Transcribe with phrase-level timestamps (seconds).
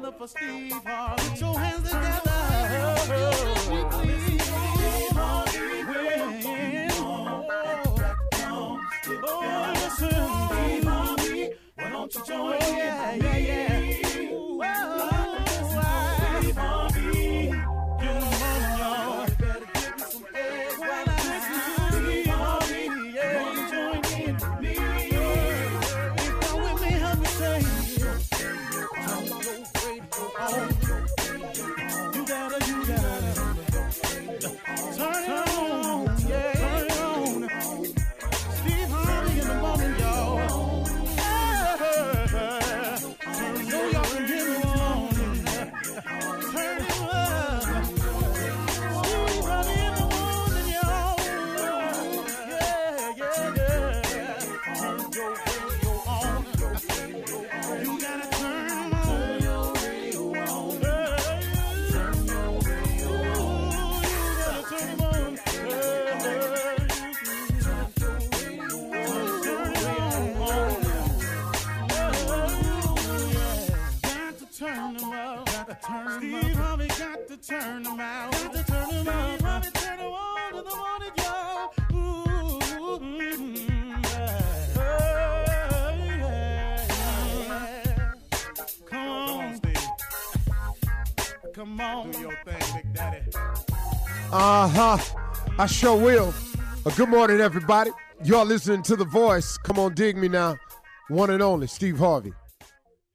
[0.00, 1.28] Put your hands together for Steve Harvey.
[1.28, 2.38] Put your hands together.
[9.20, 9.58] Oh,
[11.74, 12.60] why don't you join in?
[12.60, 14.32] Oh, yeah, yeah, yeah.
[14.32, 15.17] Ooh,
[77.48, 78.30] turn out.
[78.32, 79.64] Got to turn 'em up.
[79.64, 79.80] Steve
[80.66, 81.24] Harvey turn.
[85.96, 86.86] Yeah, yeah.
[88.84, 89.88] Come on, Steve.
[91.54, 92.10] Come on.
[92.10, 92.34] Do your.
[94.30, 94.98] Uh huh.
[95.58, 96.34] I sure will.
[96.84, 97.90] Uh, good morning, everybody.
[98.24, 99.56] Y'all listening to The Voice.
[99.56, 100.56] Come on, dig me now.
[101.08, 102.34] One and only, Steve Harvey.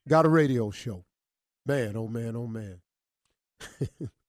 [0.09, 1.05] Got a radio show.
[1.67, 2.81] Man, oh man, oh man.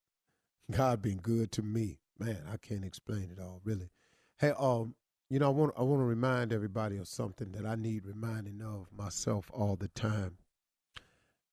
[0.71, 1.99] God been good to me.
[2.19, 3.91] Man, I can't explain it all, really.
[4.39, 4.95] Hey, um,
[5.29, 8.63] you know, I want I want to remind everybody of something that I need reminding
[8.63, 10.39] of myself all the time.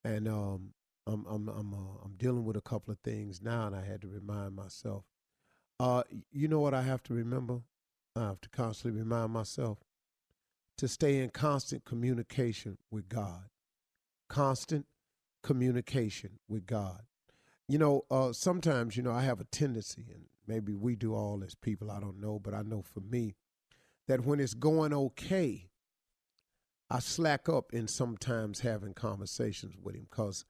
[0.04, 0.74] And um,
[1.06, 4.02] I'm I'm I'm uh, I'm dealing with a couple of things now, and I had
[4.02, 5.04] to remind myself.
[5.80, 7.62] Uh, you know what I have to remember?
[8.14, 9.78] I have to constantly remind myself
[10.78, 13.44] to stay in constant communication with God.
[14.28, 14.86] Constant
[15.42, 17.02] communication with God.
[17.72, 21.42] You know, uh, sometimes, you know, I have a tendency, and maybe we do all
[21.42, 23.34] as people, I don't know, but I know for me
[24.08, 25.70] that when it's going okay,
[26.90, 30.44] I slack up in sometimes having conversations with him because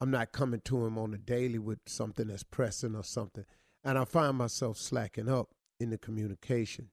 [0.00, 3.44] I'm not coming to him on a daily with something that's pressing or something.
[3.84, 6.88] And I find myself slacking up in the communication.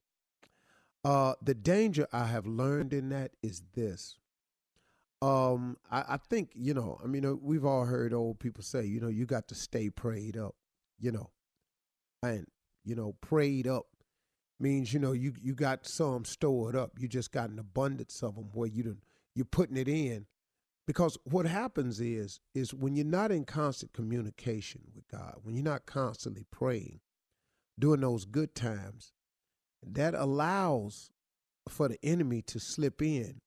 [1.03, 4.19] Uh, the danger I have learned in that is this.
[5.21, 8.85] Um, I, I think, you know, I mean, uh, we've all heard old people say,
[8.85, 10.55] you know, you got to stay prayed up,
[10.99, 11.29] you know.
[12.23, 12.47] And,
[12.83, 13.85] you know, prayed up
[14.59, 16.93] means, you know, you you got some stored up.
[16.99, 19.01] You just got an abundance of them where you done,
[19.35, 20.25] you're putting it in.
[20.87, 25.63] Because what happens is, is when you're not in constant communication with God, when you're
[25.63, 26.99] not constantly praying,
[27.77, 29.13] during those good times,
[29.85, 31.11] that allows
[31.69, 33.41] for the enemy to slip in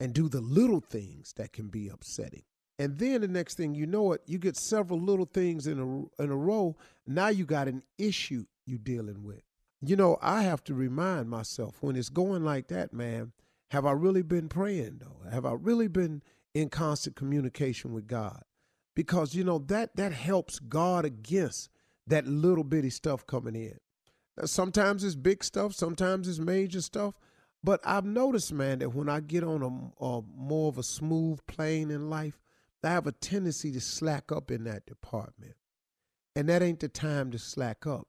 [0.00, 2.42] and do the little things that can be upsetting.
[2.78, 6.22] And then the next thing you know it, you get several little things in a
[6.22, 6.76] in a row.
[7.06, 9.42] Now you got an issue you're dealing with.
[9.82, 13.32] You know, I have to remind myself when it's going like that, man,
[13.68, 15.28] have I really been praying though?
[15.30, 16.22] Have I really been
[16.54, 18.42] in constant communication with God?
[18.96, 21.68] Because you know that that helps guard against
[22.06, 23.78] that little bitty stuff coming in.
[24.46, 27.14] Sometimes it's big stuff, sometimes it's major stuff.
[27.62, 31.40] But I've noticed, man, that when I get on a, a more of a smooth
[31.46, 32.40] plane in life,
[32.82, 35.56] I have a tendency to slack up in that department.
[36.34, 38.06] And that ain't the time to slack up.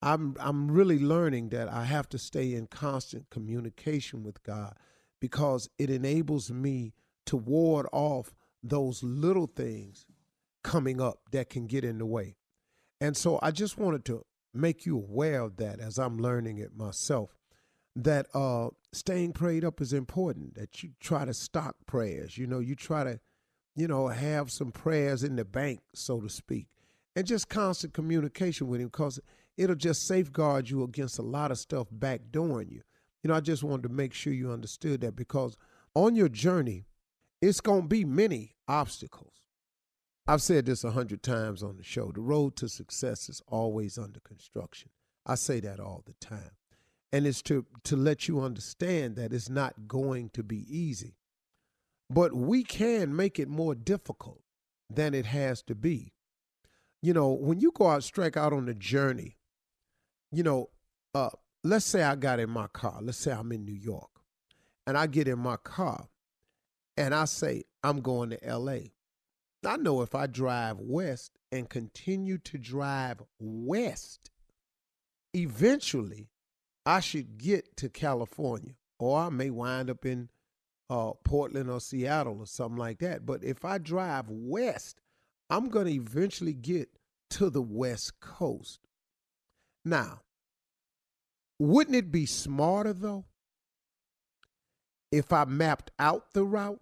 [0.00, 4.76] I'm I'm really learning that I have to stay in constant communication with God
[5.20, 6.94] because it enables me
[7.26, 10.06] to ward off those little things
[10.62, 12.36] coming up that can get in the way.
[13.00, 14.24] And so I just wanted to
[14.54, 17.37] make you aware of that as I'm learning it myself.
[18.00, 20.54] That uh, staying prayed up is important.
[20.54, 22.38] That you try to stock prayers.
[22.38, 23.18] You know, you try to,
[23.74, 26.68] you know, have some prayers in the bank, so to speak,
[27.16, 29.18] and just constant communication with Him because
[29.56, 32.82] it'll just safeguard you against a lot of stuff backdooring you.
[33.22, 35.56] You know, I just wanted to make sure you understood that because
[35.94, 36.86] on your journey,
[37.42, 39.32] it's going to be many obstacles.
[40.26, 42.12] I've said this a hundred times on the show.
[42.12, 44.90] The road to success is always under construction.
[45.26, 46.57] I say that all the time.
[47.12, 51.16] And it's to, to let you understand that it's not going to be easy.
[52.10, 54.42] But we can make it more difficult
[54.90, 56.12] than it has to be.
[57.02, 59.36] You know, when you go out, strike out on the journey,
[60.32, 60.70] you know,
[61.14, 61.30] uh,
[61.64, 62.98] let's say I got in my car.
[63.00, 64.10] Let's say I'm in New York
[64.86, 66.08] and I get in my car
[66.96, 68.78] and I say, I'm going to LA.
[69.64, 74.30] I know if I drive west and continue to drive west,
[75.34, 76.28] eventually
[76.88, 80.30] I should get to California, or I may wind up in
[80.88, 83.26] uh, Portland or Seattle or something like that.
[83.26, 84.98] But if I drive west,
[85.50, 86.88] I'm going to eventually get
[87.32, 88.80] to the West Coast.
[89.84, 90.22] Now,
[91.58, 93.26] wouldn't it be smarter though
[95.12, 96.80] if I mapped out the route,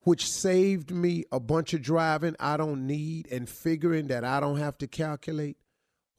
[0.00, 4.58] which saved me a bunch of driving I don't need and figuring that I don't
[4.58, 5.56] have to calculate?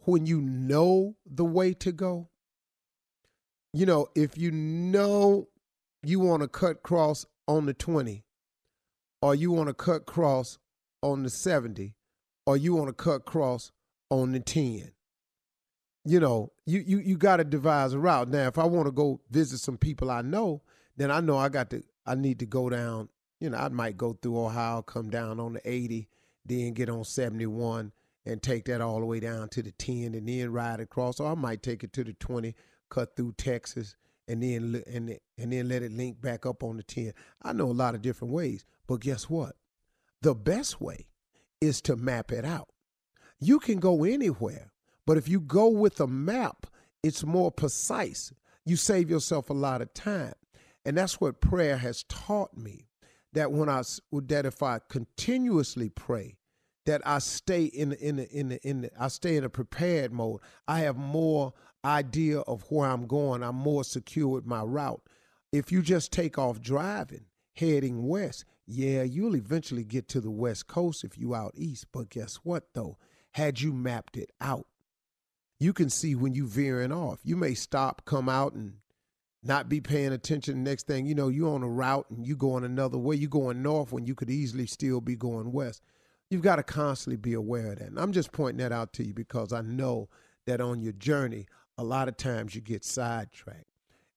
[0.06, 2.30] When you know the way to go,
[3.74, 5.48] you know, if you know
[6.04, 8.24] you want to cut cross on the 20,
[9.22, 10.60] or you want to cut cross
[11.02, 11.96] on the 70,
[12.46, 13.72] or you want to cut cross
[14.10, 14.92] on the 10.
[16.06, 18.28] You know, you you you got to devise a route.
[18.28, 20.62] Now, if I want to go visit some people I know,
[20.98, 23.08] then I know I got to I need to go down,
[23.40, 26.10] you know, I might go through Ohio, come down on the 80,
[26.46, 27.94] then get on 71
[28.26, 31.32] and take that all the way down to the 10 and then ride across or
[31.32, 32.56] I might take it to the 20,
[32.90, 33.96] cut through Texas
[34.28, 37.14] and then and and then let it link back up on the 10.
[37.42, 39.56] I know a lot of different ways, but guess what?
[40.22, 41.08] The best way
[41.60, 42.70] is to map it out.
[43.40, 44.72] You can go anywhere,
[45.06, 46.68] but if you go with a map,
[47.02, 48.32] it's more precise.
[48.66, 50.34] You save yourself a lot of time.
[50.86, 52.88] And that's what prayer has taught me
[53.34, 53.82] that when I
[54.12, 56.38] that if I continuously pray,
[56.86, 60.42] that I stay in in in in I stay in a prepared mode.
[60.68, 61.54] I have more
[61.86, 63.44] idea of where I'm going.
[63.44, 65.02] I'm more secure with my route.
[65.52, 67.26] If you just take off driving,
[67.56, 71.88] heading west, yeah, you'll eventually get to the west coast if you out east.
[71.92, 72.98] But guess what though?
[73.32, 74.68] Had you mapped it out,
[75.60, 77.20] you can see when you veering off.
[77.24, 78.76] You may stop, come out, and
[79.42, 80.64] not be paying attention.
[80.64, 83.16] Next thing you know, you're on a route and you going another way.
[83.16, 85.82] You're going north when you could easily still be going west.
[86.34, 87.90] You've got to constantly be aware of that.
[87.90, 90.10] And I'm just pointing that out to you because I know
[90.48, 91.46] that on your journey,
[91.78, 93.68] a lot of times you get sidetracked.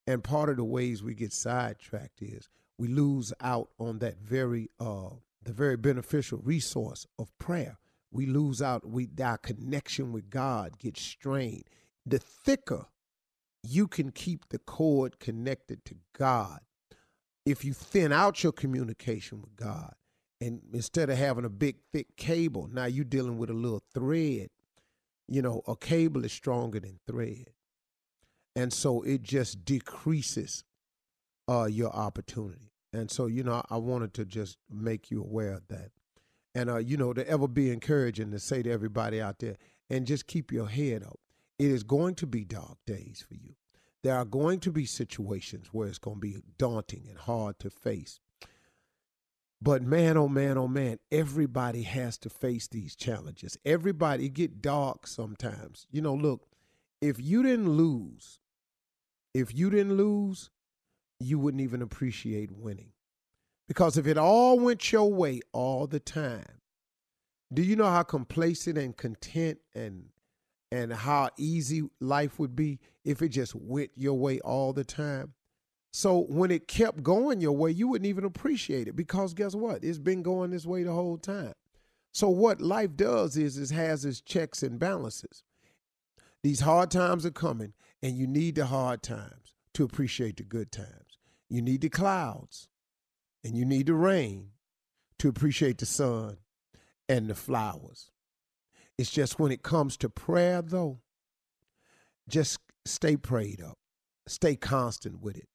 [0.07, 2.49] And part of the ways we get sidetracked is
[2.79, 5.11] we lose out on that very uh,
[5.43, 7.79] the very beneficial resource of prayer.
[8.11, 8.89] We lose out.
[8.89, 11.65] We our connection with God gets strained.
[12.07, 12.87] The thicker
[13.63, 16.61] you can keep the cord connected to God,
[17.45, 19.95] if you thin out your communication with God,
[20.41, 24.49] and instead of having a big thick cable, now you're dealing with a little thread.
[25.29, 27.51] You know, a cable is stronger than thread,
[28.55, 30.65] and so it just decreases
[31.49, 32.73] uh, your opportunity.
[32.93, 35.91] And so, you know, I wanted to just make you aware of that.
[36.55, 39.57] And, uh, you know, to ever be encouraging to say to everybody out there,
[39.91, 41.19] and just keep your head up.
[41.59, 43.55] It is going to be dark days for you.
[44.03, 47.71] There are going to be situations where it's going to be daunting and hard to
[47.71, 48.21] face.
[49.61, 53.57] But man, oh man, oh man, everybody has to face these challenges.
[53.65, 55.87] Everybody get dark sometimes.
[55.91, 56.47] You know, look,
[57.01, 58.41] if you didn't lose,
[59.35, 60.51] if you didn't lose,
[61.21, 62.93] you wouldn't even appreciate winning.
[63.69, 66.61] Because if it all went your way all the time,
[67.53, 70.07] do you know how complacent and content and
[70.73, 75.33] and how easy life would be if it just went your way all the time?
[75.97, 79.83] So when it kept going your way, you wouldn't even appreciate it because guess what?
[79.83, 81.55] It's been going this way the whole time.
[82.13, 85.43] So what life does is it has its checks and balances.
[86.43, 87.73] These hard times are coming,
[88.03, 91.19] and you need the hard times to appreciate the good times.
[91.49, 92.69] You need the clouds
[93.43, 94.51] and you need the rain
[95.21, 96.37] to appreciate the sun
[97.09, 98.11] and the flowers.
[98.99, 101.01] It's just when it comes to prayer, though,
[102.29, 103.79] just stay prayed up,
[104.29, 105.49] stay constant with it,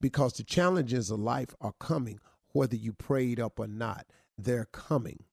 [0.00, 2.20] because the challenges of life are coming,
[2.52, 4.06] whether you prayed up or not.
[4.36, 5.24] They're coming.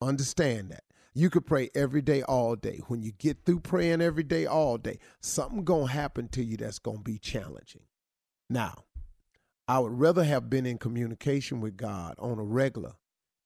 [0.00, 0.84] Understand that.
[1.12, 2.80] You could pray every day, all day.
[2.86, 6.78] When you get through praying every day, all day, something gonna happen to you that's
[6.78, 7.82] gonna be challenging.
[8.48, 8.84] Now,
[9.66, 12.94] I would rather have been in communication with God on a regular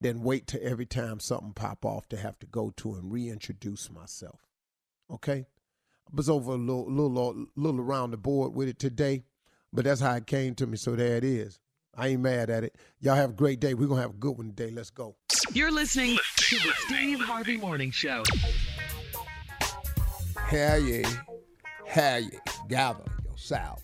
[0.01, 3.89] than wait to every time something pop off to have to go to and reintroduce
[3.89, 4.41] myself.
[5.09, 5.45] Okay?
[6.07, 9.23] I was over a little, little, little around the board with it today,
[9.75, 10.77] but that's how it came to me.
[10.77, 11.59] So there it is.
[11.97, 12.75] I ain't mad at it.
[12.99, 13.73] Y'all have a great day.
[13.73, 14.71] We're gonna have a good one today.
[14.71, 15.15] Let's go.
[15.53, 18.23] You're listening to the Steve Harvey Morning Show.
[20.49, 21.03] Hear ye,
[21.87, 23.83] hear ye, gather yourselves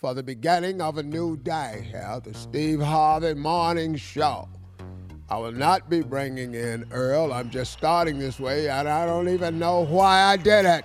[0.00, 4.48] for the beginning of a new day here, the Steve Harvey Morning Show.
[5.28, 7.32] I will not be bringing in Earl.
[7.32, 10.84] I'm just starting this way, and I don't even know why I did it.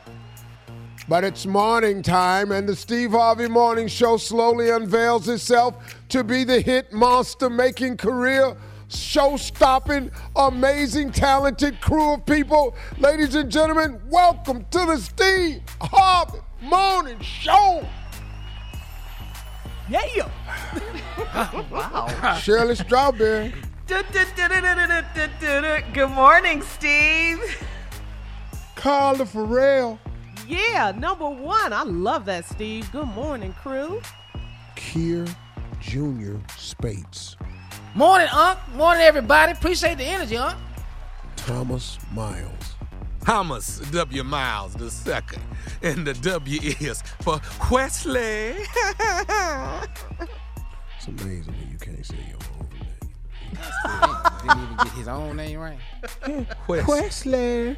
[1.08, 6.44] But it's morning time, and the Steve Harvey Morning Show slowly unveils itself to be
[6.44, 8.58] the hit monster making career,
[8.88, 12.76] show stopping, amazing, talented crew of people.
[12.98, 17.88] Ladies and gentlemen, welcome to the Steve Harvey Morning Show.
[19.88, 20.28] Yeah.
[21.70, 22.08] Wow.
[22.40, 23.54] Shirley Strawberry.
[23.86, 24.08] Good
[26.10, 27.68] morning, Steve.
[28.76, 30.00] Carla Farrell.
[30.48, 31.74] Yeah, number one.
[31.74, 32.92] I love that, Steve.
[32.92, 34.02] Good morning, crew.
[34.75, 35.28] Kier
[35.80, 36.36] Jr.
[36.58, 37.36] Spates.
[37.96, 38.60] Morning, Unc.
[38.75, 39.54] Morning, everybody.
[39.54, 40.58] Appreciate the energy, Unc.
[41.36, 42.75] Thomas Miles.
[43.24, 44.24] Thomas W.
[44.24, 45.42] Miles the second,
[45.82, 48.56] and the W is for Wesley.
[51.08, 52.64] It's amazing when you can't say your own
[54.42, 55.78] Didn't even get his own name right.
[56.28, 56.48] name.
[56.68, 57.78] Wesley.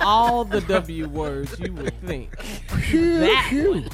[0.00, 2.38] All the W words you would think.
[2.40, 3.84] Phew, That phew.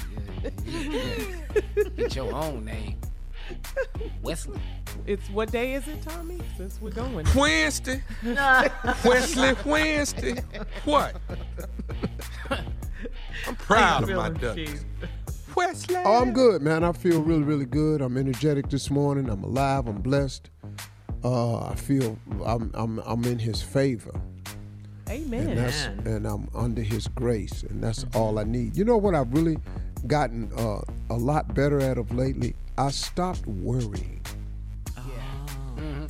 [1.97, 2.97] Get your own name.
[4.23, 4.61] Wesley.
[5.07, 6.41] It's what day is it, Tommy?
[6.57, 7.27] Since we're going.
[7.35, 8.03] Wednesday.
[9.05, 10.43] Wesley Wednesday.
[10.85, 11.17] What?
[13.47, 14.85] I'm proud of my ducks.
[15.55, 15.97] Wesley.
[16.05, 16.85] Oh, I'm good, man.
[16.85, 18.01] I feel really, really good.
[18.01, 19.29] I'm energetic this morning.
[19.29, 19.87] I'm alive.
[19.87, 20.51] I'm blessed.
[21.25, 24.13] Uh, I feel I'm, I'm, I'm in His favor,
[25.07, 25.57] and Amen.
[25.57, 28.77] that's and I'm under His grace, and that's all I need.
[28.77, 29.59] You know what I've really
[30.07, 32.55] gotten uh, a lot better at of lately?
[32.77, 34.21] I stopped worrying.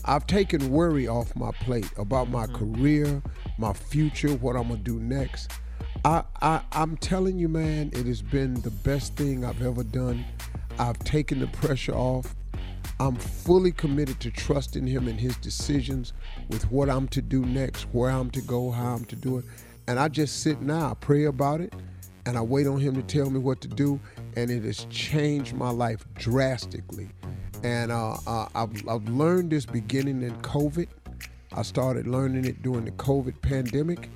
[0.05, 3.23] I've taken worry off my plate about my career,
[3.59, 5.53] my future, what I'm gonna do next.
[6.05, 10.25] I, I I'm telling you, man, it has been the best thing I've ever done.
[10.79, 12.35] I've taken the pressure off.
[13.03, 16.13] I'm fully committed to trusting him in his decisions
[16.49, 19.45] with what I'm to do next, where I'm to go, how I'm to do it.
[19.89, 21.75] And I just sit now, I pray about it,
[22.27, 23.99] and I wait on him to tell me what to do.
[24.37, 27.09] And it has changed my life drastically.
[27.65, 30.87] And uh, uh, I've, I've learned this beginning in COVID.
[31.55, 34.11] I started learning it during the COVID pandemic.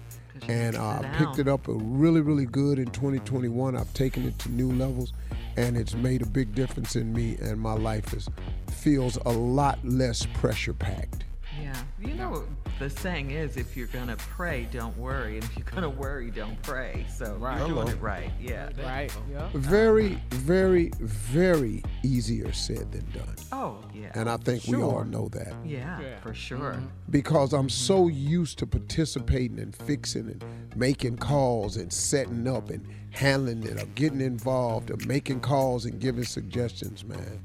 [0.48, 3.76] And uh, I picked it up really, really good in 2021.
[3.76, 5.12] I've taken it to new levels,
[5.56, 7.36] and it's made a big difference in me.
[7.40, 8.28] And my life is
[8.70, 11.24] feels a lot less pressure packed.
[11.60, 11.74] Yeah.
[11.98, 12.44] You know what
[12.78, 15.36] the saying is if you're going to pray, don't worry.
[15.36, 17.06] And if you're going to worry, don't pray.
[17.08, 17.58] So Right.
[17.58, 18.30] you're doing it right.
[18.40, 18.68] Yeah.
[18.84, 19.12] Right.
[19.30, 19.48] Yeah.
[19.54, 23.36] Very, very, very easier said than done.
[23.52, 24.10] Oh, yeah.
[24.14, 25.54] And I think we all know that.
[25.64, 26.20] Yeah, Yeah.
[26.20, 26.34] for mm-hmm.
[26.34, 26.78] sure.
[27.10, 27.68] because I'm mm-hmm.
[27.68, 30.44] so used to participating and fixing and
[30.76, 35.98] making calls and setting up and handling it or getting involved or making calls and
[36.00, 37.40] giving suggestions, man.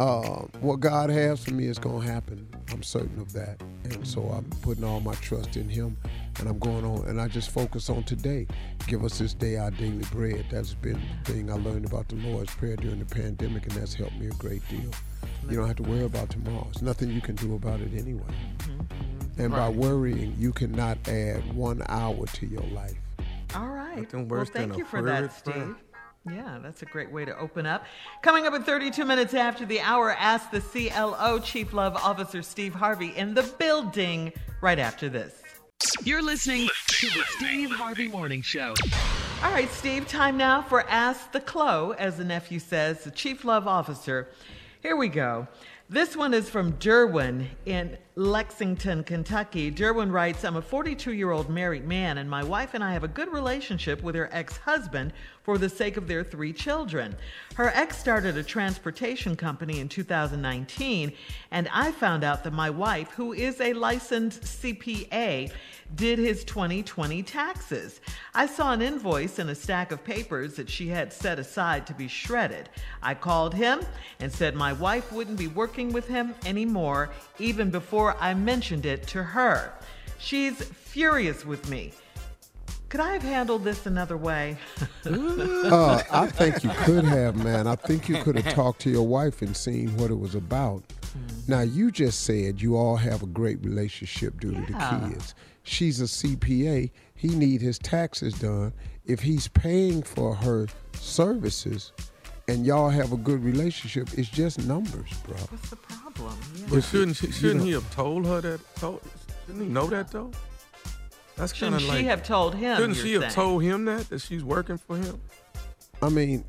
[0.00, 2.48] Uh, what God has for me is going to happen.
[2.72, 3.60] I'm certain of that.
[3.84, 5.96] And so I'm putting all my trust in Him
[6.40, 8.46] and I'm going on and I just focus on today.
[8.86, 10.46] Give us this day our daily bread.
[10.50, 13.94] That's been the thing I learned about the Lord's Prayer during the pandemic and that's
[13.94, 14.90] helped me a great deal.
[15.48, 16.66] You don't have to worry about tomorrow.
[16.72, 18.22] There's nothing you can do about it anyway.
[19.36, 23.01] And by worrying, you cannot add one hour to your life.
[23.54, 23.96] All right.
[23.98, 25.54] Nothing well, worse than thank a you for that, Steve.
[25.54, 25.76] friend.
[26.30, 27.84] Yeah, that's a great way to open up.
[28.22, 32.74] Coming up at 32 minutes after the hour, ask the CLO Chief Love Officer Steve
[32.74, 35.42] Harvey in the building right after this.
[36.04, 38.74] You're listening to the Steve Harvey Morning Show.
[39.42, 43.44] All right, Steve, time now for Ask the CLO, as the nephew says, the Chief
[43.44, 44.28] Love Officer.
[44.80, 45.48] Here we go.
[45.88, 49.72] This one is from Derwin in Lexington, Kentucky.
[49.72, 53.04] Derwin writes I'm a 42 year old married man, and my wife and I have
[53.04, 57.16] a good relationship with her ex husband for the sake of their three children.
[57.54, 61.12] Her ex started a transportation company in 2019,
[61.52, 65.50] and I found out that my wife, who is a licensed CPA,
[65.94, 68.00] did his 2020 taxes.
[68.34, 71.94] I saw an invoice and a stack of papers that she had set aside to
[71.94, 72.70] be shredded.
[73.02, 73.80] I called him
[74.20, 79.06] and said my wife wouldn't be working with him anymore, even before I mentioned it
[79.08, 79.72] to her.
[80.18, 81.92] She's furious with me.
[82.88, 84.58] Could I have handled this another way?
[85.06, 87.66] Uh, I think you could have, man.
[87.66, 90.82] I think you could have talked to your wife and seen what it was about.
[91.48, 95.34] Now, you just said you all have a great relationship due to the kids.
[95.62, 96.90] She's a CPA.
[97.14, 98.74] He need his taxes done.
[99.06, 101.92] If he's paying for her services,
[102.48, 105.36] and y'all have a good relationship, it's just numbers, bro.
[105.36, 106.36] What's the problem?
[106.72, 106.78] Yeah.
[106.78, 108.60] But shouldn't she, shouldn't he have told her that?
[108.76, 109.02] Told,
[109.46, 110.30] shouldn't he know that though?
[111.36, 111.98] That's kind Shouldn't of like.
[111.98, 112.76] she have told him?
[112.76, 115.20] Shouldn't you're she have told him that that she's working for him?
[116.02, 116.44] I mean,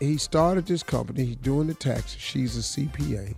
[0.00, 1.24] he started this company.
[1.24, 2.20] He's doing the taxes.
[2.20, 3.34] She's a CPA.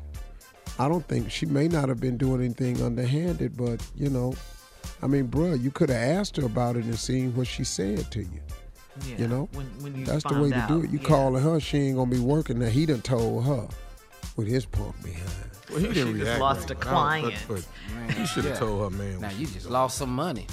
[0.79, 4.35] I don't think she may not have been doing anything underhanded, but you know,
[5.03, 8.11] I mean, bruh, you could have asked her about it and seen what she said
[8.13, 8.41] to you.
[9.07, 10.91] Yeah, You know, when, when you That's the found way to do it.
[10.91, 11.09] You yeah.
[11.09, 12.59] calling her, she ain't gonna be working.
[12.59, 13.69] Now he done told her
[14.37, 15.50] with his punk behind.
[15.71, 16.71] Well, he So didn't she just lost right.
[16.71, 17.35] a I client.
[17.49, 17.67] but
[18.15, 18.59] he should have yeah.
[18.59, 19.21] told her, man.
[19.21, 20.47] Now you just lost some money.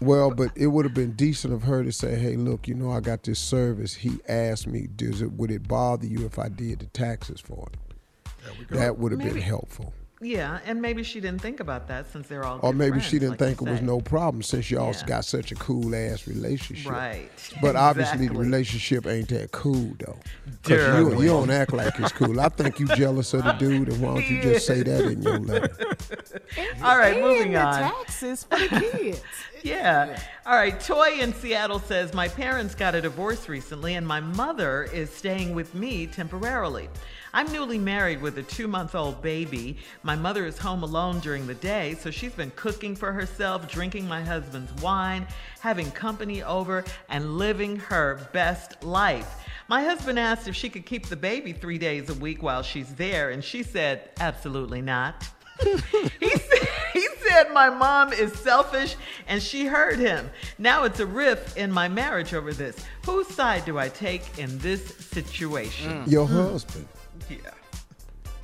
[0.00, 2.90] Well, but it would have been decent of her to say, "Hey, look, you know,
[2.92, 3.94] I got this service.
[3.94, 7.68] He asked me, does it would it bother you if I did the taxes for
[7.72, 9.94] it?" That would have been helpful.
[10.26, 12.56] Yeah, and maybe she didn't think about that since they're all.
[12.60, 15.06] Or good maybe friends, she didn't like think it was no problem since y'all Yeah.
[15.06, 16.90] got such a cool ass relationship.
[16.90, 17.30] Right.
[17.62, 20.18] But obviously the relationship ain't that cool though.
[20.64, 22.40] Cause you, you don't act like it's cool.
[22.40, 25.22] I think you jealous of the dude, and why don't you just say that in
[25.22, 25.76] your letter?
[26.82, 27.82] All right, and moving the on.
[27.92, 29.22] taxes for the kids.
[29.62, 30.20] Yeah.
[30.44, 30.78] All right.
[30.78, 35.56] Toy in Seattle says My parents got a divorce recently, and my mother is staying
[35.56, 36.88] with me temporarily.
[37.36, 39.76] I'm newly married with a two month old baby.
[40.02, 44.08] My mother is home alone during the day, so she's been cooking for herself, drinking
[44.08, 45.26] my husband's wine,
[45.60, 49.44] having company over, and living her best life.
[49.68, 52.94] My husband asked if she could keep the baby three days a week while she's
[52.94, 55.28] there, and she said, Absolutely not.
[55.62, 60.30] he, said, he said my mom is selfish and she heard him.
[60.58, 62.76] Now it's a rift in my marriage over this.
[63.04, 66.04] Whose side do I take in this situation?
[66.04, 66.10] Mm.
[66.10, 66.88] Your husband.
[67.28, 67.36] Yeah.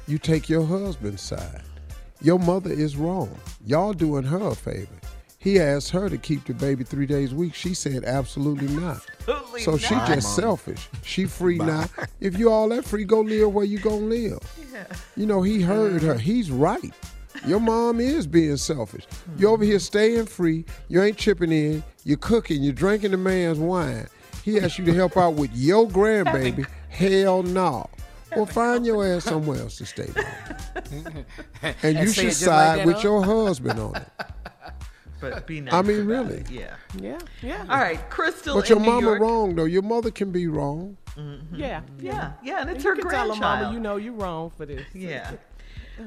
[0.06, 1.62] You take your husband's side.
[2.20, 3.34] Your mother is wrong.
[3.66, 4.94] Y'all doing her a favor.
[5.38, 7.52] He asked her to keep the baby three days a week.
[7.52, 9.04] She said absolutely not.
[9.20, 10.06] Absolutely so she not.
[10.06, 10.88] just selfish.
[11.02, 11.86] She free now.
[12.20, 14.38] If you all that free, go live where you gonna live.
[14.72, 14.84] Yeah.
[15.16, 16.14] You know, he heard her.
[16.14, 16.92] He's right.
[17.44, 19.04] Your mom is being selfish.
[19.36, 20.64] You over here staying free.
[20.88, 21.82] You ain't chipping in.
[22.04, 22.62] You're cooking.
[22.62, 24.06] You're drinking the man's wine.
[24.44, 26.66] He asked you to help out with your grandbaby.
[26.88, 27.90] Hell no.
[28.36, 31.24] Well, find your ass somewhere else to stay, mom.
[31.82, 33.02] And you should just like side with huh?
[33.02, 34.08] your husband on it.
[35.20, 35.72] But be nice.
[35.74, 36.38] I mean, really.
[36.38, 36.50] it.
[36.50, 36.74] Yeah.
[37.00, 37.98] Yeah, yeah, All right.
[38.10, 39.20] Crystal But your in New mama York.
[39.20, 39.64] wrong though.
[39.66, 40.96] Your mother can be wrong.
[41.54, 42.32] yeah, Yeah.
[42.42, 42.60] Yeah.
[42.62, 44.82] And it's you her can tell her mama, you know you're wrong for this.
[44.94, 45.30] Yeah.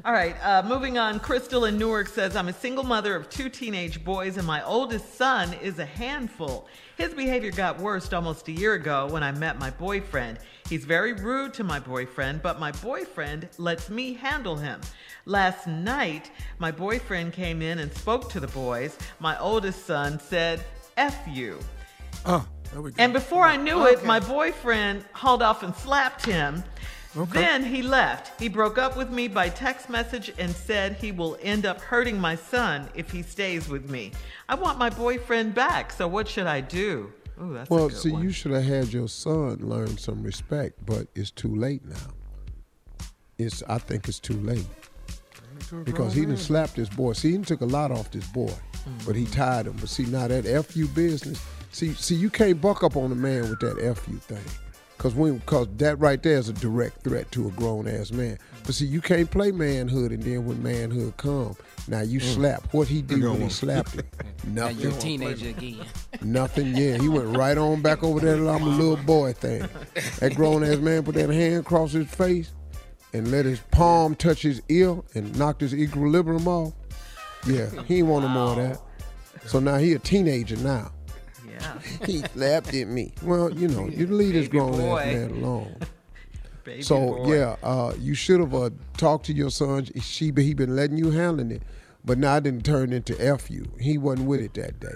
[0.04, 1.20] All right, uh, moving on.
[1.20, 5.16] Crystal in Newark says, I'm a single mother of two teenage boys, and my oldest
[5.16, 6.68] son is a handful.
[6.98, 10.40] His behavior got worse almost a year ago when I met my boyfriend.
[10.68, 14.82] He's very rude to my boyfriend, but my boyfriend lets me handle him.
[15.26, 18.98] Last night, my boyfriend came in and spoke to the boys.
[19.20, 20.64] My oldest son said,
[20.98, 21.60] F you.
[22.26, 23.04] Oh, there we go.
[23.04, 26.64] And before I knew it, my boyfriend hauled off and slapped him.
[27.16, 28.40] Then he left.
[28.40, 32.20] He broke up with me by text message and said he will end up hurting
[32.20, 34.12] my son if he stays with me.
[34.50, 37.12] I want my boyfriend back, so what should I do?
[37.42, 38.24] Ooh, that's Well, see, one.
[38.24, 42.14] you should have had your son learn some respect, but it's too late now.
[43.38, 44.68] It's I think it's too late
[45.84, 47.14] because he didn't slap this boy.
[47.14, 48.54] See, he took a lot off this boy,
[49.06, 49.34] but he mm-hmm.
[49.34, 49.76] tied him.
[49.80, 51.44] But see, now that fu business.
[51.72, 54.44] See, see, you can't buck up on a man with that fu thing,
[54.98, 58.38] cause when, cause that right there is a direct threat to a grown ass man.
[58.66, 61.56] But see, you can't play manhood, and then when manhood come,
[61.88, 62.34] now you mm.
[62.34, 62.74] slap.
[62.74, 64.06] What he did when he slapped him?
[64.48, 64.80] Now Nothing.
[64.80, 65.86] you're a teenager again.
[66.22, 66.98] Nothing, yeah.
[66.98, 69.68] He went right on back over there I'm a little boy thing.
[70.20, 72.52] That grown ass man put that hand across his face
[73.14, 76.74] and let his palm touch his ear and knocked his equilibrium off.
[77.48, 78.82] Yeah, he ain't want no more of that.
[79.48, 80.92] So now he a teenager now.
[81.60, 83.14] Yeah, He slapped at me.
[83.24, 85.06] Well, you know, you leave this Baby grown ass boy.
[85.06, 85.76] man alone.
[86.64, 87.34] baby So boy.
[87.36, 89.86] yeah, uh, you should have uh, talked to your son.
[90.02, 91.64] She he been letting you handling it,
[92.04, 93.66] but now it didn't turn into f you.
[93.80, 94.96] He wasn't with it that day.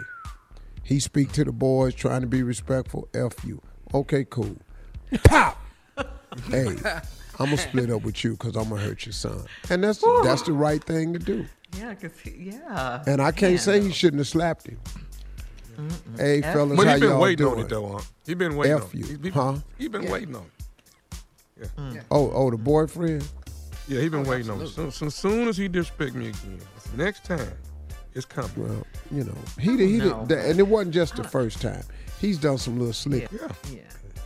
[0.83, 3.07] He speak to the boys, trying to be respectful.
[3.13, 3.61] F you.
[3.93, 4.57] Okay, cool.
[5.23, 5.57] Pop.
[6.49, 6.67] hey,
[7.39, 10.41] I'm gonna split up with you because I'm gonna hurt your son, and that's that's
[10.43, 11.45] the right thing to do.
[11.77, 13.03] yeah, cause he, yeah.
[13.05, 14.79] And I can't Man, say he shouldn't have slapped him.
[16.17, 17.59] Hey, fellas, But how he been y'all waiting doing?
[17.59, 17.99] on it though, huh?
[18.25, 19.09] He been waiting F on you, it.
[19.09, 19.55] He, he, huh?
[19.77, 20.45] he been waiting on
[21.59, 21.69] it.
[21.77, 22.03] Mm.
[22.11, 23.27] Oh, oh, the boyfriend.
[23.87, 24.67] Yeah, he been waiting on it.
[24.67, 26.59] So, so soon as he disrespect me again,
[26.95, 27.51] next time,
[28.13, 28.51] it's coming.
[28.55, 30.25] Well, you know, he did, he No.
[30.25, 31.83] did, and it wasn't just the first time.
[32.21, 33.29] He's done some little slick.
[33.31, 33.79] Yeah, yeah.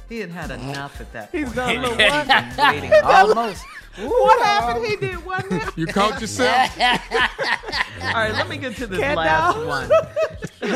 [0.09, 1.55] He had had enough at that He's point.
[1.55, 2.57] done a little what?
[2.73, 2.91] waiting.
[3.03, 3.63] Almost.
[3.97, 4.85] what happened?
[4.85, 5.69] He did what now?
[5.75, 6.71] You caught yourself?
[6.81, 9.67] All right, let me get to this Cat last dog.
[9.67, 9.89] one.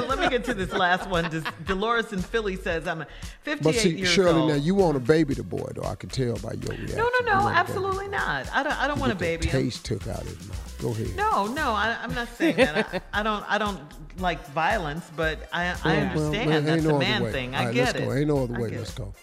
[0.07, 1.29] let me get to this last one.
[1.29, 3.05] Des- Dolores in Philly says, I'm
[3.43, 4.49] 58 But see, years Shirley, old.
[4.49, 5.83] now you want a baby to boy, though.
[5.83, 6.97] I can tell by your reaction.
[6.97, 8.49] no, no, no, want absolutely not.
[8.53, 9.63] I don't, I don't You want a get the baby.
[9.63, 10.66] Taste took out of his mouth.
[10.79, 11.15] Go ahead.
[11.15, 13.03] No, no, I, I'm not saying that.
[13.13, 13.79] I, I don't, I don't
[14.19, 17.55] like violence, but I, I Well, well, understand well, that's no a man thing.
[17.55, 18.05] All I right, get let's it.
[18.05, 18.13] Go.
[18.13, 18.69] Ain't no other I way.
[18.69, 18.97] Let's it.
[18.97, 19.13] go.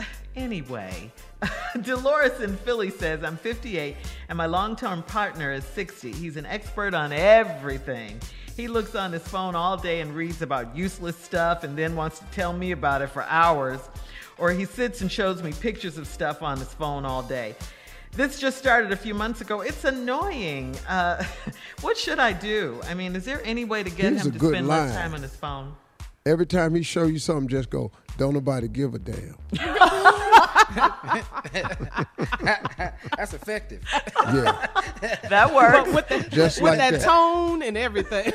[0.34, 1.12] Anyway,
[1.82, 3.96] Dolores in Philly says, I'm 58
[4.30, 6.10] and my long term partner is 60.
[6.10, 8.18] He's an expert on everything.
[8.56, 12.18] He looks on his phone all day and reads about useless stuff and then wants
[12.20, 13.80] to tell me about it for hours.
[14.38, 17.54] Or he sits and shows me pictures of stuff on his phone all day.
[18.14, 19.62] This just started a few months ago.
[19.62, 20.76] It's annoying.
[20.86, 21.24] Uh,
[21.80, 22.78] what should I do?
[22.86, 25.14] I mean, is there any way to get Here's him to good spend less time
[25.14, 25.74] on his phone?
[26.26, 27.90] Every time he show you something, just go.
[28.18, 29.36] Don't nobody give a damn.
[33.16, 33.82] That's effective.
[34.26, 34.66] Yeah,
[35.28, 35.90] That works.
[35.90, 37.02] But with, the, Just with like that, that.
[37.02, 38.32] tone and everything.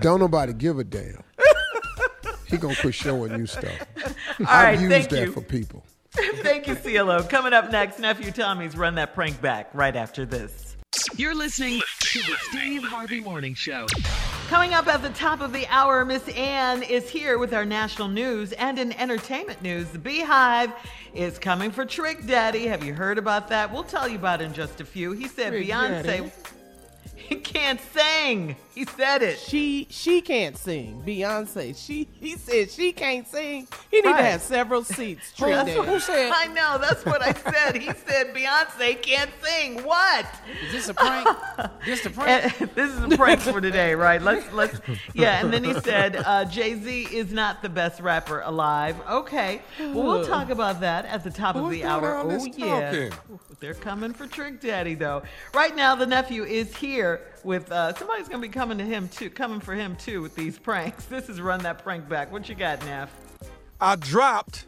[0.00, 1.22] don't nobody give a damn.
[2.46, 3.64] He gonna quit showing you stuff.
[4.04, 5.32] All I've right, used thank that you.
[5.32, 5.84] for people.
[6.42, 7.28] Thank you, CeeLo.
[7.28, 10.76] Coming up next, Nephew Tommy's Run That Prank Back right after this.
[11.16, 13.86] You're listening to the Steve Harvey Morning Show.
[14.46, 18.06] Coming up at the top of the hour, Miss Ann is here with our national
[18.08, 19.88] news and in entertainment news.
[19.88, 20.72] The BeyHive
[21.14, 22.68] is coming for Trick Daddy.
[22.68, 23.72] Have you heard about that?
[23.72, 25.10] We'll tell you about it in just a few.
[25.12, 26.32] He said Trick Beyonce Daddy?
[27.16, 28.54] he can't sing.
[28.74, 29.38] He said it.
[29.38, 31.02] She she can't sing.
[31.06, 31.76] Beyonce.
[31.76, 33.68] She he said she can't sing.
[33.90, 34.16] He need Right.
[34.18, 35.32] to have several seats.
[35.36, 35.86] Trick That's Daddy.
[35.86, 36.32] who said?
[36.34, 37.76] I know, that's what I said.
[37.76, 39.82] He said Beyonce can't sing.
[39.84, 40.26] What?
[40.66, 41.28] Is this a prank?
[41.86, 42.60] this a prank?
[42.60, 44.20] And this is a prank for today, right?
[44.20, 44.80] Let's let's
[45.12, 45.40] yeah.
[45.40, 48.96] And then he said uh, Jay Z is not the best rapper alive.
[49.08, 52.16] Okay, well we'll talk about that at the top of the hour.
[52.16, 53.18] Oh yeah, talking?
[53.60, 55.22] they're coming for Trick Daddy though.
[55.54, 59.30] Right now, the nephew is here with uh, somebody's gonna be coming to him too,
[59.30, 61.04] coming for him too with these pranks.
[61.14, 62.32] This is run that prank back.
[62.32, 63.10] What you got, Neff?
[63.80, 64.64] I dropped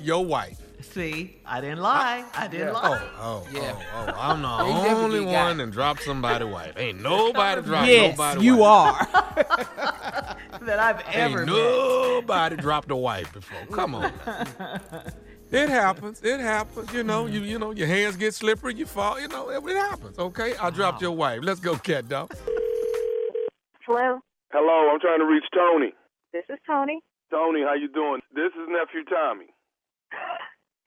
[0.00, 0.58] your wife.
[0.82, 2.24] See, I didn't lie.
[2.34, 2.72] I didn't Yeah.
[2.72, 3.00] lie.
[3.20, 3.74] Oh, oh, Yeah.
[3.94, 5.64] oh, oh, I'm the Yeah, you definitely only one it.
[5.66, 6.74] that dropped somebody's wife.
[6.76, 9.14] Ain't nobody dropped Yes, nobody you wife.
[9.14, 10.36] are.
[10.62, 11.54] That I've ever Ain't met.
[11.54, 13.64] nobody dropped a wife before.
[13.74, 14.12] Come on.
[15.52, 16.22] It happens.
[16.22, 16.92] It happens.
[16.94, 19.76] You know, you you know, your hands get slippery, you fall, you know, it, it
[19.76, 20.54] happens, okay?
[20.56, 21.40] I dropped your wife.
[21.42, 22.32] Let's go, cat dog.
[23.86, 25.92] Hello, Hello, I'm trying to reach Tony.
[26.32, 27.00] this is Tony.
[27.30, 28.20] Tony, how you doing?
[28.34, 29.46] This is nephew Tommy.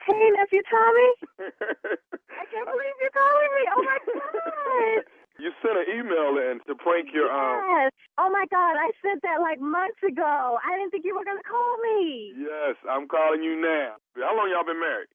[0.06, 1.10] Hey, nephew Tommy.
[1.50, 3.64] I can't believe you're calling me.
[3.74, 5.04] Oh my god.
[5.40, 7.60] you sent an email in to prank your um.
[7.68, 7.92] Yes.
[8.18, 10.58] Oh my god, I sent that like months ago.
[10.64, 12.34] I didn't think you were gonna call me.
[12.38, 14.00] Yes, I'm calling you now.
[14.16, 15.12] How long y'all been married?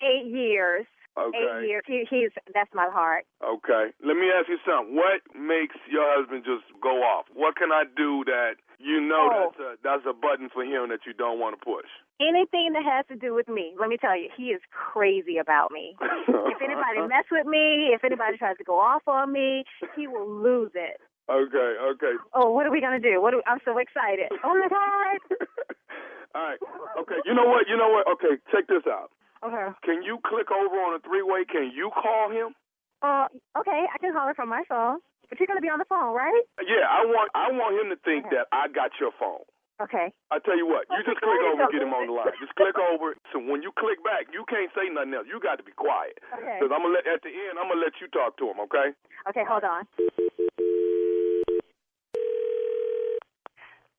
[0.00, 0.86] Eight years.
[1.18, 1.34] Okay.
[1.34, 1.82] Eight years.
[1.86, 3.24] He, he's that's my heart.
[3.42, 3.90] Okay.
[4.04, 4.94] Let me ask you something.
[4.94, 7.26] What makes your husband just go off?
[7.34, 9.50] What can I do that you know Oh.
[9.50, 11.86] that's a that's a button for him that you don't want to push?
[12.20, 15.70] Anything that has to do with me, let me tell you, he is crazy about
[15.70, 15.94] me.
[16.00, 19.64] If anybody mess with me, if anybody tries to go off on me,
[19.94, 20.98] he will lose it.
[21.30, 22.14] Okay, okay.
[22.34, 23.20] Oh, what are we gonna do?
[23.20, 23.32] What?
[23.32, 24.32] Do, I'm so excited.
[24.42, 25.18] Oh my god.
[26.34, 26.58] All right.
[27.00, 27.20] Okay.
[27.24, 27.66] You know what?
[27.68, 28.06] You know what?
[28.16, 29.10] Okay, check this out.
[29.44, 29.68] Okay.
[29.84, 31.44] Can you click over on a three way?
[31.44, 32.54] Can you call him?
[33.02, 33.26] Uh,
[33.58, 34.98] okay, I can call her from my phone.
[35.28, 36.42] But you're gonna be on the phone, right?
[36.64, 39.44] Yeah, I want I want him to think that I got your phone.
[39.78, 40.10] Okay.
[40.32, 42.34] I tell you what, you just click over and get him on the line.
[42.42, 43.14] Just click over.
[43.30, 45.30] So when you click back, you can't say nothing else.
[45.30, 46.18] You got to be quiet.
[46.34, 46.58] Okay.
[46.58, 48.58] Because I'm gonna let at the end, I'm gonna let you talk to him.
[48.66, 48.90] Okay?
[49.30, 49.86] Okay, hold on.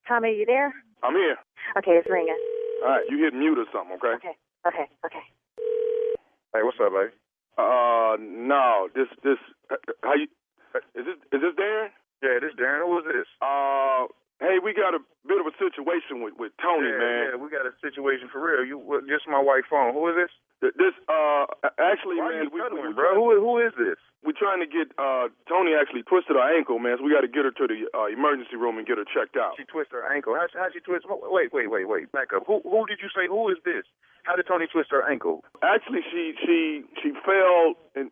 [0.09, 0.73] Tommy, you there?
[1.05, 1.37] I'm here.
[1.77, 2.35] Okay, it's ringing.
[2.83, 3.95] All right, you hit mute or something.
[4.01, 4.19] Okay?
[4.19, 4.35] Okay,
[4.67, 5.25] okay, okay.
[6.51, 7.13] Hey, what's up, baby?
[7.57, 8.89] Uh, no.
[8.95, 9.37] This this
[10.03, 10.27] how you?
[10.95, 11.89] Is this is this Darren?
[12.21, 12.85] Yeah, this Darren.
[12.85, 13.27] Who is this?
[13.41, 14.05] Uh,
[14.39, 17.21] hey, we got a bit of a situation with with Tony, yeah, man.
[17.31, 18.63] yeah, we got a situation for real.
[18.65, 19.93] You, this my wife's phone.
[19.93, 20.33] Who is this?
[20.61, 21.45] Th- This uh,
[21.79, 23.15] actually, Why man, we, we, bro?
[23.15, 23.97] Who, who is this?
[24.23, 26.99] we're trying to get uh Tony actually twisted her ankle, man.
[26.99, 29.37] So we got to get her to the uh, emergency room and get her checked
[29.39, 29.55] out.
[29.55, 30.35] She twist her ankle.
[30.35, 31.05] How how she twist?
[31.07, 32.11] Wait, wait, wait, wait.
[32.11, 32.43] Back up.
[32.47, 33.27] Who who did you say?
[33.27, 33.87] Who is this?
[34.23, 35.43] How did Tony twist her ankle?
[35.63, 38.11] Actually, she she she fell and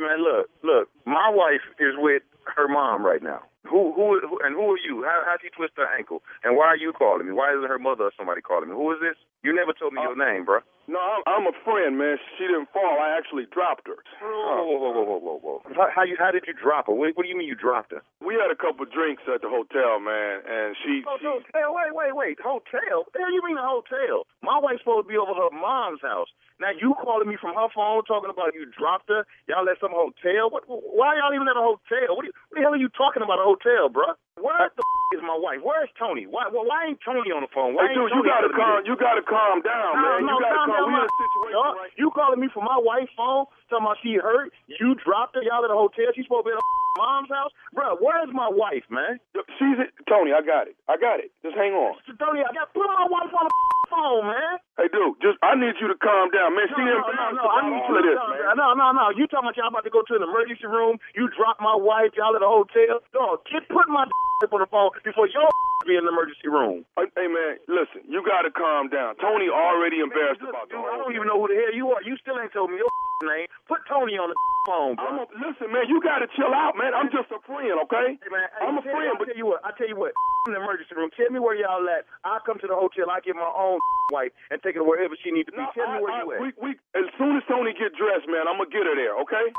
[0.00, 0.88] man, look, look.
[1.04, 2.22] My wife is with
[2.56, 3.42] her mom right now.
[3.68, 5.06] Who, who, who, and who are you?
[5.06, 6.22] How, how'd she twist her ankle?
[6.42, 7.32] And why are you calling me?
[7.32, 8.74] Why isn't her mother or somebody calling me?
[8.74, 9.14] Who is this?
[9.46, 10.60] You never told me uh, your name, bro.
[10.90, 12.18] No, I'm, I'm a friend, man.
[12.38, 12.98] She didn't fall.
[12.98, 14.02] I actually dropped her.
[14.18, 15.58] Oh, whoa, whoa, whoa, whoa, whoa, whoa.
[15.78, 16.18] How, how you?
[16.18, 16.94] How did you drop her?
[16.94, 18.02] What, what do you mean you dropped her?
[18.18, 21.06] We had a couple drinks at the hotel, man, and she.
[21.06, 21.70] Oh, hotel?
[21.70, 22.36] Wait, wait, wait.
[22.42, 23.06] Hotel?
[23.14, 24.26] The hell you mean a hotel?
[24.42, 26.30] My wife's supposed to be over her mom's house.
[26.58, 29.22] Now you calling me from her phone talking about you dropped her?
[29.46, 30.50] Y'all at some hotel?
[30.50, 30.66] What?
[30.66, 32.14] Why y'all even at a hotel?
[32.14, 34.14] What, do you, what the hell are you talking about a hotel, bruh?
[34.42, 34.82] Where the
[35.14, 35.60] is my wife?
[35.60, 36.24] Where's Tony?
[36.24, 36.48] Why?
[36.48, 37.76] Well, why ain't Tony on the phone?
[37.76, 38.80] Why Hey, dude, you gotta calm.
[38.88, 40.24] You gotta calm down, No, man.
[40.24, 40.88] no, you gotta calm calm.
[40.88, 43.84] down, We in a situation Dog, right You calling me from my wife's phone, talking
[43.86, 44.50] about she hurt.
[44.66, 45.44] You dropped her.
[45.44, 46.08] Y'all at a hotel.
[46.16, 47.52] She's supposed to be at her mom's house.
[47.76, 49.20] Bro, where's my wife, man?
[49.60, 50.32] She's it, Tony.
[50.32, 50.80] I got it.
[50.88, 51.28] I got it.
[51.44, 51.92] Just hang on.
[52.16, 53.52] Tony, I got put my wife on the
[53.92, 54.56] phone, man.
[54.80, 56.72] Hey, dude, just I need you to calm down, man.
[56.72, 58.56] She no, no, no, I need you to this, man.
[58.56, 59.12] No, no, no.
[59.12, 60.96] You talking about y'all about to go to an emergency room?
[61.12, 62.16] You drop my wife.
[62.16, 63.04] Y'all at a hotel?
[63.12, 64.08] Dog, get put my
[64.50, 65.46] on the phone before your
[65.86, 66.82] be in the emergency room.
[66.98, 68.02] Hey, man, listen.
[68.10, 69.14] You gotta calm down.
[69.22, 72.02] Tony already embarrassed about the Dude, I don't even know who the hell you are.
[72.02, 72.90] You still ain't told me your
[73.26, 73.46] name.
[73.70, 75.06] Put Tony on the phone, bro.
[75.06, 75.90] I'm a, listen, man.
[75.90, 76.94] You gotta chill out, man.
[76.94, 78.14] I'm just a friend, okay?
[78.18, 80.14] Hey, man, hey, I'm a friend, I but tell you what, I tell you what,
[80.46, 81.10] in the emergency room.
[81.18, 82.06] Tell me where y'all at.
[82.22, 83.10] I'll come to the hotel.
[83.10, 83.82] I get my own
[84.14, 85.66] wife and take her wherever she needs to be.
[85.74, 86.38] tell me where I- you at.
[86.42, 89.50] we, we, as soon as Tony get dressed, man, I'm gonna get her there, okay?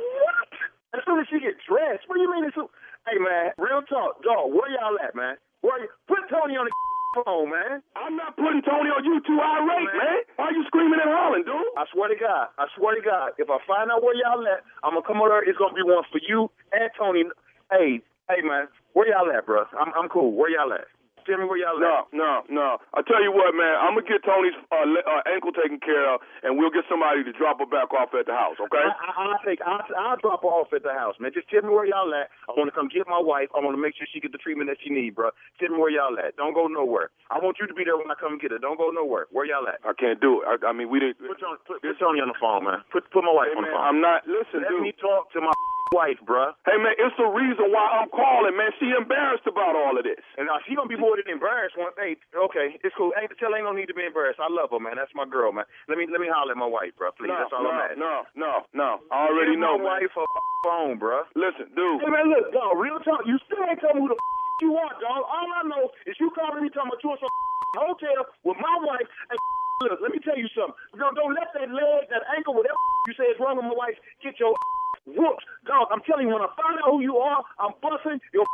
[0.00, 0.48] What?
[0.96, 2.08] As soon as she get dressed?
[2.08, 2.48] What do you mean?
[2.48, 2.68] As soon...
[3.08, 4.52] Hey, man, real talk, dog.
[4.52, 5.40] Where y'all at, man?
[5.64, 5.88] Where you...
[6.12, 6.74] Put Tony on the
[7.24, 7.80] phone, man.
[7.96, 9.16] I'm not putting Tony on you.
[9.24, 10.28] Too irate, man.
[10.36, 11.72] Why you screaming and hollering, dude?
[11.80, 14.60] I swear to God, I swear to God, if I find out where y'all at,
[14.84, 15.44] I'm gonna come over there.
[15.48, 17.24] It's gonna be one for you and Tony.
[17.72, 19.64] Hey, hey, man, where y'all at, bro?
[19.72, 20.36] I'm I'm cool.
[20.36, 20.84] Where y'all at?
[21.28, 22.16] Tell me where y'all No, at.
[22.16, 22.68] no, no.
[22.96, 23.76] I tell you what, man.
[23.84, 27.20] I'm gonna get Tony's uh, le- uh, ankle taken care of, and we'll get somebody
[27.28, 28.80] to drop her back off at the house, okay?
[28.80, 29.60] I, I, I'll take.
[29.60, 31.36] I'll, I'll drop her off at the house, man.
[31.36, 32.32] Just tell me where y'all at.
[32.48, 33.52] I want to come get my wife.
[33.52, 35.28] I want to make sure she get the treatment that she need, bro.
[35.60, 36.40] Tell me where y'all at.
[36.40, 37.12] Don't go nowhere.
[37.28, 38.58] I want you to be there when I come get her.
[38.58, 39.28] Don't go nowhere.
[39.28, 39.84] Where y'all at?
[39.84, 40.48] I can't do it.
[40.48, 41.20] I, I mean, we didn't.
[41.20, 42.80] Put, Tony, put, put Tony on the phone, man.
[42.88, 43.84] Put put my wife Hey, on the phone.
[43.84, 44.24] I'm not.
[44.24, 44.80] Listen, Let dude.
[44.80, 45.52] me talk to my
[45.92, 46.52] wife, bro.
[46.68, 48.70] Hey, man, it's the reason why I'm calling, man.
[48.80, 50.20] She embarrassed about all of this.
[50.36, 51.76] And uh, she gonna be more than embarrassed.
[51.78, 53.12] One, hey, okay, it's cool.
[53.16, 54.40] Ain't tell ain't no need to be embarrassed.
[54.42, 54.96] I love her, man.
[55.00, 55.64] That's my girl, man.
[55.88, 57.12] Let me let me holler at my wife, bro.
[57.16, 58.02] Please, no, that's all no, I'm asking.
[58.04, 58.90] no, no, no.
[59.12, 60.08] I already Give know, my man.
[60.08, 60.24] wife a
[60.66, 61.24] phone, bro.
[61.38, 62.02] Listen, dude.
[62.04, 62.76] Hey man, look, dog.
[62.76, 63.24] Real talk.
[63.24, 64.18] You still ain't telling me who the
[64.60, 65.22] you are, dog.
[65.22, 67.30] All I know is you calling me talking about you in some
[67.78, 69.06] hotel with my wife.
[69.30, 69.38] And
[69.86, 70.74] look, let me tell you something.
[70.98, 72.74] Don't, don't let that leg, that ankle, whatever
[73.06, 74.50] you say is wrong with my wife, get your
[75.16, 75.88] whooped, dog.
[75.90, 78.46] I'm telling you, when I find out who you are, I'm busting your.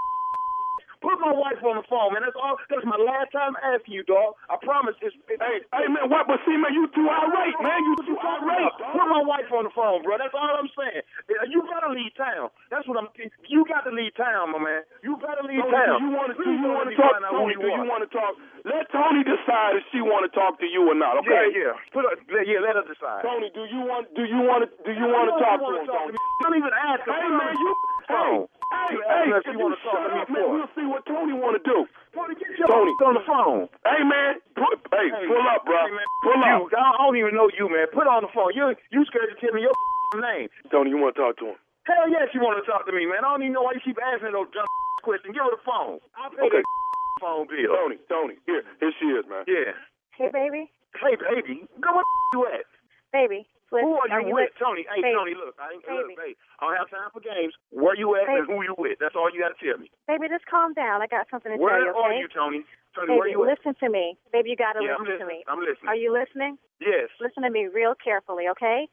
[1.04, 2.24] Put my wife on the phone, man.
[2.24, 2.56] That's all.
[2.72, 4.40] That's my last time asking you, dog.
[4.48, 4.96] I promise.
[5.04, 6.24] It's, it's, Hey, hey, man, what?
[6.24, 7.80] But see, man, you too irate, man.
[7.84, 8.72] You too irate.
[8.96, 10.16] Put my wife on the phone, bro.
[10.16, 11.04] That's all I'm saying.
[11.52, 12.48] You gotta leave town.
[12.72, 13.12] That's what I'm.
[13.46, 14.82] You got to leave town, my man.
[15.04, 16.00] You gotta leave Tony, town.
[16.00, 16.36] do you want to?
[16.40, 17.12] Do you want to talk?
[17.12, 18.32] find out who Tony, do you want to talk?
[18.64, 21.20] Let Tony decide if she want to talk to you or not.
[21.20, 21.52] Okay?
[21.52, 21.92] Yeah, yeah.
[21.92, 22.16] Put her,
[22.48, 23.20] yeah, let her decide.
[23.22, 24.08] Tony, do you want?
[24.16, 24.68] Do you want to?
[24.88, 25.84] Do you want to talk to him?
[25.84, 26.16] Tony?
[26.40, 27.04] Don't even ask.
[27.04, 27.70] Hey, man, you.
[28.06, 28.44] The Hey, phone.
[28.70, 29.26] hey, hey!
[29.32, 31.88] ask if If you wanna shut up, man, we'll see what Tony want to do.
[32.12, 32.92] Tony, get your Tony.
[33.00, 33.66] on the phone.
[33.84, 35.76] Hey, man, put, hey, Hey, pull up, bro.
[35.88, 36.72] Hey, man, pull you, up.
[36.76, 37.88] I don't even know you, man.
[37.92, 38.52] Put on the phone.
[38.54, 39.72] You you scared to tell me your
[40.20, 40.48] name.
[40.70, 41.58] Tony, you want to talk to him?
[41.88, 43.24] Hell yeah, she want to talk to me, man.
[43.24, 44.64] I don't even know why you keep asking those dumb
[45.04, 45.32] questions.
[45.36, 46.00] Give her the phone.
[46.16, 46.62] I'll pay Okay.
[46.64, 47.72] the phone bill.
[47.76, 49.44] Tony, Tony, here, here she is, man.
[49.48, 49.72] Yeah.
[50.16, 50.70] Hey, baby.
[50.96, 51.66] Hey, baby.
[51.82, 52.64] Go where you at?
[53.12, 53.46] Baby.
[53.74, 54.54] Listen, Who are you, with?
[54.54, 55.18] Tony, hey, Baby.
[55.18, 55.58] Tony, look.
[55.58, 56.14] I ain't, Baby.
[56.14, 56.32] look, hey,
[56.62, 57.50] I don't have time for games.
[57.74, 59.02] Where you at and who you with?
[59.02, 59.90] That's all you got to tell me.
[60.06, 61.02] Baby, just calm down.
[61.02, 62.22] I got something to Where tell you, are okay?
[62.22, 62.62] you, Tony?
[62.94, 63.58] Tony, Baby, where you at?
[63.58, 64.14] listen to me.
[64.30, 65.42] Baby, you got to Yeah, listen to me.
[65.50, 65.90] I'm listening.
[65.90, 66.54] Are you listening?
[66.78, 67.10] Yes.
[67.18, 68.86] Listen to me real carefully, okay?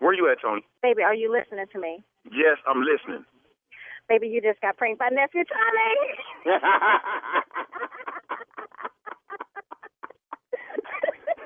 [0.00, 0.64] Where you at, Tony?
[0.80, 2.00] Baby, are you listening to me?
[2.32, 3.28] Yes, I'm listening.
[4.08, 6.56] Baby, you just got pranked by nephew Tommy.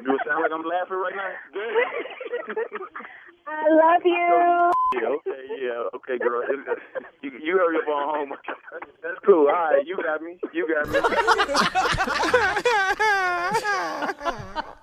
[0.05, 1.33] Do it sound like I'm laughing right now?
[3.47, 4.71] I love you.
[4.93, 6.43] Yeah, okay, yeah, okay, girl.
[7.23, 8.37] You, you hurry up on home.
[9.03, 9.49] That's cool.
[9.49, 10.37] All right, you got me.
[10.53, 10.87] You got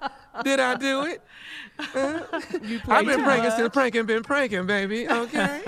[0.02, 0.10] me.
[0.44, 1.22] Did I do it?
[1.80, 2.24] Huh?
[2.90, 5.08] I've been pranking since pranking been pranking, baby.
[5.08, 5.62] Okay.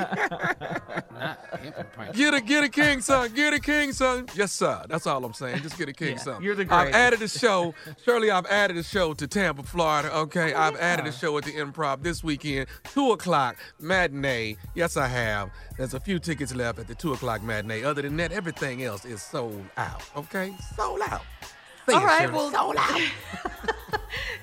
[2.14, 4.28] Get a get a king son, get a king son.
[4.36, 4.84] Yes, sir.
[4.90, 5.62] That's all I'm saying.
[5.62, 6.44] Just get a king Yeah, son.
[6.44, 7.74] you're the I've added a show.
[8.04, 10.14] Shirley, I've added a show to Tampa, Florida.
[10.16, 10.54] Okay.
[10.54, 12.68] Oh, I've added a show at the Improv this weekend.
[12.94, 14.58] Two o'clock matinee.
[14.76, 15.50] Yes, I have.
[15.78, 17.84] There's a few tickets left at the two o'clock matinee.
[17.84, 20.04] Other than that, everything else is sold out.
[20.18, 21.22] Okay, sold out.
[21.88, 22.34] Say All it, right, Shirley.
[22.34, 23.02] well, sold out.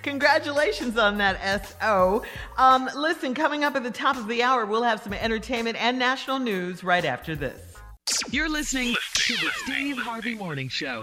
[0.03, 2.23] Congratulations on that, SO.
[2.57, 5.99] Um, listen, coming up at the top of the hour, we'll have some entertainment and
[5.99, 7.61] national news right after this.
[8.31, 11.01] You're listening to the Steve Harvey Morning Show.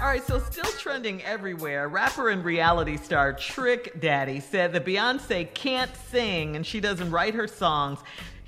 [0.00, 1.88] All right, so still trending everywhere.
[1.88, 7.34] Rapper and reality star Trick Daddy said that Beyonce can't sing and she doesn't write
[7.34, 7.98] her songs.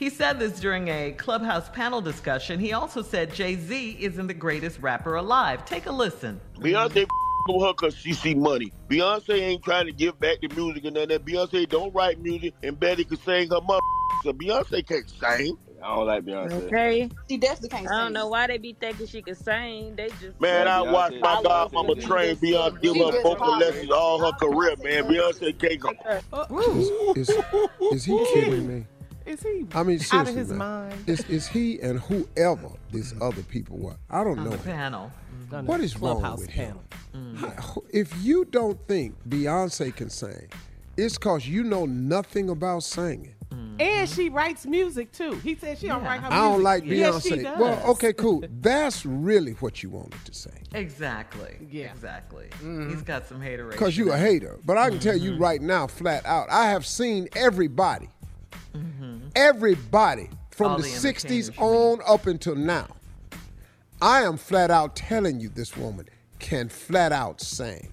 [0.02, 2.58] He said this during a Clubhouse panel discussion.
[2.58, 5.64] He also said Jay Z isn't the greatest rapper alive.
[5.64, 6.40] Take a listen.
[6.58, 7.06] Beyonce
[7.46, 8.72] with her because she see money.
[8.88, 11.24] Beyonce ain't trying to give back the music and none of that.
[11.24, 13.78] Beyonce don't write music and Betty could sing her mother.
[14.24, 15.56] So Beyonce can't sing.
[15.80, 16.50] I don't like Beyonce.
[16.64, 17.08] Okay.
[17.30, 17.96] She definitely can't sing.
[17.96, 19.94] I don't know why they be thinking she can sing.
[19.94, 23.56] They just Man, I Beyonce- watched my Beyonce godmama just- train Beyonce give her vocal
[23.56, 25.04] lessons all her career, man.
[25.04, 25.92] Beyonce can't go.
[27.14, 27.30] Is,
[27.92, 28.86] is he kidding me?
[29.26, 30.58] Is he I mean, out seriously, of his man.
[30.58, 31.04] mind?
[31.06, 33.96] Is, is he and whoever these other people were?
[34.10, 34.50] I don't On know.
[34.50, 34.64] the him.
[34.76, 35.12] panel.
[35.52, 36.82] On What the is wrong with panel.
[37.12, 37.36] him?
[37.36, 37.84] How- mm.
[37.90, 40.48] If you don't think Beyonce can sing,
[40.96, 43.34] it's because you know nothing about singing.
[43.50, 43.80] Mm-hmm.
[43.80, 45.32] And she writes music too.
[45.36, 46.38] He said she don't write her music.
[46.38, 47.42] I don't like Beyonce.
[47.42, 47.58] does.
[47.58, 48.42] well, okay, cool.
[48.60, 50.50] That's really what you wanted to say.
[50.72, 51.56] Exactly.
[51.70, 51.92] Yeah.
[51.92, 52.46] Exactly.
[52.56, 52.90] Mm-hmm.
[52.90, 53.70] He's got some hateration.
[53.70, 54.58] Because you a hater.
[54.64, 55.42] But I can tell you mm-hmm.
[55.42, 58.08] right now, flat out, I have seen everybody,
[59.34, 62.86] everybody from All the, the 60s on up until now.
[64.00, 67.92] I am flat out telling you this woman can flat out sing.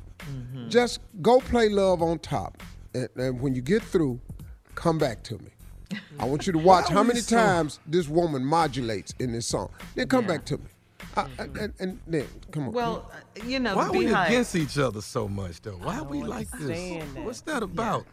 [0.68, 2.62] Just go play Love on Top.
[2.94, 4.20] And, and when you get through,
[4.76, 5.50] come back to me.
[6.20, 9.70] I want you to watch how many so- times this woman modulates in this song.
[9.96, 10.28] Then come Yeah.
[10.28, 10.64] back to me.
[11.16, 12.74] I- I- and, and then, come on.
[12.74, 14.28] Well, uh, you know, Why are we BeyHive.
[14.28, 15.78] against each other so much, though?
[15.82, 16.68] Why are we like this?
[17.14, 17.24] that.
[17.24, 18.06] What's that about?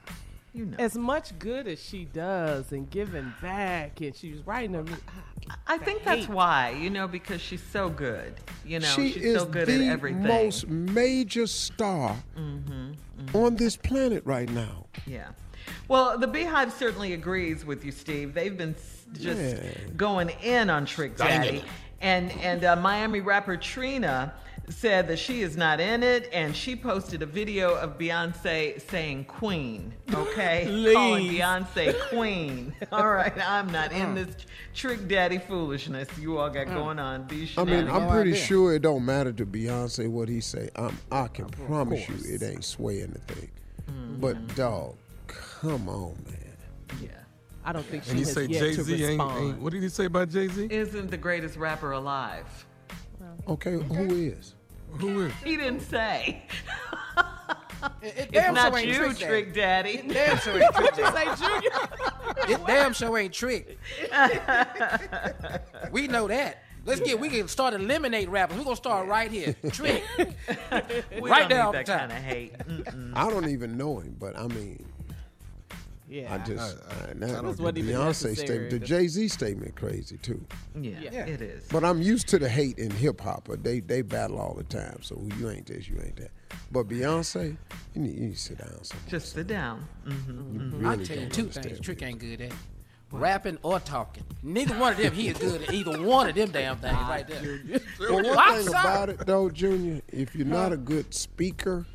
[0.56, 0.76] You know.
[0.78, 4.86] As much good as she does and giving back, and she's was writing them.
[5.66, 6.28] I think that's hate.
[6.30, 8.32] why, you know, because she's so good.
[8.64, 10.22] You know, she she's is so good the at everything.
[10.22, 14.86] most major star Mm-hmm, on this planet right now.
[15.06, 15.28] Yeah.
[15.88, 18.32] Well, the BeyHive certainly agrees with you, Steve.
[18.32, 18.74] They've been
[19.12, 19.70] just Yeah.
[19.96, 21.62] going in on Trick Daddy.
[22.00, 24.32] And and uh, Miami rapper Trina
[24.68, 29.24] said that she is not in it, and she posted a video of Beyonce saying
[29.26, 32.74] "Queen." Okay, calling Beyonce Queen.
[32.92, 34.28] All right, I'm not in this
[34.74, 37.26] Trick Daddy foolishness you all got going on.
[37.28, 37.88] These I mean.
[37.88, 40.68] I'm pretty sure it don't matter to Beyonce what he say.
[40.76, 43.50] I'm, I can promise you it ain't swaying the thing.
[43.90, 44.20] Mm-hmm.
[44.20, 46.56] But dog, come on, man.
[47.02, 47.08] yeah.
[47.64, 49.44] I don't think she And you has say yet Jay to Z ain't, respond.
[49.44, 49.58] ain't.
[49.60, 50.68] What did he say about Jay Z?
[50.70, 52.66] Isn't the greatest rapper alive?
[53.48, 54.55] Okay, who is?
[54.98, 55.32] Who is?
[55.44, 56.42] He didn't say.
[58.02, 59.96] It, it It's not sure you, trick, Trick Daddy.
[59.98, 60.08] Daddy.
[60.14, 60.96] Damn sure ain't trick.
[60.96, 61.36] You Daddy.
[61.36, 61.70] say Junior?
[62.60, 63.78] It damn sure ain't trick.
[65.92, 66.62] we know that.
[66.84, 67.18] Let's get.
[67.18, 68.56] We can start eliminate rappers.
[68.58, 69.54] We're gonna start right here.
[69.72, 70.02] Trick.
[71.20, 71.98] We Right don't there need that the time.
[71.98, 72.58] kind of hate.
[72.58, 73.12] Mm-mm.
[73.16, 74.84] I don't even know him, but I mean,
[76.08, 76.34] Yeah.
[76.34, 78.36] I just uh, that, That was the what even Beyonce necessary.
[78.36, 80.44] statement, the Jay Z statement, crazy too.
[80.80, 81.10] Yeah, Yeah.
[81.26, 81.64] it is.
[81.70, 83.48] But I'm used to the hate in hip hop.
[83.48, 84.98] But they they battle all the time.
[85.02, 86.30] So you ain't this, you ain't that.
[86.70, 87.56] But Beyonce,
[87.94, 89.08] you need, you need to sit down somewhere.
[89.08, 89.86] Just sit down.
[90.04, 91.80] hmm You I'll really tell you two understand things.
[91.80, 92.52] Trick ain't good at.
[93.12, 94.24] Rapping or talking.
[94.42, 97.26] Neither one of them he is good at either one of them damn things right
[97.26, 97.60] there.
[98.00, 98.80] Well, one I'm thing sorry.
[98.80, 101.86] about it though, Junior, if you're not a good speaker,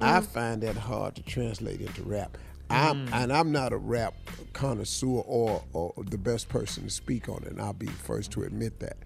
[0.00, 0.24] I Mm-hmm.
[0.32, 2.36] find that hard to translate into rap.
[2.72, 3.12] I'm, Mm.
[3.14, 4.14] and I'm not a rap
[4.52, 8.30] connoisseur or, or the best person to speak on it, and I'll be the first
[8.32, 8.96] to admit that.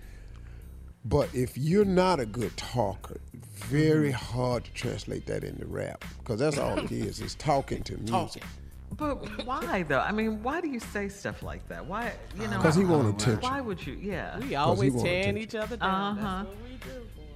[1.04, 3.20] But if you're not a good talker,
[3.54, 4.36] very Mm-hmm.
[4.36, 7.20] hard to translate that into rap because that's all it is.
[7.20, 8.42] It's talking to music.
[8.42, 8.42] Talking.
[8.96, 9.98] But why though?
[10.00, 11.84] I mean, why do you say stuff like that?
[11.86, 12.56] Why, you know?
[12.56, 13.42] Because he want attention.
[13.42, 13.94] Why would you?
[13.94, 14.38] Yeah.
[14.38, 16.18] We always want tearing each other down.
[16.18, 16.44] Uh-huh.
[16.44, 16.76] That's what we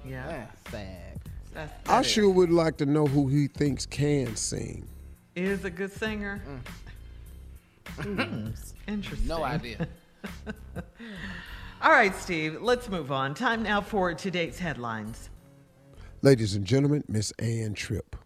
[0.05, 0.11] do.
[0.11, 0.47] Yeah.
[0.71, 0.97] Sad.
[1.53, 4.87] That's, I that is- sure would like to know who he thinks can sing.
[5.35, 6.43] Is a good singer.
[7.97, 8.49] Hmm.
[8.88, 9.29] Interesting.
[9.29, 9.88] No idea.
[11.83, 12.61] All right, Steve.
[12.61, 13.35] Let's move on.
[13.35, 15.31] Time now for today's headlines.
[16.23, 18.16] Ladies and gentlemen, Miss Ann Tripp.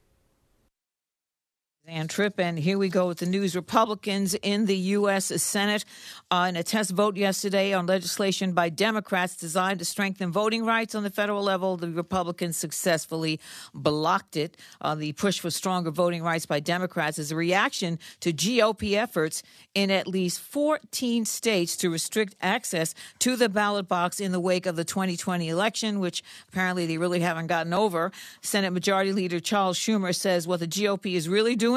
[1.87, 3.55] Ann Tripp, and here we go with the news.
[3.55, 5.27] Republicans in the U.S.
[5.42, 5.85] Senate
[6.31, 10.94] uh, in a test vote yesterday on legislation by Democrats designed to strengthen voting rights
[10.94, 11.77] on the federal level.
[11.77, 13.38] The Republicans successfully
[13.75, 14.57] blocked it.
[14.81, 19.42] Uh, the push for stronger voting rights by Democrats is a reaction to GOP efforts
[19.75, 24.64] in at least 14 states to restrict access to the ballot box in the wake
[24.64, 28.11] of the 2020 election, which apparently they really haven't gotten over.
[28.40, 31.74] Senate Majority Leader Charles Schumer says what the GOP is really doing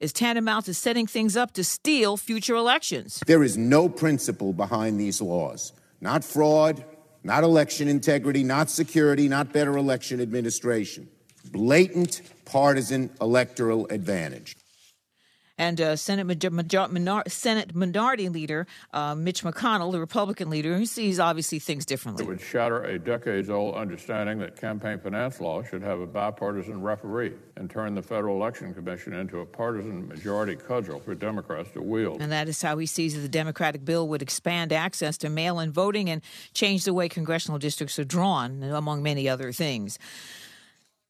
[0.00, 3.20] is tantamount to setting things up to steal future elections.
[3.26, 5.72] There is no principle behind these laws.
[6.00, 6.84] Not fraud,
[7.22, 11.08] not election integrity, not security, not better election administration.
[11.50, 14.56] Blatant partisan electoral advantage.
[15.56, 20.76] And uh, Senate, major- major- minor- Senate Minority Leader uh, Mitch McConnell, the Republican leader,
[20.76, 22.24] he sees obviously things differently.
[22.24, 26.82] It would shatter a decades old understanding that campaign finance law should have a bipartisan
[26.82, 31.82] referee and turn the Federal Election Commission into a partisan majority cudgel for Democrats to
[31.82, 32.20] wield.
[32.20, 35.60] And that is how he sees that the Democratic bill would expand access to mail
[35.60, 36.20] in voting and
[36.52, 39.98] change the way congressional districts are drawn, among many other things.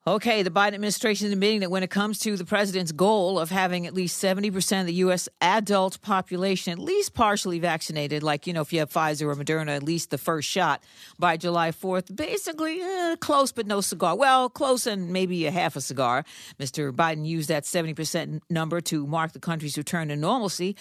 [0.07, 3.49] Okay, the Biden administration is admitting that when it comes to the president's goal of
[3.49, 5.31] having at least 70% of the U.S.
[5.41, 9.75] adult population at least partially vaccinated, like, you know, if you have Pfizer or Moderna,
[9.75, 10.85] at least the first shot
[11.19, 14.15] by July 4th, basically eh, close but no cigar.
[14.15, 16.27] Well, close and maybe a half a cigar.
[16.61, 16.93] Mr.
[16.93, 20.77] Biden used that 70% number to mark the country's return to normalcy.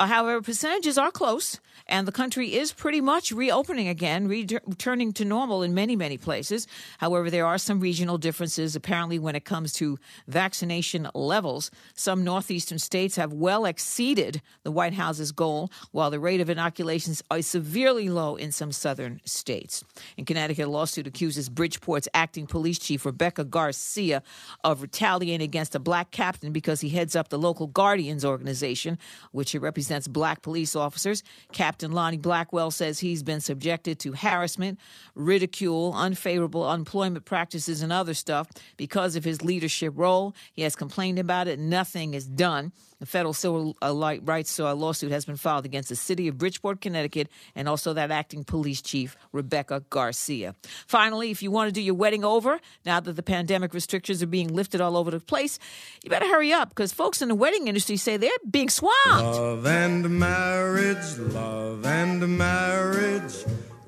[0.00, 5.12] Uh, however, percentages are close, and the country is pretty much reopening again, re- returning
[5.12, 6.66] to normal in many, many places.
[6.98, 11.70] However, there are some regional differences apparently when it comes to vaccination levels.
[11.94, 17.22] Some northeastern states have well exceeded the White House's goal, while the rate of inoculations
[17.36, 19.84] is severely low in some southern states.
[20.16, 24.22] In Connecticut, a lawsuit accuses Bridgeport's acting police chief, Rebecca Garcia,
[24.62, 28.98] of retaliating against a black captain because he heads up the local Guardians organization,
[29.32, 31.22] which represents black police officers.
[31.52, 34.78] Captain Lonnie Blackwell says he's been subjected to harassment,
[35.14, 40.34] ridicule, unfavorable employment practices, and other stuff because of his leadership role.
[40.52, 41.58] He has complained about it.
[41.58, 42.72] Nothing is done.
[43.00, 46.80] The federal civil uh, rights uh, lawsuit has been filed against the city of Bridgeport,
[46.80, 50.54] Connecticut, and also that acting police chief, Rebecca Garcia.
[50.86, 54.26] Finally, if you want to do your wedding over, now that the pandemic restrictions are
[54.26, 55.58] being lifted all over the place,
[56.02, 58.94] you better hurry up because folks in the wedding industry say they're being swamped.
[59.06, 63.44] Love and marriage, love and marriage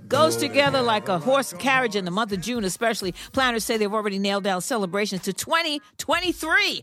[0.09, 3.15] goes together like a horse carriage in the month of June, especially.
[3.33, 6.83] Planners say they've already nailed down celebrations to 2023.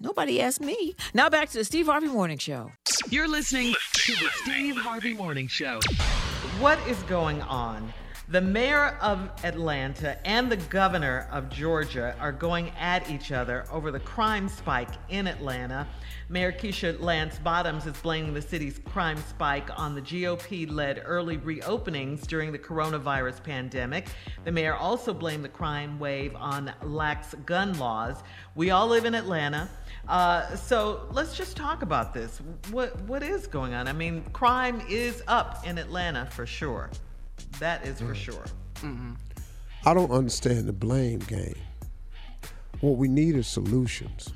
[0.00, 0.94] Nobody asked me.
[1.14, 2.70] Now back to the Steve Harvey Morning Show.
[3.08, 5.80] You're listening to the Steve Harvey Morning Show.
[6.58, 7.92] What is going on?
[8.28, 13.92] The mayor of Atlanta and the governor of Georgia are going at each other over
[13.92, 15.86] the crime spike in Atlanta.
[16.28, 21.38] Mayor Keisha Lance Bottoms is blaming the city's crime spike on the GOP led early
[21.38, 24.08] reopenings during the coronavirus pandemic.
[24.44, 28.24] The mayor also blamed the crime wave on lax gun laws.
[28.56, 29.68] We all live in Atlanta.
[30.08, 32.40] Uh, so let's just talk about this.
[32.72, 33.86] What what is going on?
[33.86, 36.90] I mean, crime is up in Atlanta for sure.
[37.58, 38.44] That is for sure.
[38.76, 39.12] Mm-hmm.
[39.84, 41.54] I don't understand the blame game.
[42.80, 44.32] What we need is solutions.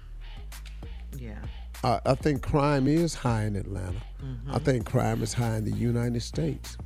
[1.17, 1.39] Yeah.
[1.85, 4.01] I, I think crime is high in Atlanta.
[4.25, 4.55] Mm-hmm.
[4.55, 6.77] I think crime is high in the United States.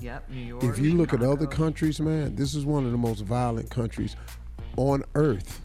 [0.00, 0.64] Yep, New York.
[0.64, 4.16] If you look at other countries, man, this is one of the most violent countries
[4.76, 5.64] on earth.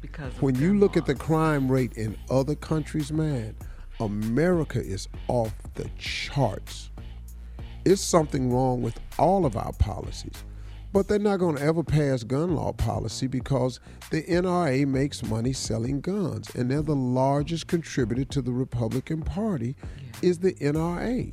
[0.00, 3.54] Because when you look at the crime rate in other countries, man,
[4.00, 6.90] America is off the charts.
[7.86, 10.42] It's something wrong with all of our policies.
[10.92, 13.78] But they're not going to ever pass gun law policy because
[14.10, 19.76] the NRA makes money selling guns, and they're the largest contributor to the Republican Party
[20.20, 21.32] is the NRA.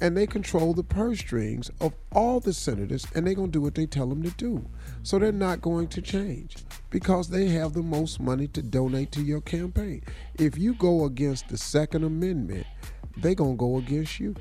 [0.00, 3.62] And they control the purse strings of all the senators, and they're going to do
[3.62, 4.68] what they tell them to do.
[5.04, 6.56] So they're not going to change
[6.90, 10.02] because they have the most money to donate to your campaign.
[10.36, 12.66] If you go against the Second Amendment,
[13.18, 14.34] they're going to go against you.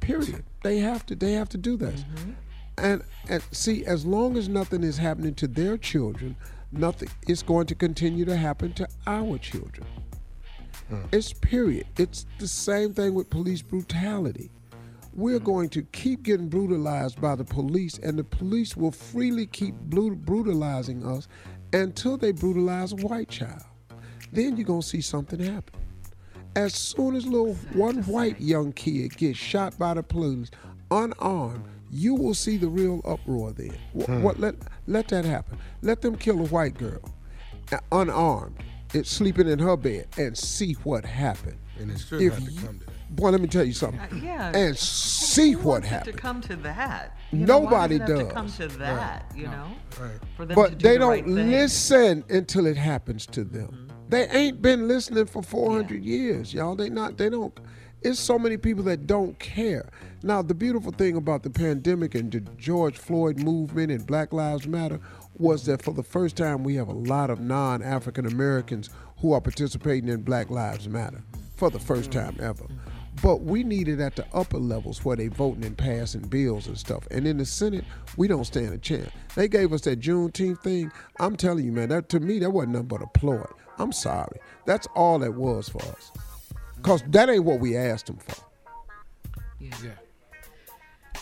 [0.00, 0.44] Period.
[0.62, 1.14] They have to.
[1.14, 1.94] They have to do that.
[1.94, 2.30] Mm-hmm.
[2.78, 6.36] And and see, as long as nothing is happening to their children,
[6.72, 9.86] nothing is going to continue to happen to our children.
[11.12, 11.86] It's period.
[11.96, 14.50] It's the same thing with police brutality.
[15.14, 15.44] We're hmm.
[15.44, 21.06] going to keep getting brutalized by the police, and the police will freely keep brutalizing
[21.06, 21.28] us
[21.72, 23.62] until they brutalize a white child.
[24.32, 25.80] Then you're going to see something happen.
[26.56, 30.50] As soon as little one white young kid gets shot by the police
[30.90, 33.72] unarmed, you will see the real uproar then.
[33.98, 34.22] Wh- Hmm.
[34.22, 35.58] What let let that happen?
[35.82, 37.00] Let them kill a white girl,
[37.72, 38.56] uh, unarmed,
[38.94, 41.58] it's sleeping in her bed, and see what happened.
[41.78, 42.90] And it should If have to you- come to that.
[43.10, 43.98] Boy, let me tell you something.
[44.00, 44.52] Uh, yeah.
[44.56, 46.16] And see Who what wants it happened.
[46.16, 47.16] to come to that.
[47.32, 48.28] You know, why Nobody does it have does.
[48.28, 49.66] To come to that, you know.
[50.00, 50.10] Right.
[50.36, 51.50] For them to But do they the don't right thing.
[51.50, 53.89] listen until it happens to them.
[54.10, 56.74] They ain't been listening for 400 years, y'all.
[56.74, 57.16] They not.
[57.16, 57.56] They don't.
[58.02, 59.88] It's so many people that don't care.
[60.24, 64.66] Now, the beautiful thing about the pandemic and the George Floyd movement and Black Lives
[64.66, 64.98] Matter
[65.38, 69.40] was that for the first time we have a lot of non-African Americans who are
[69.40, 71.22] participating in Black Lives Matter
[71.54, 72.36] for the first mm-hmm.
[72.36, 72.64] time ever.
[73.22, 76.76] But we need it at the upper levels where they voting and passing bills and
[76.76, 77.06] stuff.
[77.12, 77.84] And in the Senate,
[78.16, 79.10] we don't stand a chance.
[79.36, 80.90] They gave us that Juneteenth thing.
[81.20, 83.46] I'm telling you, man, that to me that wasn't nothing but a ploy.
[83.80, 84.40] I'm sorry.
[84.66, 86.12] That's all that was for us.
[86.76, 88.44] Because that ain't what we asked them for.
[89.58, 89.70] Yeah.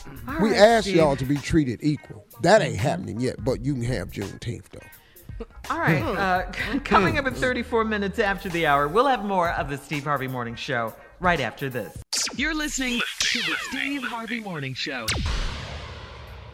[0.29, 0.97] All we right, asked Steve.
[0.97, 2.25] y'all to be treated equal.
[2.43, 2.83] That ain't mm-hmm.
[2.83, 5.47] happening yet, but you can have Juneteenth, though.
[5.71, 6.03] All right.
[6.03, 6.17] Hmm.
[6.17, 6.43] Uh,
[6.73, 6.79] hmm.
[6.79, 10.29] coming up at 34 minutes after the hour, we'll have more of the Steve Harvey
[10.29, 11.97] Morning Show right after this.
[12.37, 15.07] You're listening to the Steve Harvey Morning Show.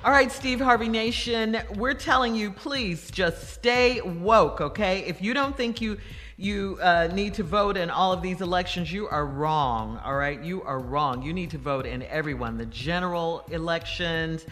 [0.04, 4.98] All right, Steve Harvey Nation, we're telling you, please just stay woke, okay?
[4.98, 5.96] If you don't think you
[6.36, 9.98] you uh, need to vote in all of these elections, you are wrong.
[10.04, 11.22] All right, you are wrong.
[11.22, 14.44] You need to vote in everyone, the general elections,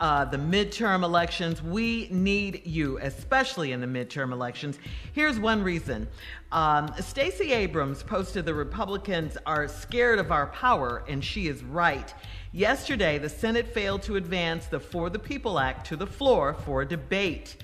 [0.00, 1.62] uh, the midterm elections.
[1.62, 4.78] We need you, especially in the midterm elections.
[5.12, 6.08] Here's one reason.
[6.50, 12.12] Um, Stacey Abrams posted the Republicans are scared of our power, and she is right.
[12.56, 16.86] Yesterday, the Senate failed to advance the For the People Act to the floor for
[16.86, 17.56] debate.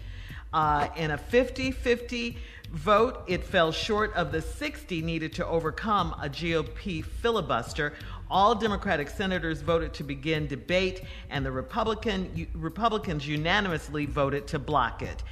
[0.53, 2.37] Uh, in a 50 50
[2.71, 7.95] vote, it fell short of the 60 needed to overcome a GOP filibuster.
[8.31, 15.01] All Democratic senators voted to begin debate, and the Republican, Republicans unanimously voted to block
[15.01, 15.23] it.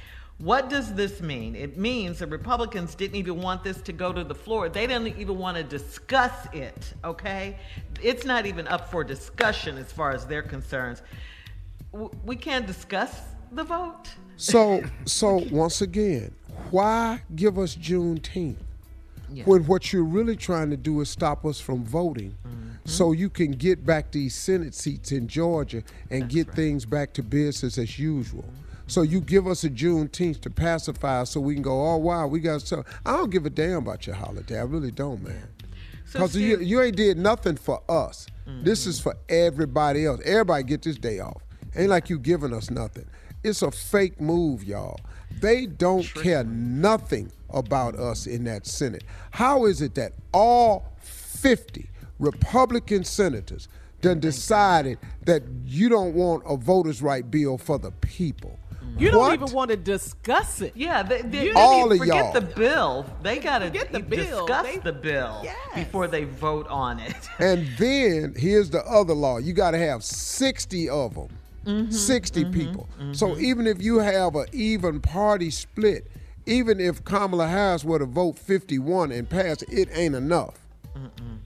[0.41, 1.55] What does this mean?
[1.55, 4.69] It means the Republicans didn't even want this to go to the floor.
[4.69, 7.57] They didn't even want to discuss it, okay?
[8.01, 11.01] It's not even up for discussion as far as they're concerned.
[12.25, 13.21] We can't discuss
[13.51, 14.09] the vote.
[14.37, 16.33] So, so once again,
[16.71, 18.55] why give us Juneteenth
[19.31, 19.43] Yeah.
[19.45, 22.69] when what you're really trying to do is stop us from voting, mm-hmm.
[22.85, 27.23] so you can get back these Senate seats in Georgia and get things back to
[27.23, 28.45] business as usual.
[28.91, 31.87] So you give us a Juneteenth to pacify us, so we can go.
[31.87, 32.83] Oh wow, we got so.
[33.05, 34.59] I don't give a damn about your holiday.
[34.59, 35.47] I really don't, man.
[36.07, 38.27] So, Because you, you ain't did nothing for us.
[38.45, 40.19] This is for everybody else.
[40.25, 41.41] Everybody get this day off.
[41.73, 43.05] Ain't like you giving us nothing.
[43.45, 44.99] It's a fake move, y'all.
[45.39, 49.05] They don't care nothing about us in that Senate.
[49.31, 51.89] How is it that all 50
[52.19, 53.69] Republican senators
[54.01, 58.59] done decided that you don't want a voters' right bill for the people?
[58.97, 59.33] You don't What?
[59.33, 60.73] even want to discuss it.
[60.75, 62.33] Yeah, they, they, You they All need- of forget y'all.
[62.33, 63.05] the bill.
[63.23, 64.45] They got to Forget the bill.
[64.45, 65.43] discuss They- the bill
[65.75, 67.15] before they vote on it.
[67.39, 69.37] And then here's the other law.
[69.37, 71.29] You got to have 60 of them.
[71.65, 72.87] Mm-hmm, 60 people.
[73.11, 76.07] So even if you have an even party split,
[76.47, 80.55] even if Kamala Harris were to vote 51 and pass, it ain't enough.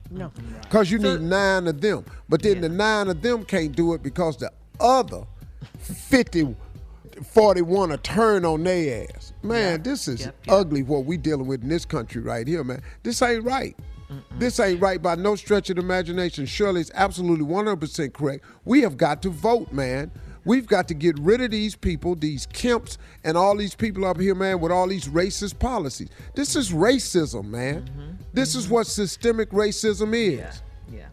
[0.10, 0.32] No.
[0.62, 2.06] Because you need nine of them.
[2.30, 5.24] But then the nine of them can't do it because the other
[5.80, 6.56] 50,
[7.24, 9.34] 41 are turn on their ass.
[9.44, 12.82] Man, this is ugly what we dealing with in this country right here, man.
[13.04, 13.76] This ain't right.
[14.38, 16.46] This ain't right by no stretch of the imagination.
[16.46, 18.46] Shirley is absolutely 100% correct.
[18.64, 20.12] We have got to vote, man.
[20.46, 24.20] We've got to get rid of these people, these Kemps, and all these people up
[24.20, 26.10] here, man, with all these racist policies.
[26.36, 27.82] This is racism, man.
[27.82, 28.12] Mm-hmm.
[28.34, 28.76] This is mm-hmm.
[28.76, 30.62] what systemic racism is.
[30.92, 31.08] Yeah.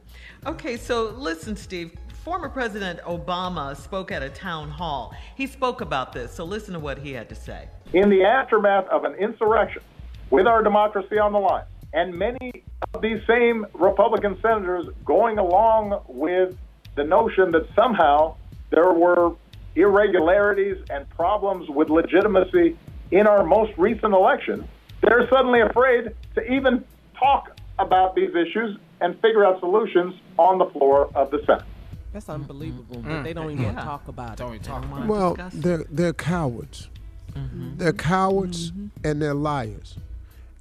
[0.44, 1.96] Okay, so listen, Steve.
[2.24, 5.12] Former President Obama spoke at a town hall.
[5.34, 7.68] He spoke about this, so listen to what he had to say.
[7.92, 9.82] in the aftermath of an insurrection
[10.30, 12.62] with our democracy on the line, and many
[12.94, 16.56] of these same Republican senators going along with
[16.94, 18.36] the notion that somehow
[18.70, 19.34] there were
[19.74, 22.78] irregularities and problems with legitimacy
[23.10, 24.66] in our most recent election,
[25.00, 26.84] they're suddenly afraid to even
[27.18, 27.50] talk
[27.80, 31.64] about these issues and figure out solutions on the floor of the Senate.
[32.12, 32.42] That's mm-hmm.
[32.42, 33.00] unbelievable.
[33.02, 33.24] But mm.
[33.24, 33.84] they don't even Yeah.
[33.84, 34.56] talk about Don't it.
[34.56, 35.06] even talk about it.
[35.06, 36.88] Well, they're they're cowards.
[37.34, 37.78] Mm-hmm.
[37.78, 39.06] They're cowards mm-hmm.
[39.06, 39.96] and they're liars.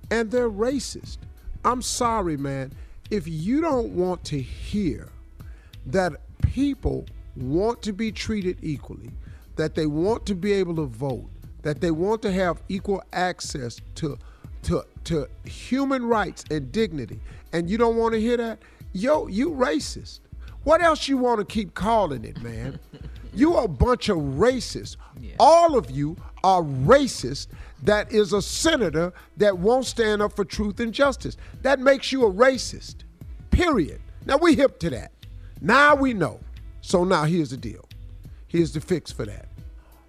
[0.10, 1.18] And they're racist.
[1.64, 2.72] I'm sorry, man.
[3.10, 5.10] If you don't want to hear
[5.86, 9.12] that people want to be treated equally,
[9.56, 11.30] that they want to be able to vote,
[11.62, 14.18] that they want to have equal access to
[14.64, 17.20] to to human rights and dignity,
[17.52, 18.60] and you don't want to hear that,
[18.94, 20.20] yo, you racist.
[20.64, 22.80] What else you want to keep calling it, man?
[23.34, 24.98] you a bunch of racists.
[25.40, 27.48] All of you are racist.
[27.84, 31.38] That is a senator that won't stand up for truth and justice.
[31.62, 32.98] That makes you a racist.
[33.50, 34.02] Period.
[34.26, 35.12] Now we hip to that.
[35.62, 36.40] Now we know.
[36.82, 37.88] So now here's the deal.
[38.48, 39.48] Here's the fix for that.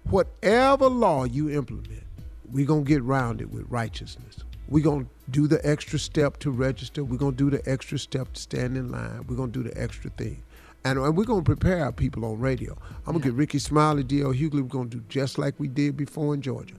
[0.09, 2.03] Whatever law you implement,
[2.51, 4.39] we're gonna get round it with righteousness.
[4.73, 7.03] We're gonna do the extra step to register.
[7.03, 9.23] We're gonna do the extra step to stand in line.
[9.27, 10.41] We're gonna do the extra thing.
[10.83, 12.75] And, and we're gonna prepare our people on radio.
[13.05, 14.33] I'm gonna get Rickey Smiley, D.L.
[14.33, 14.63] Hughley.
[14.63, 16.73] We're gonna do just like we did before in Georgia.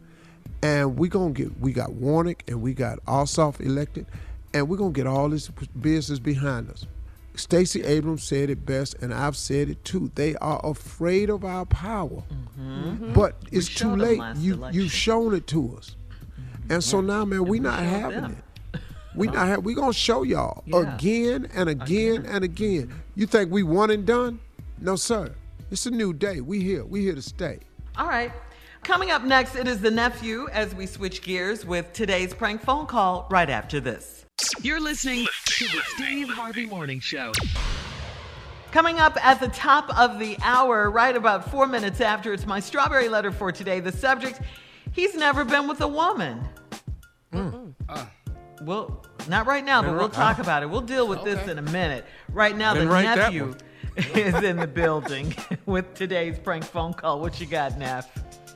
[0.61, 4.07] And we're gonna get we got Warnock and we got Ossoff elected,
[4.53, 5.49] and we're gonna get all this
[5.81, 6.87] business behind us.
[7.37, 10.11] Stacey Abrams said it best, and I've said it too.
[10.17, 12.25] They are afraid of our power,
[12.59, 13.13] mm-hmm.
[13.13, 14.21] but it's too late.
[14.39, 14.81] You election.
[14.81, 15.95] you've shown it to us,
[16.71, 18.43] and so now, man, we're not having them.
[18.73, 18.81] it.
[19.15, 20.95] We not have, we gonna show y'all Yeah.
[20.97, 22.93] again and again and again.
[23.15, 24.41] You think we one and done?
[24.81, 25.31] No, sir.
[25.71, 26.41] It's a new day.
[26.41, 26.85] We here.
[26.85, 27.61] We here to stay.
[27.97, 28.33] All right.
[28.83, 32.87] Coming up next, it is the nephew as we switch gears with today's prank phone
[32.87, 34.27] call right after this.
[34.63, 37.33] You're listening to the Steve Harvey Morning Show.
[38.73, 42.59] Coming up at the top of the hour, right about four minutes after, it's my
[42.59, 43.79] strawberry letter for today.
[43.79, 44.41] The subject,
[44.93, 46.47] he's never been with a woman.
[48.63, 50.43] Well, not right now, but we'll right- talk ah.
[50.43, 50.71] about it.
[50.71, 52.05] We'll deal with this in a minute.
[52.31, 53.55] Right now, Didn't the write nephew
[53.97, 55.35] is in the building
[55.67, 57.21] with today's prank phone call.
[57.21, 58.11] What you got, Neff?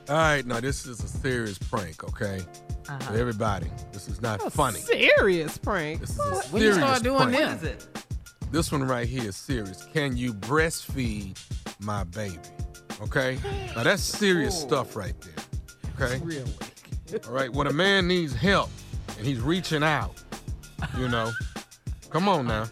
[0.08, 2.40] All right, now this is a serious prank, okay?
[2.88, 3.14] Uh-huh.
[3.14, 4.78] Everybody, this is not funny.
[4.78, 6.00] Serious prank.
[6.00, 7.32] This is a When you start doing prank.
[7.36, 7.48] them?
[7.50, 7.86] What is it?
[8.50, 9.86] This one right here is serious.
[9.92, 11.36] Can you breastfeed
[11.80, 12.38] my baby?
[13.02, 13.38] Okay?
[13.76, 15.44] Now that's serious stuff right there.
[16.00, 16.18] Okay?
[16.24, 16.52] Really?
[17.26, 17.52] All right.
[17.52, 18.70] When a man needs help
[19.16, 20.14] and he's reaching out,
[20.96, 21.32] you know,
[22.10, 22.66] come on now.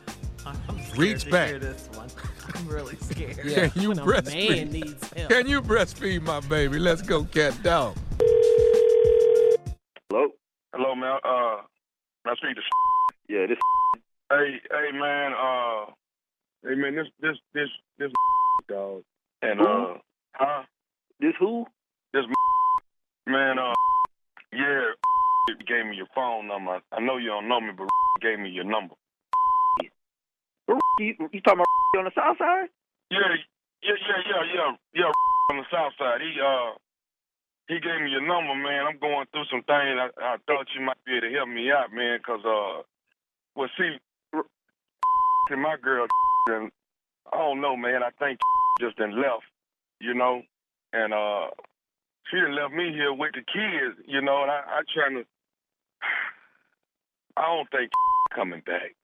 [0.44, 1.48] I'm scared Reach to back.
[1.48, 2.08] hear this one.
[2.54, 3.36] I'm really scared.
[3.72, 4.48] Can you When a breastfeed?
[4.48, 5.30] man needs help.
[5.30, 6.78] Can you breastfeed my baby?
[6.78, 7.96] Let's go, cat dog.
[10.10, 10.28] Hello?
[10.72, 11.18] Hello, man.
[11.24, 11.62] Uh,
[12.26, 12.62] I speak to.
[13.28, 13.58] Yeah, this.
[14.30, 15.32] Hey, hey, man.
[15.32, 15.86] Uh,
[16.62, 16.94] hey, man.
[16.94, 17.68] This, this, this,
[17.98, 18.12] this
[18.68, 19.02] dog.
[19.42, 19.66] And Who?
[19.66, 19.94] uh,
[20.34, 20.62] huh?
[21.18, 21.66] This who?
[22.12, 22.22] This
[23.26, 23.58] man.
[23.58, 23.74] Uh,
[24.52, 24.92] yeah.
[25.66, 26.80] Gave me your phone number.
[26.92, 28.94] I know you don't know me, but he gave me your number.
[30.98, 32.68] You, you talking about on the south side?
[33.10, 33.18] Yeah,
[33.82, 35.12] yeah, yeah, yeah, yeah, yeah.
[35.50, 36.74] On the south side, he uh,
[37.68, 38.86] he gave me your number, man.
[38.86, 39.98] I'm going through some things.
[40.00, 42.82] I, I thought you might be able to help me out, man, 'cause uh,
[43.54, 43.96] well, see,
[45.50, 46.06] and my girl,
[46.48, 46.72] and
[47.32, 48.02] I don't know, man.
[48.02, 48.40] I think
[48.80, 49.44] just done left,
[50.00, 50.42] you know,
[50.92, 51.48] and uh,
[52.30, 55.24] she done left me here with the kids, you know, and I, I trying to.
[57.36, 57.90] I don't think
[58.34, 58.94] coming back.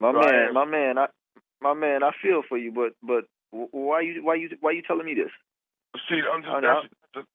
[0.00, 1.06] My So man, my man, I,
[1.60, 4.82] my man, I feel for you, but but wh- why you why you why you
[4.82, 5.32] telling me this?
[6.08, 6.82] See, I'm just know.
[7.14, 7.26] that's,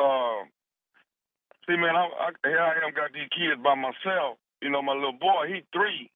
[0.00, 0.48] um.
[1.68, 4.38] See, man, I, I here I am got these kids by myself.
[4.60, 6.10] You know, my little boy, he three,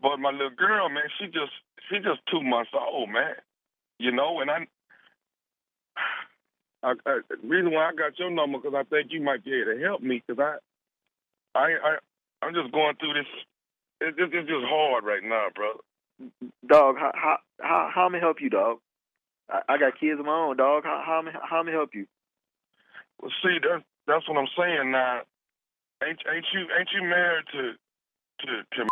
[0.00, 1.52] but my little girl, man, she just
[1.88, 3.34] she just two months old, man.
[3.98, 4.66] You know, and I.
[6.82, 9.54] I, I the reason why I got your number because I think you might be
[9.54, 10.42] able to help me because
[11.54, 11.96] I, I, I,
[12.42, 13.26] I'm just going through this.
[14.00, 15.80] It's just, it's just hard right now, brother.
[16.66, 18.78] Dog, how how how how me help you, dog?
[19.48, 20.84] I, I got kids of my own, dog.
[20.84, 22.06] How how me how me help you?
[23.20, 25.22] Well, see, that's that's what I'm saying now.
[26.02, 27.72] Ain't ain't you ain't you married to
[28.40, 28.88] to to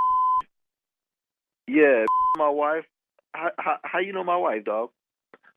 [1.66, 2.04] Yeah,
[2.36, 2.84] my wife.
[3.32, 4.90] How how, how you know my wife, dog?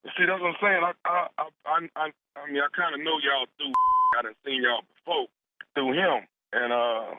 [0.03, 0.83] See, that's what I'm saying.
[0.83, 1.45] I, I, I,
[1.95, 3.71] I, I, mean, I kind of know y'all through.
[4.19, 5.27] I done seen y'all before
[5.73, 7.15] through him, and uh,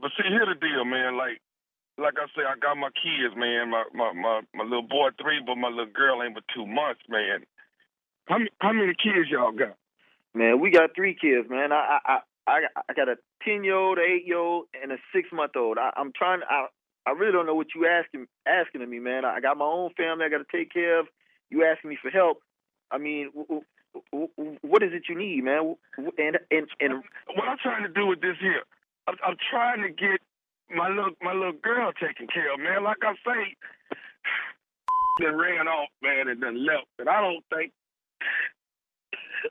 [0.00, 1.18] but see, here the deal, man.
[1.18, 1.42] Like,
[1.98, 3.70] like I say, I got my kids, man.
[3.70, 7.02] My, my, my, my little boy three, but my little girl ain't but two months,
[7.10, 7.44] man.
[8.26, 9.76] How how many kids y'all got?
[10.32, 11.72] Man, we got three kids, man.
[11.72, 12.58] I I I,
[12.88, 15.78] I got a ten year old, eight year old, and a six month old.
[15.78, 16.40] I, I'm trying.
[16.48, 16.66] I
[17.06, 19.24] I really don't know what you asking asking of me, man.
[19.24, 21.06] I got my own family I got to take care of.
[21.50, 22.42] You asking me for help?
[22.90, 23.30] I mean,
[24.62, 25.76] what is it you need, man?
[25.96, 27.02] And and and
[27.34, 28.62] What I'm trying to do with this here,
[29.06, 30.20] I'm, I'm trying to get
[30.74, 32.84] my little my little girl taken care of, man.
[32.84, 33.56] Like I say,
[35.20, 36.86] then ran off, man, and then left.
[36.98, 37.72] And I don't think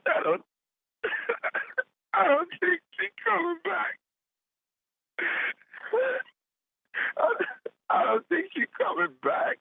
[0.06, 0.42] I don't
[2.14, 3.98] I don't think she coming back.
[7.18, 7.34] I,
[7.90, 9.58] I don't think she coming back.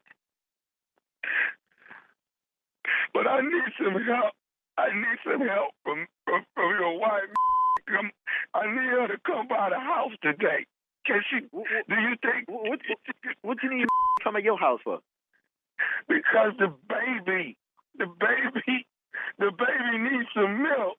[3.13, 4.33] But I need some help.
[4.77, 7.29] I need some help from from, from your wife.
[7.87, 8.11] Come,
[8.53, 10.65] I need her to come by the house today.
[11.05, 11.41] Can she?
[11.51, 12.47] Do you think?
[12.47, 12.79] What,
[13.41, 14.99] what you need to come at your house for?
[16.07, 17.57] Because the baby,
[17.97, 18.85] the baby,
[19.39, 20.97] the baby needs some milk.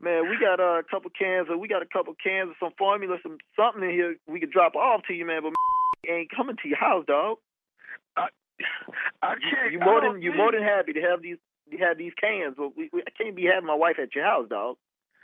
[0.00, 2.72] Man, we got uh, a couple cans of we got a couple cans of some
[2.76, 5.42] formula, some something in here we could drop off to you, man.
[5.42, 5.52] But
[6.10, 7.38] ain't coming to your house, dog.
[9.22, 9.72] I, can't.
[9.72, 11.38] You more than you more than happy to have these
[11.78, 14.48] have these cans, but we, we I can't be having my wife at your house,
[14.48, 14.76] dog.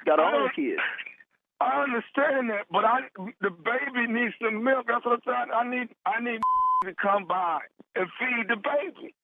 [0.05, 0.81] Got our own kids.
[1.61, 3.09] I understand that, but I
[3.41, 4.87] the baby needs some milk.
[4.89, 5.51] That's what I'm saying.
[5.55, 6.41] I need I need
[6.85, 7.61] to come by
[7.95, 9.15] and feed the baby.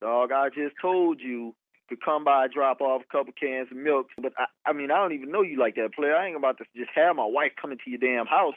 [0.00, 1.54] Dog, I just told you
[1.90, 4.06] to come by, drop off a couple cans of milk.
[4.16, 6.16] But I, I mean, I don't even know you like that, player.
[6.16, 8.54] I ain't about to just have my wife coming to your damn house.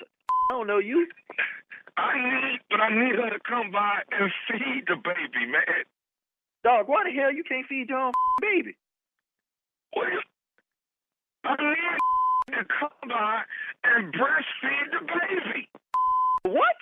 [0.49, 1.07] I don't know you.
[1.97, 5.85] I need, but I need her to come by and feed the baby, man.
[6.63, 8.75] Dog, why the hell you can't feed your own baby?
[9.93, 10.23] What is,
[11.45, 13.41] I need to come by
[13.83, 15.69] and breastfeed the baby.
[16.43, 16.77] What?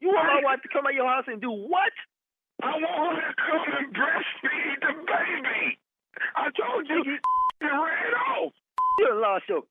[0.00, 1.92] You want my wife to come at your house and do what?
[2.62, 5.78] I want her to come and breastfeed the baby.
[6.34, 7.18] I told you, you
[7.60, 8.52] ran off.
[8.98, 9.62] You lost your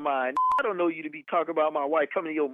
[0.00, 0.36] mind.
[0.60, 2.50] I don't know you to be talking about my wife coming to your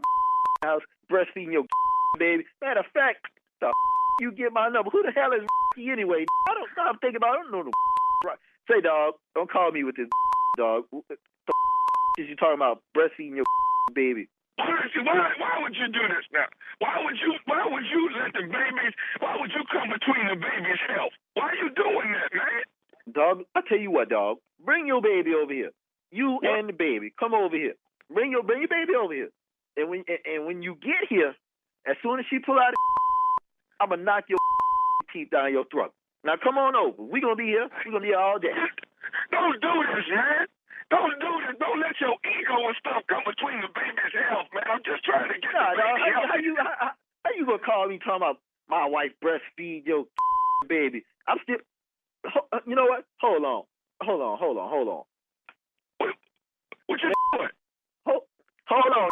[0.63, 1.65] house breastfeeding your
[2.19, 2.45] baby.
[2.63, 3.27] Matter of fact,
[3.61, 3.73] the
[4.21, 4.91] you get my number.
[4.91, 5.47] Who the hell is
[5.79, 6.25] anyway?
[6.49, 7.39] I don't stop thinking about.
[7.39, 7.73] I don't know the
[8.27, 8.39] right.
[8.71, 10.09] Say, dog, don't call me with this
[10.57, 10.85] dog.
[10.93, 11.17] The
[12.19, 13.47] is you talking about breastfeeding your
[13.95, 14.29] baby?
[14.59, 14.67] Why,
[15.07, 16.51] why, why would you do this now?
[16.81, 17.35] Why would you?
[17.47, 18.95] Why would you let the babies?
[19.21, 21.15] Why would you come between the baby's health?
[21.35, 23.15] Why are you doing that, man?
[23.15, 24.39] Dog, I tell you what, dog.
[24.65, 25.71] Bring your baby over here.
[26.11, 27.75] You and the baby, come over here.
[28.13, 29.31] Bring your bring your baby over here.
[29.79, 31.35] And when and, when you get here,
[31.89, 32.75] as soon as she pull out,
[33.81, 34.39] I'm gonna knock your
[35.15, 35.93] teeth down your throat.
[36.25, 37.03] Now come on over.
[37.03, 37.69] We gonna be here.
[37.87, 38.53] We gonna be here all day.
[39.33, 40.47] Don't do this, man.
[40.91, 41.57] Don't do this.
[41.61, 44.65] Don't let your ego and stuff come between the baby's health, man.
[44.71, 46.91] I'm just trying to get Nah, the baby How, how you how,
[47.25, 50.07] how you gonna call me talking about my wife breastfeed your
[50.69, 51.05] baby?
[51.29, 51.63] I'm still.
[52.53, 53.05] uh, You know what?
[53.21, 53.65] Hold on.
[54.03, 54.39] Hold on.
[54.39, 54.69] Hold on.
[54.71, 55.03] Hold on.
[56.87, 57.51] What you doing?
[58.07, 58.23] Hold,
[58.69, 59.11] hold on.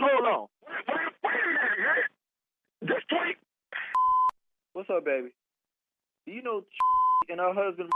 [0.00, 0.46] Hold on.
[0.66, 2.96] Wait, wait a minute, man.
[2.96, 3.36] Just wait.
[4.72, 5.28] What's up, baby?
[6.26, 6.62] Do you know
[7.28, 7.90] and her husband?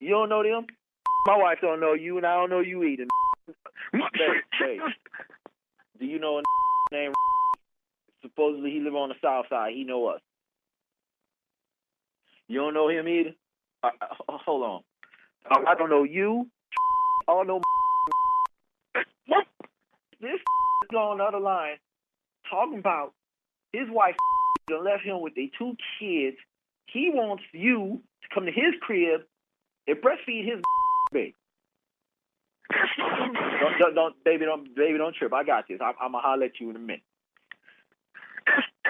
[0.00, 0.66] You don't know them?
[1.26, 3.04] My wife don't know you, and I don't know you either.
[3.92, 4.80] Babe,
[5.98, 6.42] do you know a
[6.92, 7.12] name?
[8.22, 9.72] Supposedly he live on the south side.
[9.74, 10.20] He know us.
[12.48, 13.34] You don't know him either.
[13.82, 14.80] Uh, uh, hold on.
[15.50, 16.46] I, I don't know you.
[17.28, 17.60] I don't know.
[20.22, 20.30] This
[20.90, 21.76] is on the other line
[22.48, 23.12] talking about
[23.72, 24.14] his wife
[24.68, 26.36] done left him with their two kids.
[26.86, 29.22] He wants you to come to his crib
[29.88, 30.62] and breastfeed his
[31.12, 31.34] baby.
[32.70, 35.32] Don't, don't, don't, baby, don't, baby, don't trip.
[35.34, 35.80] I got this.
[35.82, 37.02] I'm, I'm gonna holler at you in a minute.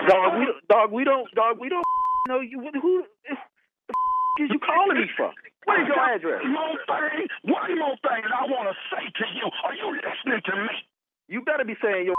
[0.07, 1.85] Dog, we, dog, we don't, dog, we don't
[2.28, 2.61] know you.
[2.80, 5.33] Who, the is you calling me for?
[5.64, 6.43] What is your address?
[6.43, 9.51] One more thing, one more thing I want to say to you.
[9.64, 10.74] Are you listening to me?
[11.33, 12.14] You better be saying your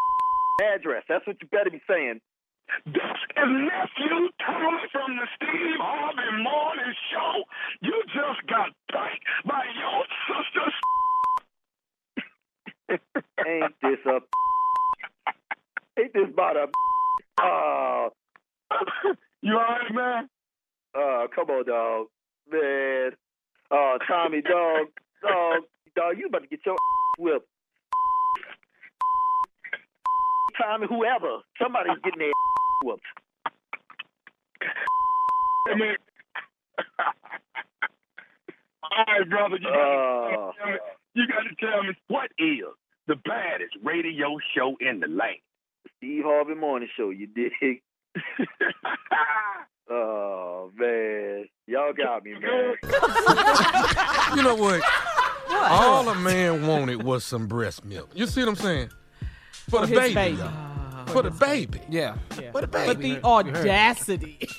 [0.74, 1.04] address.
[1.08, 2.20] That's what you better be saying.
[2.88, 7.44] This is nephew Tommy from the Steve Harvey Morning Show.
[7.82, 10.74] You just got pranked by your sister's.
[13.48, 14.18] Ain't this a?
[16.02, 16.68] Ain't this about a?
[17.40, 18.10] Uh,
[19.42, 20.30] you alright, man?
[20.96, 22.08] Uh, come on, dog,
[22.52, 23.12] man.
[23.70, 24.88] Uh, Tommy, dog,
[25.22, 25.62] dog,
[25.96, 26.78] dog, you about to get your
[27.20, 27.48] whipped.
[30.62, 32.32] Tommy, whoever, somebody's getting their
[32.84, 33.04] whooped.
[35.72, 35.96] I mean,
[38.84, 39.58] all right, brother.
[39.60, 40.78] You Uh, got, to tell me,
[41.16, 42.66] you got to tell me what is
[43.08, 45.38] the baddest radio show in the land?
[45.98, 47.82] Steve Harvey Morning Show, you dig?
[49.90, 52.76] oh man, y'all got me, man.
[54.36, 54.82] You know what?
[55.52, 58.10] All a man wanted was some breast milk.
[58.16, 58.90] You see what I'm saying?
[59.70, 60.14] For, For the baby.
[60.14, 60.36] baby.
[60.38, 61.06] though.
[61.14, 61.82] For the baby.
[61.90, 62.16] Yeah.
[62.52, 62.88] For the baby.
[62.88, 64.48] But the audacity.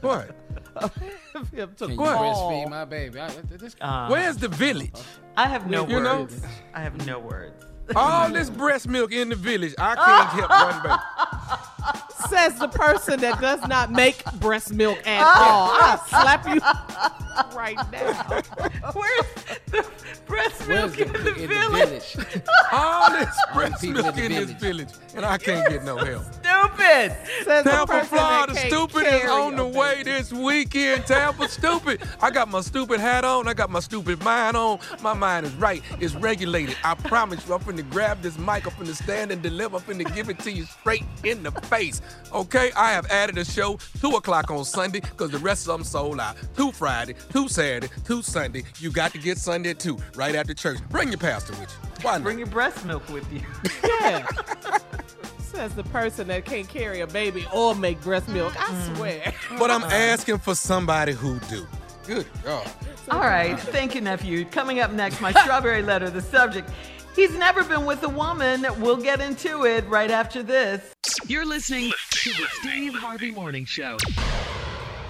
[0.00, 0.30] What?
[0.76, 0.96] of
[1.50, 2.06] him to Can call.
[2.06, 3.18] breastfeed my baby?
[3.18, 3.28] I,
[3.58, 4.94] this, Uh, Where's the village?
[5.36, 6.20] I have no You know?
[6.20, 6.40] words.
[6.72, 7.64] I have no words.
[7.96, 9.74] All this breast milk in the village.
[9.78, 11.91] I can't help one baby.
[12.28, 15.42] Says the person that does not make breast milk at oh.
[15.42, 15.70] all.
[15.80, 16.60] I'll slap you
[17.56, 18.42] right now.
[18.92, 19.26] Where's
[19.66, 19.86] the
[20.26, 22.16] breast milk in the- the, in the village?
[22.72, 26.24] All this breast people milk in in this village, and I can't get no help.
[26.24, 27.16] Stupid.
[27.44, 31.06] Says Tampa, Florida, stupid is on the a way this weekend.
[31.06, 32.02] Tampa, stupid.
[32.20, 33.48] I got my stupid hat on.
[33.48, 34.78] I got my stupid mind on.
[35.02, 35.82] My mind is right.
[36.00, 36.76] It's regulated.
[36.84, 38.66] I promise you, I'm finna grab this mic.
[38.66, 39.76] I'm finna stand and deliver.
[39.76, 42.00] I'm finna give it to you straight in the face.
[42.32, 42.70] Okay?
[42.76, 46.20] I have added a show, 2 o'clock on Sunday, because the rest of them sold
[46.20, 46.36] out.
[46.56, 48.64] Two Friday, two Saturday, two Sunday.
[48.78, 50.78] You got to get Sunday too, right after church.
[50.88, 51.90] Bring your pastor with you.
[52.02, 52.22] Why not?
[52.22, 53.40] Bring your breast milk with you.
[54.02, 54.26] Yeah.
[55.38, 58.54] Says the person that can't carry a baby or make breast milk.
[58.58, 59.34] I swear.
[59.58, 59.90] But I'm uh-uh.
[59.92, 61.66] asking for somebody who do.
[62.06, 62.68] Good God.
[63.10, 63.58] All right.
[63.58, 64.44] Thank you, nephew.
[64.46, 66.10] Coming up next, my strawberry letter.
[66.10, 66.70] The subject.
[67.14, 68.64] He's never been with a woman.
[68.80, 70.94] We'll get into it right after this.
[71.26, 73.98] You're listening to the Steve Harvey Morning Show.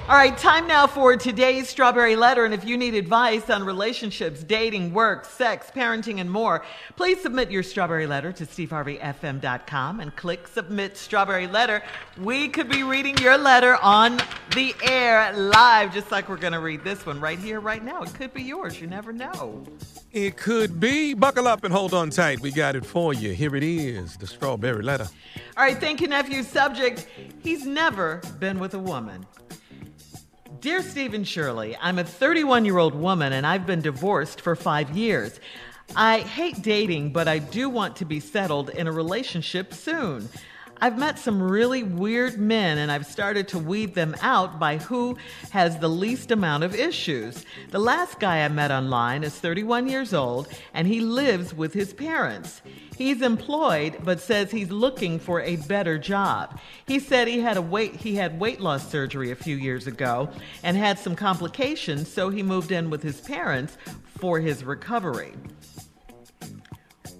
[0.08, 2.44] All right, time now for today's Strawberry Letter.
[2.44, 6.64] And if you need advice on relationships, dating, work, sex, parenting, and more,
[6.96, 11.84] please submit your Strawberry Letter to steveharveyfm.com and click Submit Strawberry Letter.
[12.20, 14.20] We could be reading your letter on
[14.56, 18.02] the air live, just like we're going to read this one right here, right now.
[18.02, 18.80] It could be yours.
[18.80, 19.64] You never know.
[20.10, 21.14] It could be.
[21.14, 22.40] Buckle up and hold on tight.
[22.40, 23.34] We got it for you.
[23.34, 25.08] Here it is the strawberry letter.
[25.56, 26.42] All right, thank you, nephew.
[26.42, 27.06] Subject
[27.40, 29.26] He's never been with a woman.
[30.62, 34.96] Dear Stephen Shirley, I'm a 31 year old woman and I've been divorced for five
[34.96, 35.40] years.
[35.96, 40.28] I hate dating, but I do want to be settled in a relationship soon.
[40.82, 45.16] I've met some really weird men and I've started to weed them out by who
[45.50, 47.46] has the least amount of issues.
[47.70, 51.94] The last guy I met online is 31 years old and he lives with his
[51.94, 52.62] parents.
[52.98, 56.58] He's employed but says he's looking for a better job.
[56.84, 60.30] He said he had a weight he had weight loss surgery a few years ago
[60.64, 63.78] and had some complications, so he moved in with his parents
[64.18, 65.34] for his recovery.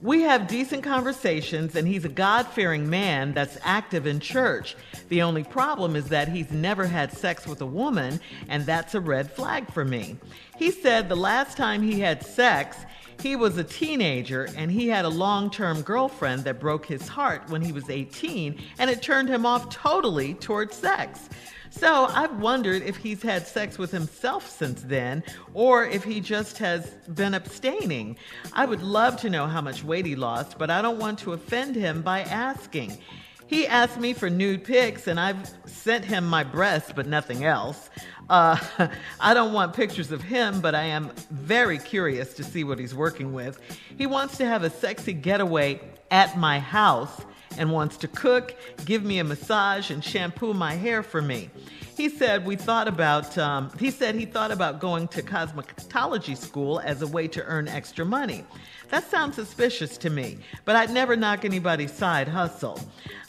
[0.02, 4.74] We have decent conversations, and he's a God fearing man that's active in church.
[5.08, 9.00] The only problem is that he's never had sex with a woman, and that's a
[9.00, 10.16] red flag for me.
[10.58, 12.78] He said the last time he had sex,
[13.20, 17.48] he was a teenager and he had a long term girlfriend that broke his heart
[17.48, 21.28] when he was 18, and it turned him off totally towards sex.
[21.72, 26.58] So I've wondered if he's had sex with himself since then, or if he just
[26.58, 28.18] has been abstaining.
[28.52, 31.32] I would love to know how much weight he lost, but I don't want to
[31.32, 32.98] offend him by asking.
[33.46, 37.88] He asked me for nude pics, and I've sent him my breasts, but nothing else.
[38.28, 38.58] Uh,
[39.20, 42.94] I don't want pictures of him, but I am very curious to see what he's
[42.94, 43.58] working with.
[43.96, 47.22] He wants to have a sexy getaway at my house
[47.58, 51.50] and wants to cook, give me a massage, and shampoo my hair for me.
[51.96, 53.36] He said we thought about.
[53.36, 57.68] Um, he said he thought about going to cosmetology school as a way to earn
[57.68, 58.44] extra money.
[58.88, 62.78] That sounds suspicious to me, but I'd never knock anybody's side hustle.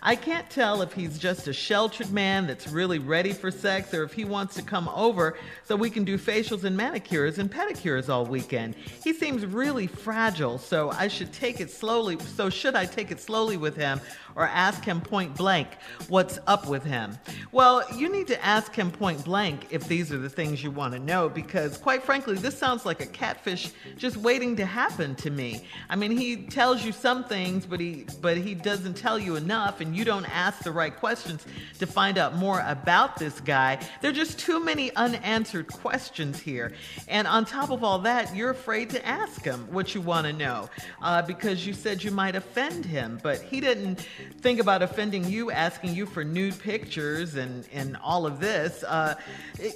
[0.05, 4.03] I can't tell if he's just a sheltered man that's really ready for sex or
[4.03, 8.09] if he wants to come over so we can do facials and manicures and pedicures
[8.09, 8.75] all weekend.
[8.75, 12.17] He seems really fragile, so I should take it slowly.
[12.35, 14.01] So, should I take it slowly with him
[14.35, 15.69] or ask him point blank
[16.09, 17.17] what's up with him?
[17.53, 20.93] Well, you need to ask him point blank if these are the things you want
[20.95, 25.29] to know because, quite frankly, this sounds like a catfish just waiting to happen to
[25.29, 25.65] me.
[25.89, 29.79] I mean, he tells you some things, but he but he doesn't tell you enough,
[29.79, 31.45] and you don't ask the right questions
[31.79, 33.79] to find out more about this guy.
[34.01, 36.73] There are just too many unanswered questions here,
[37.07, 40.33] and on top of all that, you're afraid to ask him what you want to
[40.33, 40.69] know
[41.01, 44.07] uh, because you said you might offend him, but he didn't
[44.41, 48.83] think about offending you, asking you for nude pictures and and all of this.
[48.83, 49.15] Uh,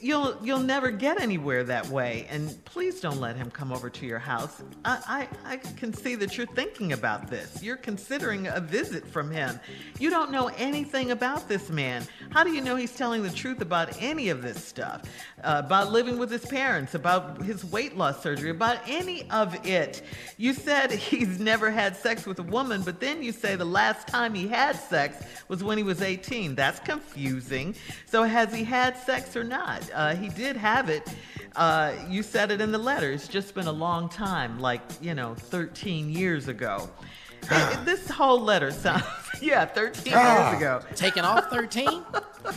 [0.01, 4.05] you'll you'll never get anywhere that way, and please don't let him come over to
[4.05, 4.61] your house.
[4.85, 7.61] I, I, I can see that you're thinking about this.
[7.61, 9.59] You're considering a visit from him.
[9.99, 12.03] You don't know anything about this man.
[12.29, 15.03] How do you know he's telling the truth about any of this stuff?
[15.43, 20.01] Uh, about living with his parents, about his weight loss surgery, about any of it.
[20.37, 24.07] You said he's never had sex with a woman, but then you say the last
[24.07, 26.55] time he had sex was when he was 18.
[26.55, 27.75] That's confusing.
[28.05, 29.89] So has he had sex or not?
[29.93, 31.07] Uh, he did have it.
[31.55, 33.11] Uh, you said it in the letter.
[33.11, 36.89] It's just been a long time, like, you know, 13 years ago.
[37.85, 39.03] This whole letter sounds,
[39.41, 40.49] yeah, 13 Ah.
[40.51, 40.81] years ago.
[40.95, 42.03] Taking off 13?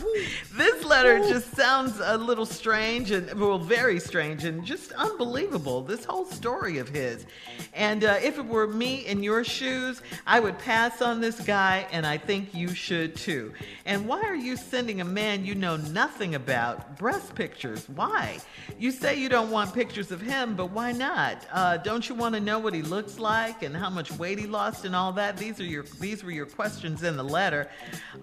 [0.53, 5.81] This letter just sounds a little strange and, well, very strange and just unbelievable.
[5.81, 7.25] This whole story of his.
[7.73, 11.87] And uh, if it were me in your shoes, I would pass on this guy,
[11.91, 13.53] and I think you should too.
[13.85, 17.87] And why are you sending a man you know nothing about breast pictures?
[17.89, 18.37] Why?
[18.77, 21.45] You say you don't want pictures of him, but why not?
[21.51, 24.47] Uh, don't you want to know what he looks like and how much weight he
[24.47, 25.37] lost and all that?
[25.37, 27.69] These are your these were your questions in the letter.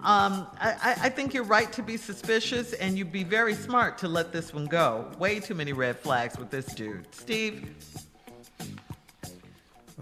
[0.03, 3.97] Um, I, I- I think you're right to be suspicious, and you'd be very smart
[3.99, 5.11] to let this one go.
[5.17, 7.73] Way too many red flags with this dude, Steve.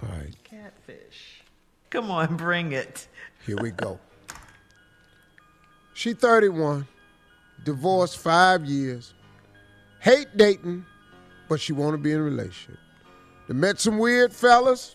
[0.02, 1.44] All right, Catfish.
[1.90, 3.08] Come on, bring it.
[3.46, 4.00] here we go.
[5.94, 6.88] She 31,
[7.64, 9.14] divorced five years,
[10.00, 10.86] hate dating,
[11.50, 12.80] but she want to be in a relationship.
[13.48, 14.94] They met some weird fellas.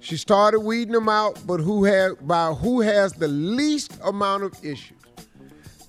[0.00, 4.64] She started weeding them out, but who has by who has the least amount of
[4.64, 5.01] issues.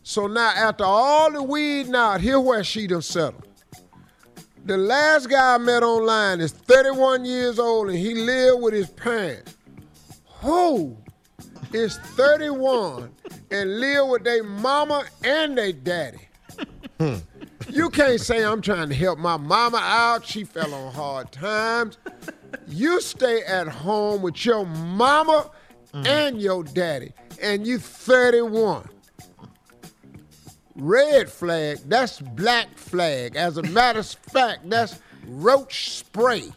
[0.03, 3.47] So now, after all the weeding out, here where she done settled.
[4.65, 8.89] The last guy I met online is 31 years old and he lived with his
[8.89, 9.57] parents.
[10.41, 10.95] Who
[11.73, 13.11] is 31
[13.51, 16.27] and live with their mama and their daddy?
[17.69, 20.25] You can't say I'm trying to help my mama out.
[20.25, 21.97] She fell on hard times.
[22.67, 25.49] You stay at home with your mama
[25.93, 26.05] mm.
[26.05, 28.87] and your daddy, and you 31.
[30.75, 33.35] Red flag, that's black flag.
[33.35, 36.51] As a matter of fact, that's roach spray.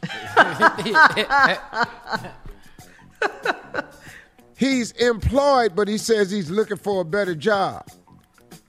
[4.56, 7.86] he's employed, but he says he's looking for a better job.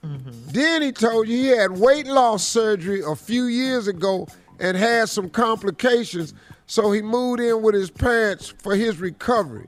[0.02, 4.28] Then he told you he had weight loss surgery a few years ago
[4.60, 6.34] and had some complications,
[6.66, 9.66] so he moved in with his parents for his recovery.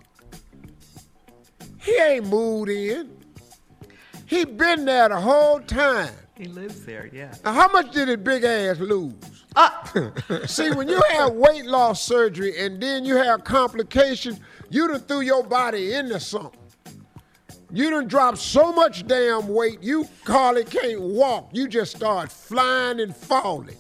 [1.81, 3.11] He ain't moved in.
[4.31, 6.15] He been there the whole time.
[6.39, 7.35] He lives there, yeah.
[7.45, 9.13] Now, how much did his big ass lose?
[9.57, 9.85] Uh,
[10.47, 14.39] See, when you have weight loss surgery and then you have complications,
[14.71, 16.61] you done threw your body into something.
[17.73, 21.51] You done dropped so much damn weight, you hardly can't walk.
[21.53, 23.79] You just start flying and falling.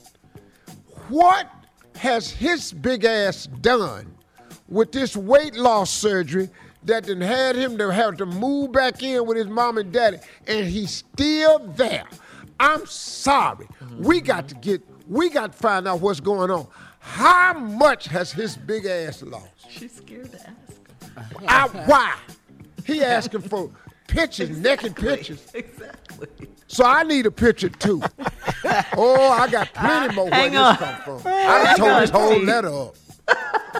[1.09, 1.49] What
[1.95, 4.13] has his big ass done
[4.69, 6.51] with this weight loss surgery
[6.85, 10.19] that done had him to have to move back in with his mom and daddy,
[10.47, 12.05] and he's still there?
[12.59, 13.67] I'm sorry.
[13.99, 16.67] We got to get, we got to find out what's going on.
[16.99, 19.49] How much has his big ass lost?
[19.69, 21.31] She's scared to ask.
[21.47, 22.17] I, why?
[22.85, 23.71] He asking for
[24.07, 25.47] pictures, naked pictures.
[25.55, 26.29] Exactly.
[26.67, 28.03] So I need a picture too.
[28.97, 31.33] oh, I got plenty uh, more where Hang this come from.
[31.33, 32.97] I done tore this on, whole letter up.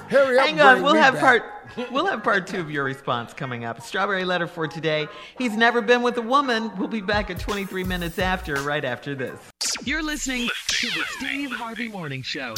[0.09, 1.23] Hurry up, Hang on, we'll have back.
[1.23, 1.60] part
[1.91, 3.81] we'll have part two of your response coming up.
[3.81, 5.09] Strawberry letter for today.
[5.39, 6.71] He's never been with a woman.
[6.77, 9.39] We'll be back at 23 minutes after, right after this.
[9.85, 12.55] You're listening to the Steve Harvey Morning Show.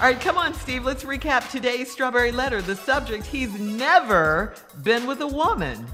[0.00, 0.84] All right, come on, Steve.
[0.84, 2.62] Let's recap today's strawberry letter.
[2.62, 5.86] The subject: He's never been with a woman.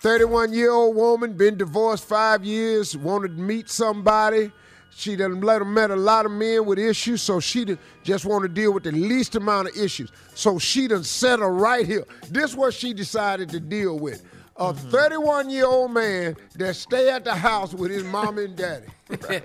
[0.00, 4.52] 31 year old woman, been divorced five years, wanted to meet somebody.
[4.96, 8.42] She done let her met a lot of men with issues, so she just want
[8.42, 10.12] to deal with the least amount of issues.
[10.34, 12.04] So she done set her right here.
[12.30, 14.22] This what she decided to deal with.
[14.56, 14.90] A mm-hmm.
[14.90, 18.86] 31 year old man that stay at the house with his mom and daddy.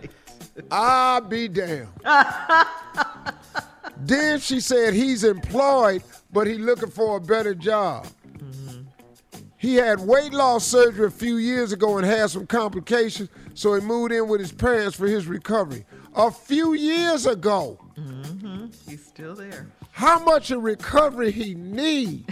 [0.72, 1.88] I'll be damned.
[3.97, 8.08] then she said he's employed, but he looking for a better job.
[8.38, 8.82] Mm-hmm.
[9.58, 13.30] He had weight loss surgery a few years ago and had some complications,
[13.60, 15.86] so he moved in with his parents for his recovery.
[16.16, 17.78] A few years ago.
[17.97, 18.68] Mm-hmm.
[18.89, 19.68] He's still there.
[19.91, 22.24] How much of recovery he need?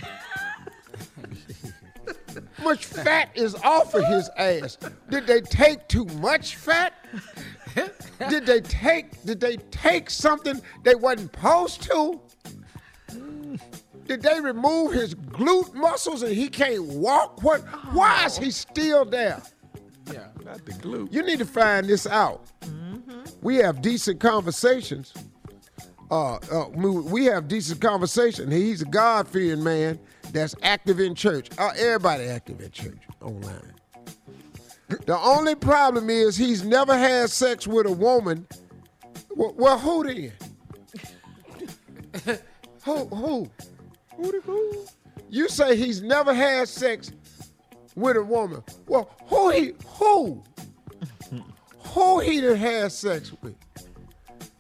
[2.32, 4.78] How much fat is off of his ass?
[5.10, 6.94] Did they take too much fat?
[8.30, 12.22] Did they take did they take something they wasn't supposed to?
[14.06, 17.44] Did they remove his glute muscles and he can't walk?
[17.44, 17.60] What
[17.94, 19.42] why is he still there?
[20.12, 20.28] Yeah.
[20.44, 21.08] Not the glue.
[21.12, 22.46] You need to find this out.
[23.42, 25.14] We have decent conversations.
[26.10, 28.50] Uh, uh, we, we have decent conversation.
[28.50, 30.00] He's a God-fearing man
[30.32, 31.50] that's active in church.
[31.58, 33.74] Uh, everybody active in church online.
[34.88, 38.48] The only problem is he's never had sex with a woman.
[39.36, 40.32] Well, well who then?
[42.84, 43.06] who?
[43.16, 43.50] Who?
[44.16, 44.86] Who who?
[45.30, 47.12] You say he's never had sex
[47.98, 48.64] with a woman.
[48.86, 49.74] Well, who he?
[49.98, 50.44] Who?
[51.80, 53.56] who he done had sex with?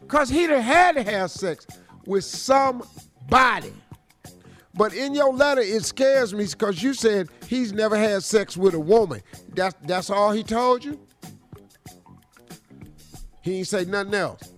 [0.08, 1.68] Cause he done had to have sex
[2.06, 3.74] with somebody.
[4.74, 8.74] But in your letter, it scares me because you said he's never had sex with
[8.74, 9.22] a woman.
[9.54, 11.00] That's that's all he told you.
[13.42, 14.52] He ain't say nothing else.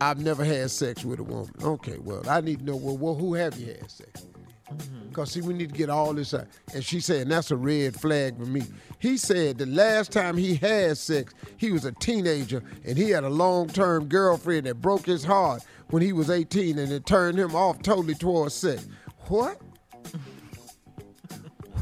[0.00, 1.52] I've never had sex with a woman.
[1.62, 4.31] Okay, well, I need to know well, well who have you had sex with?
[4.76, 5.08] Mm-hmm.
[5.08, 6.46] Because, see, we need to get all this out.
[6.74, 8.62] And she said, that's a red flag for me.
[8.98, 13.24] He said the last time he had sex, he was a teenager and he had
[13.24, 17.38] a long term girlfriend that broke his heart when he was 18 and it turned
[17.38, 18.86] him off totally towards sex.
[19.28, 19.60] What?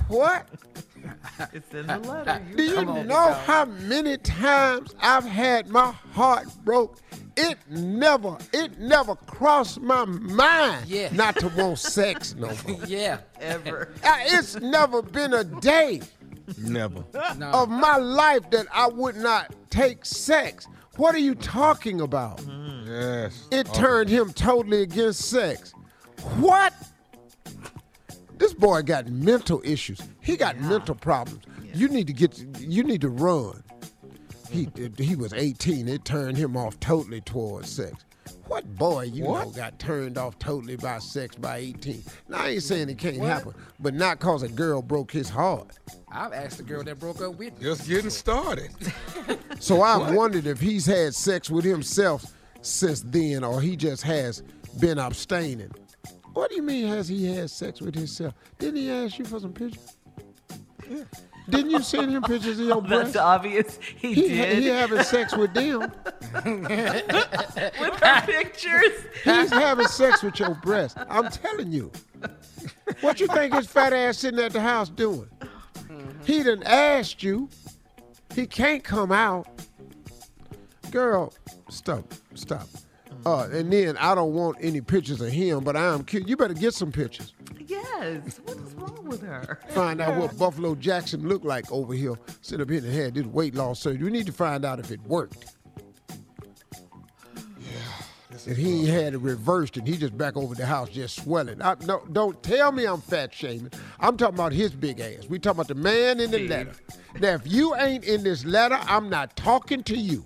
[0.08, 0.48] What?
[1.54, 2.42] It's in the letter.
[2.54, 6.98] Do you know how many times I've had my heart broke?
[7.42, 11.08] It never, it never crossed my mind Yeah.
[11.12, 12.84] not to want sex no more.
[12.86, 13.18] yeah.
[13.40, 13.92] Ever.
[14.04, 16.02] It's never been a day
[16.58, 17.04] Never.
[17.52, 20.66] of my life that I would not take sex.
[20.96, 22.38] What are you talking about?
[22.38, 22.86] Mm.
[22.86, 23.46] Yes.
[23.50, 25.72] It turned him totally against sex.
[26.38, 26.74] What?
[28.36, 30.00] This boy got mental issues.
[30.20, 31.44] He got mental problems.
[31.72, 32.36] You need to get.
[32.58, 33.62] You need to run.
[34.50, 35.88] He he was 18.
[35.88, 38.04] It turned him off totally towards sex.
[38.46, 39.46] What boy you What?
[39.46, 42.02] know got turned off totally by sex by 18?
[42.28, 43.28] Now I ain't saying it can't What?
[43.28, 45.78] happen, but not cause a girl broke his heart.
[46.10, 47.62] I've asked the girl that broke up with me.
[47.64, 48.70] Just getting started.
[49.60, 52.24] So I've wondered if he's had sex with himself
[52.62, 54.42] since then, or he just has
[54.80, 55.70] been abstaining.
[56.32, 58.32] What do you mean has he had sex with himself?
[58.58, 59.96] Didn't he ask you for some pictures?
[61.50, 63.14] Didn't you send him pictures of your breasts?
[63.14, 63.78] That's obvious.
[63.96, 64.58] He, He, did.
[64.58, 65.80] he having sex with them.
[66.44, 68.92] with her pictures.
[69.24, 70.96] He's having sex with your breast.
[71.08, 71.90] I'm telling you.
[73.00, 75.28] What you think his fat ass sitting at the house doing?
[76.24, 77.48] He done asked you.
[78.34, 79.46] He can't come out.
[80.90, 81.32] Girl,
[81.68, 82.66] stop, stop.
[83.26, 86.26] Uh, and then I don't want any pictures of him, but I am cute.
[86.26, 87.34] You better get some pictures.
[87.66, 88.40] Yes.
[88.44, 89.58] What is wrong with her?
[89.68, 92.14] Find out what Buffalo Jackson looked like over here.
[92.40, 94.04] Sit up here and had this weight loss surgery.
[94.04, 95.54] We need to find out if it worked.
[97.36, 97.76] Yeah.
[98.46, 101.60] If he ain't had it reversed and he just back over the house just swelling.
[101.60, 103.70] I, no, don't tell me I'm fat shaming.
[103.98, 105.28] I'm talking about his big ass.
[105.28, 106.72] We talking about the man in the letter.
[107.20, 110.24] Now, if you ain't in this letter, I'm not talking to you.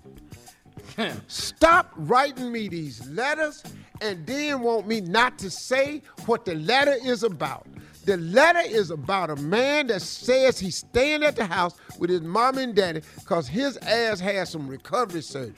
[1.27, 3.63] Stop writing me these letters
[4.01, 7.67] and then want me not to say what the letter is about.
[8.05, 12.21] The letter is about a man that says he's staying at the house with his
[12.21, 15.53] mom and daddy because his ass had some recovery surgery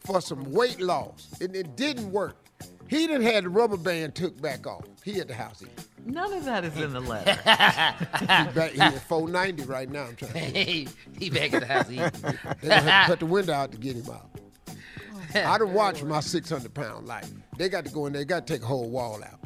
[0.00, 2.36] for some weight loss, and it didn't work.
[2.88, 4.84] He done had the rubber band took back off.
[5.04, 5.62] He at the house.
[6.04, 7.32] None of that is in the letter.
[7.32, 10.04] he, back, he at 490 right now.
[10.04, 10.88] I'm trying to He,
[11.18, 12.10] he back at the house eating.
[12.60, 14.28] They gonna have to cut the window out to get him out.
[15.34, 17.30] I done watched my 600 pound life.
[17.56, 19.40] They got to go in there, got to take a whole wall out.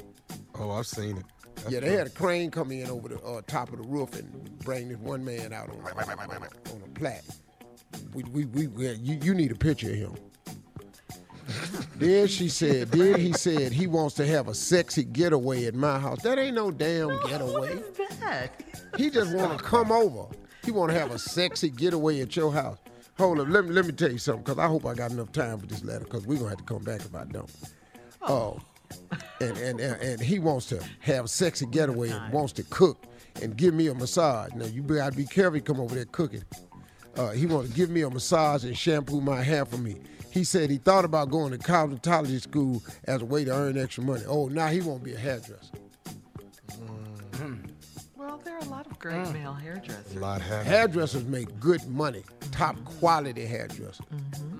[0.59, 1.25] Oh, I've seen it.
[1.69, 4.59] yeah, they had a crane come in over the uh, top of the roof and
[4.61, 7.23] bring this one man out on, on a plat.
[8.15, 10.15] We, we, we, we- you, you need a picture of him.
[11.97, 15.99] then she said, then he said he wants to have a sexy getaway at my
[15.99, 16.23] house.
[16.23, 17.77] That ain't no damn getaway.
[17.77, 18.63] What is that?
[18.97, 20.27] He just want to come over.
[20.65, 22.79] He want to have a sexy getaway at your house.
[23.19, 25.33] Hold up, let me let me tell you something, cause I hope I got enough
[25.33, 27.51] time for this letter, cause we're gonna have to come back if I don't.
[28.21, 28.61] Oh,
[29.41, 33.05] and and and, and he wants to have a sexy getaway and wants to cook
[33.41, 34.53] and give me a massage.
[34.53, 35.57] Now you gotta be careful.
[35.57, 36.45] You come over there cooking.
[37.17, 39.97] Uh, he want to give me a massage and shampoo my hair for me.
[40.37, 44.05] He said he thought about going to cosmetology school as a way to earn extra
[44.05, 44.23] money.
[44.29, 45.79] Oh, now he won't be a hairdresser.
[47.37, 47.55] Hmm.
[48.15, 49.33] Well, there are a lot of great hmm.
[49.33, 50.15] male hairdressers.
[50.15, 50.71] A lot happening.
[50.71, 52.23] Hairdressers make good money,
[52.53, 53.99] top quality hairdressers.
[54.15, 54.56] Mm-hmm.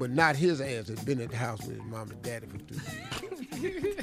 [0.00, 2.56] But not his ass that's been at the house with his mom and daddy for
[2.56, 3.96] two years.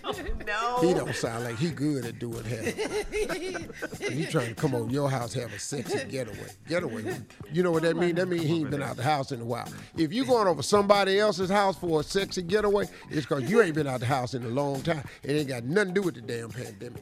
[0.45, 0.77] no.
[0.79, 2.45] He don't sound like he good at doing.
[2.45, 6.51] And you trying to come over your house have a sexy getaway.
[6.67, 7.19] Getaway.
[7.51, 8.13] You know what that mean?
[8.13, 9.67] That mean he ain't been out the house in a while.
[9.97, 13.73] If you going over somebody else's house for a sexy getaway, it's because you ain't
[13.73, 15.03] been out the house in a long time.
[15.23, 17.01] It ain't got nothing to do with the damn pandemic.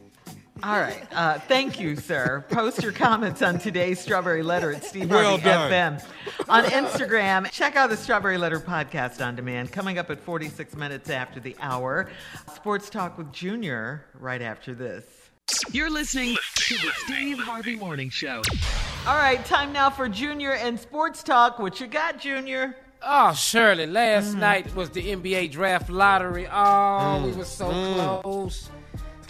[0.62, 1.06] All right.
[1.12, 2.44] Uh, thank you, sir.
[2.48, 5.98] Post your comments on today's Strawberry Letter at Steve Well Harvey done.
[5.98, 6.48] FM.
[6.48, 9.70] On Instagram, check out the Strawberry Letter podcast on demand.
[9.70, 12.08] Coming up at 46 minutes after the hour.
[12.54, 15.04] Sports Talk with Junior right after this.
[15.72, 18.40] You're listening to the Steve Harvey Morning Show.
[19.06, 21.58] All right, time now for Junior and Sports Talk.
[21.58, 22.74] What you got, Junior?
[23.02, 26.48] Oh, Shirley, last night was the NBA draft lottery.
[26.50, 28.22] Oh, we were so Mm.
[28.22, 28.70] close.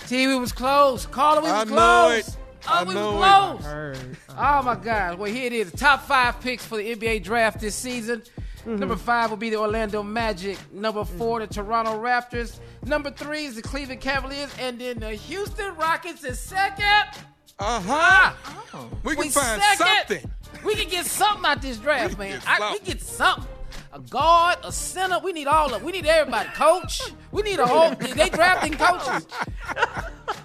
[0.07, 1.07] T, we was close.
[1.07, 1.77] Carla, we was I close.
[1.77, 2.37] know it.
[2.69, 3.99] Oh, I we know was it.
[4.03, 4.17] close.
[4.39, 5.19] Oh my God.
[5.19, 5.71] Well, here it is.
[5.71, 8.23] The top five picks for the NBA draft this season.
[8.61, 8.77] Mm-hmm.
[8.77, 10.59] Number five will be the Orlando Magic.
[10.73, 12.59] Number four, the Toronto Raptors.
[12.85, 14.51] Number three is the Cleveland Cavaliers.
[14.59, 16.85] And then the Houston Rockets is second.
[17.59, 17.85] Uh-huh.
[17.89, 18.37] Ah,
[19.05, 19.87] We can we find second.
[20.19, 20.31] something.
[20.65, 22.31] We can get something out this draft, can man.
[22.41, 22.85] get I, we something.
[22.95, 23.45] get something.
[23.93, 25.19] A guard, a center.
[25.23, 25.83] We need all of.
[25.83, 26.49] We need everybody.
[26.51, 27.03] Coach.
[27.33, 27.91] We need a whole.
[27.95, 29.27] They drafting coaches.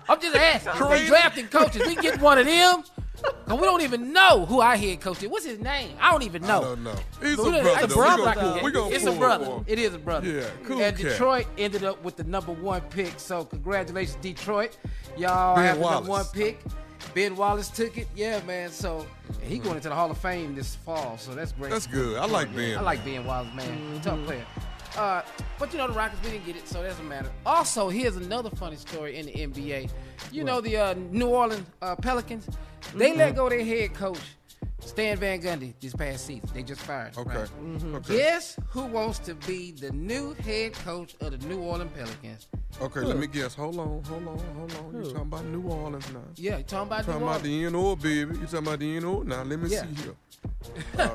[0.10, 0.90] I'm just asking.
[0.90, 1.84] They drafting coaches.
[1.86, 2.84] We get one of them.
[3.46, 5.30] And we don't even know who our head coach is.
[5.30, 5.96] What's his name?
[6.02, 6.58] I don't even know.
[6.60, 6.96] I don't know.
[7.22, 7.88] He's But a brother, I though.
[7.88, 8.64] just We feel gonna like pull- it.
[8.64, 9.60] we gonna It's a brother.
[9.68, 10.28] It is a brother.
[10.28, 11.06] Yeah, cool And cat.
[11.12, 13.14] Detroit ended up with the number one pick.
[13.20, 14.76] So congratulations, Detroit.
[15.18, 16.62] Y'all Ben have the number one pick.
[17.14, 18.08] Ben Wallace took it.
[18.16, 18.70] Yeah, man.
[18.70, 19.06] So
[19.42, 21.18] he going into the Hall of Fame this fall.
[21.18, 21.72] So that's great.
[21.72, 22.18] That's good.
[22.18, 22.78] I like Ben.
[22.78, 24.02] I like Ben Wallace, man.
[24.02, 24.46] Tough player.
[24.98, 25.22] Uh,
[25.58, 27.32] but you know the Rockets, we didn't get it, so it doesn't matter.
[27.46, 29.90] Also, here's another funny story in the NBA.
[30.32, 32.50] You know the uh, New Orleans uh, Pelicans,
[32.96, 34.20] they let go their head coach
[34.82, 36.50] Stan Van Gundy this past season.
[36.54, 37.18] They just fired.
[37.18, 37.38] Okay.
[37.38, 37.50] right?
[37.96, 38.18] Okay.
[38.18, 42.48] Guess who wants to be the new head coach of the New Orleans Pelicans?
[42.82, 43.54] Okay, let me guess.
[43.56, 44.96] Hold on, hold on, hold on.
[44.96, 46.20] You talking about New Orleans now?
[46.36, 47.72] Yeah, you talking about You talking New about Orleans?
[47.74, 48.38] the NO, baby.
[48.40, 49.22] You talking about the NO?
[49.24, 49.82] Now let me Yeah.
[49.82, 50.16] see here.
[50.98, 51.10] Uh,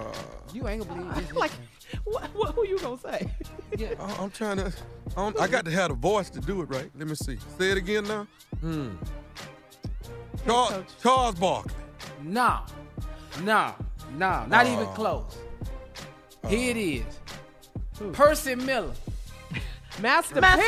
[0.55, 1.33] You ain't gonna believe this.
[1.37, 1.51] Like,
[2.05, 3.31] what, what, who you gonna say?
[3.77, 3.95] Yeah.
[3.99, 4.73] I- I'm trying to.
[5.17, 6.91] I, don't- I got to have the voice to do it right.
[6.97, 7.37] Let me see.
[7.59, 8.27] Say it again now.
[8.61, 8.91] Hmm.
[10.47, 11.73] Charles, Charles Barkley.
[12.23, 12.61] No,
[13.43, 13.75] no,
[14.17, 15.37] no, not even close.
[16.49, 17.05] Here it is.
[18.13, 18.93] Percy Miller.
[20.01, 20.63] Master, Master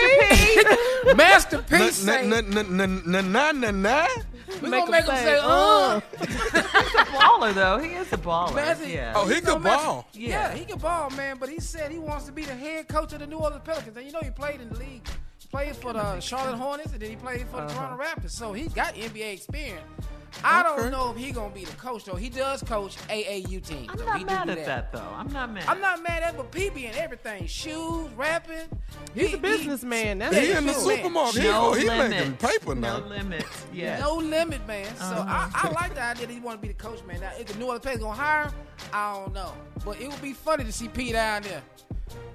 [1.04, 1.14] P.
[1.14, 1.90] Master P.
[1.90, 4.06] say- Na na na na na na na.
[4.62, 6.00] We Make gonna make him him say, say, uh.
[6.20, 7.78] He's a baller, though.
[7.78, 8.54] He is a baller.
[8.54, 9.12] Master- yeah.
[9.14, 10.08] Oh, he You know, Master- ball.
[10.14, 10.28] Yeah.
[10.28, 10.54] Yeah.
[10.54, 11.36] he can ball, man.
[11.38, 13.94] But he said he wants to be the head coach of the New Orleans Pelicans.
[13.96, 15.06] And you know he played in the league.
[15.38, 17.74] He played for the Charlotte Hornets, and then he played for the Uh-huh.
[17.96, 18.30] Toronto Raptors.
[18.30, 19.84] So he got NBA experience.
[20.44, 20.82] I Okay.
[20.82, 22.14] don't know if he gonna be the coach though.
[22.14, 23.88] He does coach AAU teams.
[23.90, 24.04] I'm though.
[24.06, 25.02] not He mad do at that, though.
[25.14, 25.64] I'm not mad.
[25.66, 27.46] I'm not mad at, but P be in everything.
[27.46, 28.68] Shoes, rapping.
[29.14, 30.18] He's He- a businessman.
[30.18, 31.42] That's He the in the supermarket.
[31.42, 32.44] No he, he making limits.
[32.46, 33.44] paper No limit.
[33.72, 33.98] Yeah.
[34.00, 34.86] No limit, man.
[34.96, 35.48] So Uh-huh.
[35.54, 37.20] I, I like the idea that he want to be the coach, man.
[37.20, 38.52] Now, if the New Orleans Pelicans gonna hire him,
[38.92, 39.52] I don't know.
[39.84, 41.62] But it would be funny to see P down there.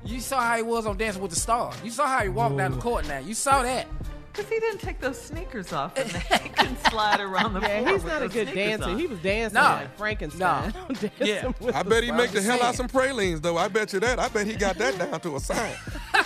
[0.06, 1.76] You saw how he was on Dancing with the Stars.
[1.84, 3.08] You saw how he walked down the court.
[3.08, 3.88] Now you saw that.
[4.34, 6.12] Because he didn't take those sneakers off and
[6.42, 7.72] he can slide around the floor.
[7.72, 8.90] Yeah, he's with not a good sneakers dancer.
[8.90, 9.00] on.
[9.00, 9.74] He was dancing Nah.
[9.76, 10.72] like Frankenstein.
[10.90, 11.52] dancing Yeah.
[11.60, 12.74] with I bet he make the hell out saying.
[12.76, 13.58] some pralines though.
[13.58, 14.18] I bet you that.
[14.18, 15.78] I bet he got that down to a science.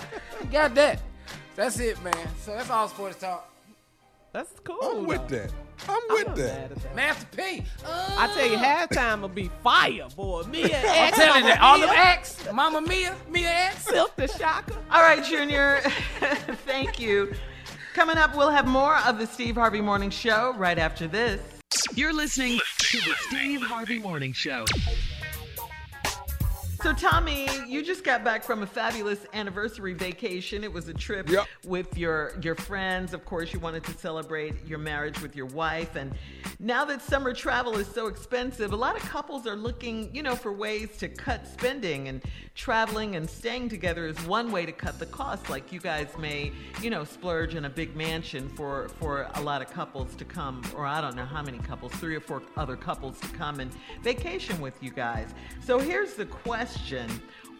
[0.52, 1.02] Got that.
[1.58, 2.14] That's it, man.
[2.40, 3.52] So that's all sports talk.
[4.32, 4.78] That's cool.
[4.82, 5.38] I'm with though.
[5.40, 5.52] that.
[5.90, 6.46] I'm with I'm with not that.
[6.60, 6.96] mad at that.
[6.96, 7.64] Master P.
[7.86, 10.44] Uh, I tell you, halftime will be fire, boy.
[10.44, 11.62] Mia I'm X, telling you Mama that.
[11.62, 13.86] All them Mia, X, Mama Mia, Mia X.
[13.88, 14.76] Silkk the Shocker.
[14.90, 15.82] All right, Junior.
[16.66, 17.34] Thank you.
[17.98, 21.42] Coming up, we'll have more of the Steve Harvey Morning Show right after this.
[21.96, 24.66] You're listening to the Steve Harvey Morning Show.
[26.84, 30.64] So, Tommy, you just got back from a fabulous anniversary vacation.
[30.64, 31.48] It was a trip Yep.
[31.66, 33.14] with your your friends.
[33.14, 35.96] Of course, you wanted to celebrate your marriage with your wife.
[35.96, 36.14] And
[36.60, 40.36] now that summer travel is so expensive, a lot of couples are looking, you know,
[40.36, 42.10] for ways to cut spending.
[42.10, 42.22] And
[42.54, 45.50] traveling and staying together is one way to cut the cost.
[45.50, 46.52] Like you guys may,
[46.82, 50.62] you know, splurge in a big mansion for for a lot of couples to come,
[50.76, 53.72] or I don't know how many couples, three or four other couples to come and
[54.04, 55.30] vacation with you guys.
[55.66, 56.67] So here's the question.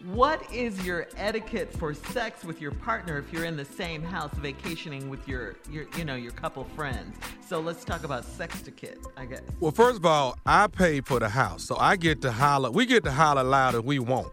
[0.04, 4.32] What is your etiquette for sex with your partner if you're in the same house
[4.34, 7.16] vacationing with your, your you know, your couple friends?
[7.46, 9.40] So let's talk about sex etiquette, I guess.
[9.58, 12.70] Well, first of all, I pay for the house, so I get to holler.
[12.70, 14.28] We get to holler loud if we want.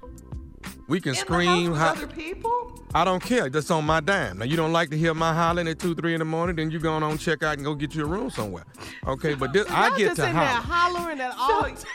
[0.87, 1.73] We can In the scream.
[1.73, 2.79] house ho- other people?
[2.93, 3.49] I don't care.
[3.49, 4.37] That's on my dime.
[4.37, 6.69] Now you don't like to hear my hollering at two, three in the morning, then
[6.69, 8.65] you go on check out and go get you a room somewhere.
[9.07, 10.45] Okay, but this, I get just to holler.
[10.61, 11.75] hollering at all.
[11.75, 11.85] So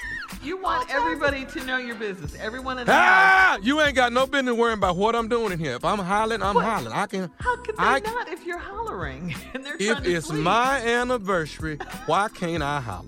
[0.42, 2.34] you want everybody to know your business.
[2.40, 3.02] Everyone in the house.
[3.02, 5.74] Ah, you ain't got no business worrying about what I'm doing in here.
[5.74, 6.64] If I'm hollering, I'm What?
[6.64, 6.92] hollering.
[6.92, 7.30] I can.
[7.38, 10.42] How could they I- not if you're hollering and they're If to it's sleep?
[10.42, 13.06] my anniversary, why can't I holler?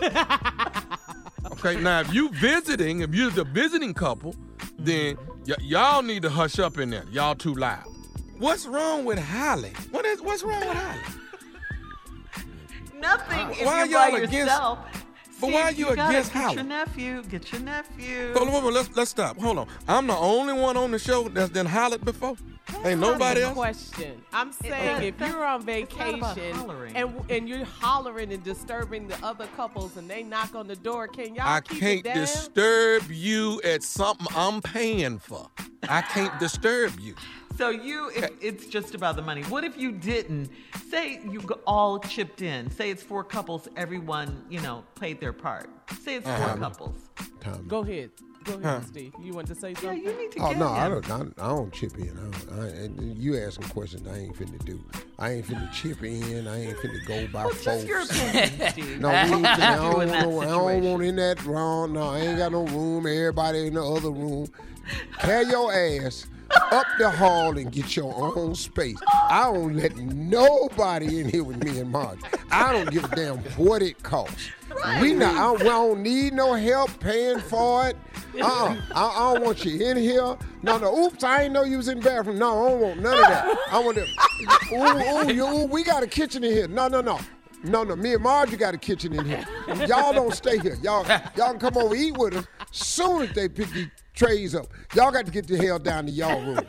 [1.52, 4.34] okay, now if you visiting, if you're the visiting couple,
[4.78, 5.16] then
[5.46, 7.04] y- y'all need to hush up in there.
[7.10, 7.84] Y'all too loud.
[8.38, 9.74] What's wrong with hollering?
[9.90, 11.00] What is what's wrong with hollering?
[12.98, 14.78] Nothing if Why you're y'all against- yourself.
[15.40, 17.22] But why Steve, you gotta against get your nephew?
[17.24, 18.32] Get your nephew.
[18.34, 19.38] Hold on, hold let's let's stop.
[19.38, 19.68] Hold on.
[19.88, 22.36] I'm the only one on the show that's been hollered before.
[22.84, 23.50] Ain't nobody That's else.
[23.90, 24.22] the Question.
[24.32, 28.42] I'm saying that- if you're on it's not about vacation and and you're hollering and
[28.42, 31.98] disturbing the other couples and they knock on the door, can y'all I keep can't
[32.00, 32.16] it down?
[32.16, 35.48] disturb you at something I'm paying for.
[35.88, 37.14] I can't disturb you.
[37.56, 39.42] So you, if it's just about the money.
[39.44, 40.50] What if you didn't?
[40.90, 42.70] Say you go- all chipped in.
[42.70, 43.68] Say it's four couples.
[43.76, 45.70] Everyone, you know, played their part.
[46.02, 46.56] Say it's 4 Uh-huh.
[46.56, 46.96] couples.
[47.40, 47.58] Tommy.
[47.68, 48.10] Go ahead.
[48.44, 48.80] Go ahead, Huh.
[48.82, 49.12] Steve.
[49.22, 49.98] You want to say something?
[50.02, 50.12] Yeah, something?
[50.12, 50.74] you need to Oh get no, him.
[50.74, 51.10] I don't.
[51.38, 52.10] I, I don't chip in.
[52.10, 52.22] I
[52.54, 54.84] don't, I, and you asking questions I ain't finna do.
[55.18, 56.46] I ain't finna chip in.
[56.46, 57.64] I ain't finna go by Well, folks.
[57.64, 59.00] just your opinion, Steve.
[59.00, 60.90] No, we ain't finna, I, You don't in that know, I don't situation.
[60.92, 61.92] want in that wrong.
[61.94, 63.06] No, I ain't got no room.
[63.06, 64.46] Everybody in the other room.
[65.18, 68.98] Carry your ass up the hall and get your own space.
[69.30, 72.20] I don't let nobody in here with me and Marge.
[72.50, 74.50] I don't give a damn what it costs.
[75.00, 75.34] We not.
[75.34, 77.96] I, we don't need no help paying for it.
[78.40, 78.76] Uh-uh.
[78.94, 80.36] I, I don't want you in here.
[80.62, 81.06] No, no.
[81.06, 82.38] Oops, I ain't know you was in the bathroom.
[82.38, 83.58] No, I don't want none of that.
[83.70, 84.06] I want to.
[84.72, 86.68] Ooh, ooh, you, ooh, we got a kitchen in here.
[86.68, 87.20] No, no, no.
[87.64, 89.44] No, no, me and Margie got a kitchen in here.
[89.86, 90.76] Y'all don't stay here.
[90.82, 92.46] Y'all, y'all can come over eat with us.
[92.70, 96.12] Soon as they pick these trays up, y'all got to get the hell down to
[96.12, 96.60] y'all room.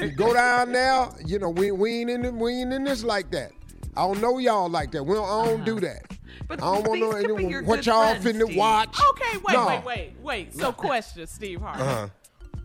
[0.00, 3.30] You go down there, you know, we, we ain't in we ain't in this like
[3.30, 3.52] that.
[3.96, 5.04] I don't know y'all like that.
[5.04, 6.02] We don't, I don't do that.
[6.48, 8.56] But I don't want these no could be any, your what y'all friends, finna Steve.
[8.56, 8.96] watch.
[9.10, 9.66] Okay, wait, No.
[9.66, 10.54] wait, wait, wait.
[10.54, 11.82] So, question, Steve Harvey.
[11.82, 12.08] Uh-huh.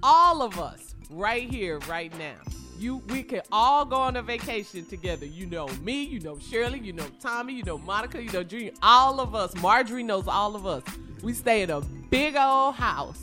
[0.01, 2.35] All of us right here, right now.
[2.77, 5.25] You, we can all go on a vacation together.
[5.25, 8.71] You know me, you know Shirley, you know Tommy, you know Monica, you know Junior.
[8.83, 9.55] All of us.
[9.55, 10.83] Marjorie knows all of us.
[11.23, 13.19] We stay in a big old house,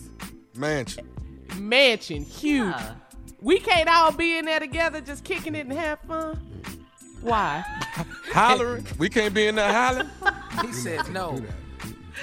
[0.57, 1.09] Mansion.
[1.57, 2.75] mansion, huge.
[2.75, 2.95] Yeah.
[3.41, 6.41] We can't all be in there together, just kicking it and have fun.
[7.21, 7.63] Why?
[8.33, 8.87] Hollering?
[8.99, 10.11] we can't be in there hollering?
[10.67, 11.41] He said no.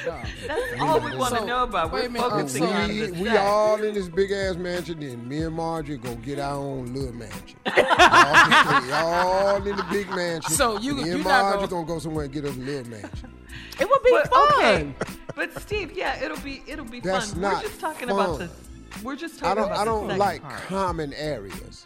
[0.06, 1.92] That's all we want to So, know about.
[1.92, 3.40] wait We're a minute, focusing so on we, the we sex.
[3.40, 7.14] all in this big ass mansion, then me and Marjorie gonna get our own little
[7.14, 7.58] mansion.
[7.66, 7.76] y'all,
[8.82, 10.52] be- y'all in the big mansion.
[10.52, 12.60] So you- me you and not Marjorie gonna- gonna go somewhere and get us a
[12.60, 13.34] little mansion.
[13.80, 14.54] It would be But, fun.
[14.54, 14.94] okay.
[15.36, 17.42] But Steve, yeah, it'll be it'll be That's fun.
[17.42, 18.50] not we're just talking about fun.
[18.50, 19.04] the.
[19.04, 20.62] We're just I talking don't about I don't like part.
[20.64, 21.86] common areas.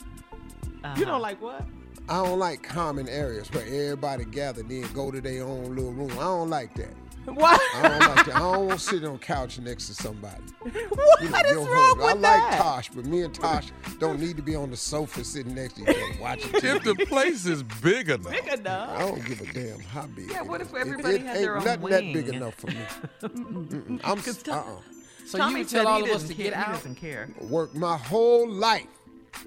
[0.84, 0.96] Uh-huh.
[0.98, 1.64] You don't like what?
[2.10, 6.12] I don't like common areas where everybody gather then go to their own little room.
[6.12, 6.94] I don't like that.
[7.26, 7.60] What?
[7.76, 8.36] I don't like that.
[8.36, 10.42] I don't want to sit on a couch next to somebody.
[10.62, 12.04] What You know, is your wrong husband.
[12.04, 12.22] I with
[12.52, 12.58] like?
[12.62, 13.68] Tosh, but me and Tosh
[14.00, 16.76] don't need to be on the sofa sitting next to each other watching TV.
[16.76, 18.32] If the place is big enough.
[18.32, 18.90] Big enough.
[18.90, 20.30] I don't give a damn how big.
[20.32, 20.68] Yeah, it what is.
[20.68, 22.78] if everybody it had ain't their own nothing that big enough for me.
[23.24, 24.02] Mm-mm.
[24.04, 24.80] I'm s- Tom- uh-uh.
[25.26, 26.74] So Tommy you said tell all he of us doesn't to care- get He out.
[26.74, 27.30] doesn't care.
[27.42, 28.86] Work my whole life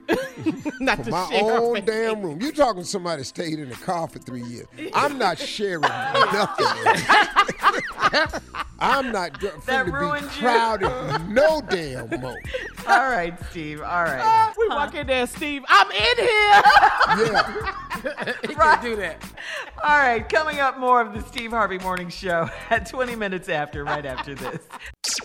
[0.80, 1.86] Not for to my share own vacation.
[2.14, 2.40] damn room.
[2.40, 4.66] You talking to somebody stayed in the car for three years?
[4.94, 6.66] I'm not sharing nothing.
[8.80, 10.30] I'm not That finna be ruined you.
[10.40, 12.38] crowded no damn more.
[12.86, 13.80] All right, Steve.
[13.80, 14.20] All right.
[14.22, 15.64] Ah, we walk in there, Steve.
[15.68, 16.62] I'm in here.
[17.32, 18.32] Yeah.
[18.46, 19.22] he can do that.
[19.82, 23.82] All right, coming up more of the Steve Harvey Morning Show at 20 minutes after,
[23.84, 24.60] right after this.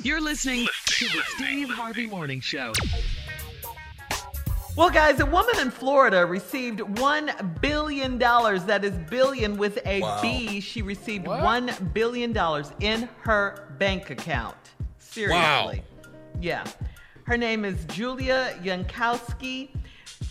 [0.02, 2.74] You're listening to the Steve Harvey Morning Show.
[4.76, 8.18] Well, guys, a woman in Florida received $1 billion.
[8.18, 10.48] That is billion with a B.
[10.56, 10.60] Wow.
[10.62, 11.42] She received What?
[11.42, 12.36] $1 billion
[12.80, 14.58] in her bank account.
[14.98, 15.84] Seriously.
[16.42, 16.66] Yeah.
[17.26, 19.70] Her name is Julia Yankowski.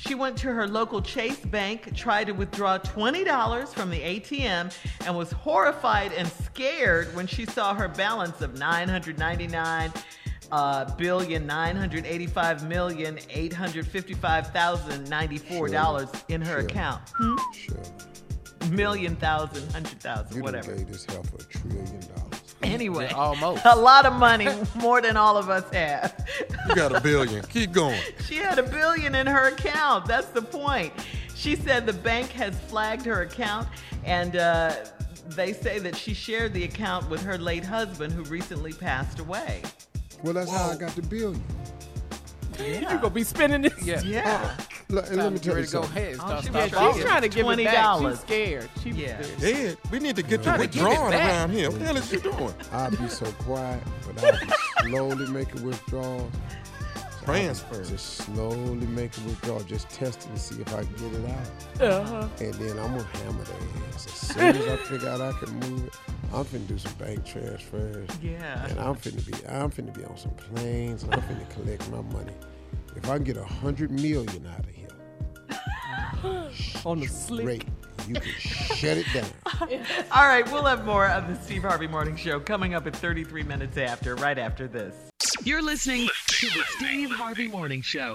[0.01, 4.75] She went to her local Chase Bank, tried to withdraw $20 from the ATM,
[5.07, 9.93] and was horrified and scared when she saw her balance of 999
[10.53, 16.69] uh, billion nine hundred eighty-five million eight hundred fifty-five thousand ninety-four dollars in her Sure.
[16.69, 17.03] account.
[17.17, 17.37] Hmm?
[17.55, 17.77] Sure.
[18.71, 20.77] Million thousand, hundred thousand, You done whatever.
[20.77, 22.55] gave this hell for a trillion dollars.
[22.63, 23.65] Anyway, Yeah, almost.
[23.65, 26.15] a lot of money, more than all of us have.
[26.69, 27.43] You got a billion.
[27.47, 28.01] Keep going.
[28.27, 30.07] She had a billion in her account.
[30.07, 30.93] That's the point.
[31.35, 33.67] She said the bank has flagged her account,
[34.05, 34.77] and uh,
[35.31, 39.63] they say that she shared the account with her late husband, who recently passed away.
[40.23, 41.43] Well, that's how I got the billion.
[42.59, 43.83] You're gonna be spending this?
[43.83, 44.01] Yeah.
[44.03, 44.57] Yeah.
[44.89, 46.17] Look, and let me to tell you ready to go ahead.
[46.21, 47.01] Oh, Start, she start She's borrowing.
[47.01, 47.87] trying to give it back.
[47.99, 48.11] $20.
[48.11, 48.71] She's scared.
[48.83, 49.23] She was Yeah.
[49.23, 49.39] scared.
[49.41, 49.79] Dead.
[49.91, 51.71] We need to get Trying you to give it withdrawing around here.
[51.71, 52.55] What the hell is you doing?
[52.73, 53.83] I'll be so quiet,
[54.15, 54.53] but I'll be
[54.91, 56.31] slowly making withdrawals.
[57.25, 57.85] Transfer.
[57.85, 61.83] Just slowly making withdrawals, just testing to see if I can get it out.
[61.93, 62.29] Uh-huh.
[62.41, 63.57] And then I'm gonna hammer their
[63.95, 64.07] ass.
[64.07, 65.95] As soon as I figure out I can move it,
[66.33, 68.09] I'm finna do some bank transfers.
[68.23, 68.67] Yeah.
[68.69, 72.01] And I'm finna be I'm finna be on some planes and I'm finna collect my
[72.01, 72.33] money.
[72.97, 74.89] If I can get a hundred million out of here,
[76.85, 77.45] On the slick.
[77.45, 77.65] great.
[78.09, 79.29] You can shut it down.
[80.11, 83.45] All right, we'll have more of the Steve Harvey Morning Show coming up at 33
[83.45, 84.95] minutes after, right after this.
[85.45, 88.15] You're listening to the Steve Harvey Morning Show.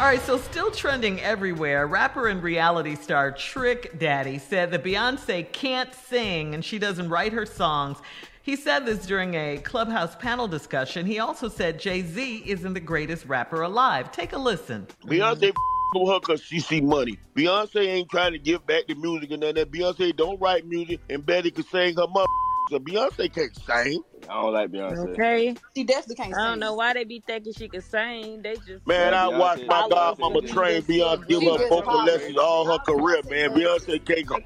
[0.00, 5.52] All right, so still trending everywhere, rapper and reality star Trick Daddy said that Beyonce
[5.52, 7.98] can't sing and she doesn't write her songs.
[8.42, 11.06] He said this during a Clubhouse panel discussion.
[11.06, 14.10] He also said Jay Z isn't the greatest rapper alive.
[14.10, 14.88] Take a listen.
[15.04, 15.52] Beyonce
[15.94, 17.18] with her because she see money.
[17.36, 19.70] Beyonce ain't trying to give back the music and none of that.
[19.70, 22.26] Beyonce don't write music and Betty can sing her mother.
[22.72, 24.02] So Beyonce can't sing.
[24.30, 25.10] I don't like Beyonce.
[25.10, 25.54] Okay.
[25.76, 26.60] She definitely can't I don't sing.
[26.60, 28.40] know why they be thinking she can sing.
[28.40, 32.78] They just Man, I watched my godmama train Beyonce give her vocal lessons all her
[32.78, 33.50] career, man.
[33.50, 34.38] Beyonce can't go.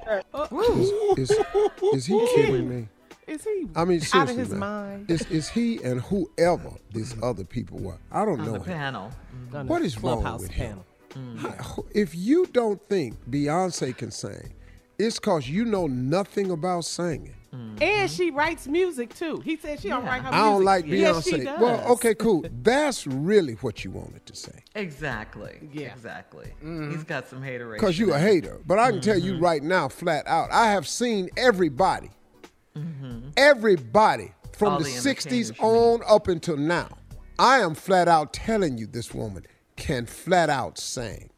[1.17, 1.31] Is,
[1.93, 2.89] is he kidding me?
[3.27, 4.59] Is he I mean, out seriously, of his man.
[4.59, 5.09] mind?
[5.11, 7.23] Is is he and whoever these mm-hmm.
[7.23, 7.97] other people were?
[8.11, 8.65] I don't On know the him.
[8.65, 9.11] panel.
[9.53, 10.85] On What the wrong Clubhouse with panel.
[11.13, 11.37] him?
[11.37, 11.85] How- mm.
[11.95, 14.53] If you don't think Beyonce can sing,
[14.99, 17.36] it's cause you know nothing about singing.
[17.51, 19.39] And she writes music too.
[19.43, 20.39] He said she don't write her music.
[20.39, 21.45] I don't like Yes, she Beyonce.
[21.45, 21.59] does.
[21.59, 22.45] well, okay, cool.
[22.61, 24.63] That's really what you wanted to say.
[24.75, 25.69] Exactly.
[25.71, 25.93] Yeah.
[25.93, 26.47] Exactly.
[26.63, 26.91] Mm-hmm.
[26.91, 27.79] He's got some hateration.
[27.79, 28.59] Because you a hater.
[28.65, 29.43] But I can tell you mm-hmm.
[29.43, 32.09] right now, flat out, I have seen everybody,
[32.75, 33.29] mm-hmm.
[33.37, 36.89] everybody from All the, the 60s on up until now.
[37.39, 39.45] I am flat out telling you this woman
[39.75, 41.29] can flat out sing.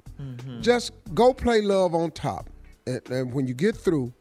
[0.61, 2.49] Just go play Love on Top.
[2.85, 4.13] And, and when you get through,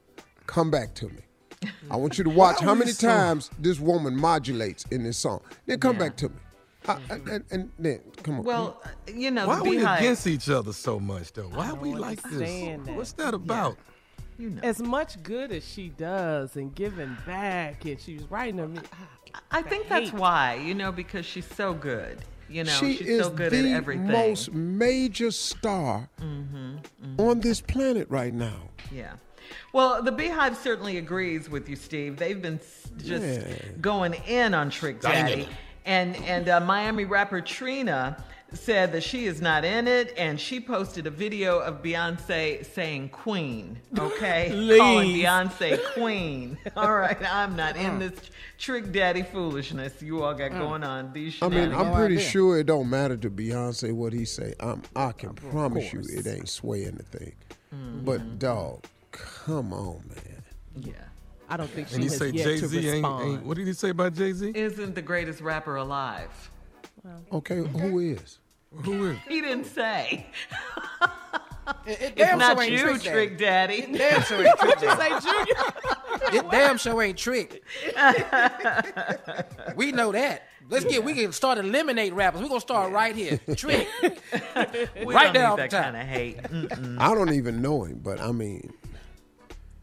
[0.46, 1.22] come back to me.
[1.90, 5.40] I want you to watch how many times this woman modulates in this song.
[5.66, 5.98] Then come Yeah.
[6.00, 6.34] back to me.
[6.86, 8.44] I- and, and, and then, come on.
[8.44, 8.82] Well,
[9.12, 9.98] you know, Why are we BeyHive.
[9.98, 11.48] against each other so much, though?
[11.48, 12.38] Why don't we like this?
[12.38, 12.94] that.
[12.94, 13.76] What's that about?
[14.38, 14.60] you know.
[14.62, 18.68] as much good as she does and giving back, and she's writing her.
[18.68, 18.80] me.
[19.50, 22.18] I think that's why, you know, because she's so good.
[22.48, 24.06] You know, she she's is so good the at everything.
[24.06, 27.20] most major star mm-hmm, mm-hmm.
[27.20, 28.70] on this planet right now.
[28.90, 29.14] Yeah.
[29.72, 32.16] Well, the BeyHive certainly agrees with you, Steve.
[32.16, 32.60] They've been
[32.98, 33.42] just Yeah.
[33.80, 35.42] going in on Trick Daddy.
[35.42, 35.48] it.
[35.84, 38.22] And and uh, Miami rapper Trina
[38.52, 43.08] said that she is not in it, and she posted a video of Beyonce saying
[43.10, 44.48] "Queen." Okay,
[44.78, 46.58] calling Beyonce Queen.
[46.76, 47.98] All right, I'm not in Mm.
[48.00, 51.12] this Trick Daddy foolishness you all got going on.
[51.12, 51.72] These I mean.
[51.72, 54.54] I'm pretty sure it don't matter to Beyonce what he say.
[54.60, 57.32] I'm, I can promise you it ain't swaying the thing.
[57.74, 58.04] Mm-hmm.
[58.04, 60.42] But dog, come on, man.
[60.76, 60.92] Yeah.
[61.48, 63.28] I don't think she And you has say yet Jay to Z ain't, respond.
[63.30, 63.42] ain't.
[63.46, 64.52] What did he say about Jay Z?
[64.54, 66.50] Isn't the greatest rapper alive?
[67.32, 68.38] Okay, who is?
[68.84, 69.18] Who is?
[69.26, 70.26] He didn't say.
[71.86, 73.74] It, it It's damn not sure ain't you, Trick Trick Daddy.
[73.76, 75.20] It damn sure ain't Trick What'd you Daddy.
[75.20, 76.38] say, Junior?
[76.44, 77.62] It damn sure ain't Trick.
[79.76, 80.42] we know that.
[80.70, 81.02] Let's get.
[81.02, 82.42] We can start eliminate rappers.
[82.42, 83.40] We're gonna start right here.
[83.56, 83.88] Trick.
[85.06, 85.84] We right don't there need off that the top.
[85.84, 86.42] kind of hate.
[86.42, 86.98] Mm-mm.
[87.00, 88.72] I don't even know him, but I mean,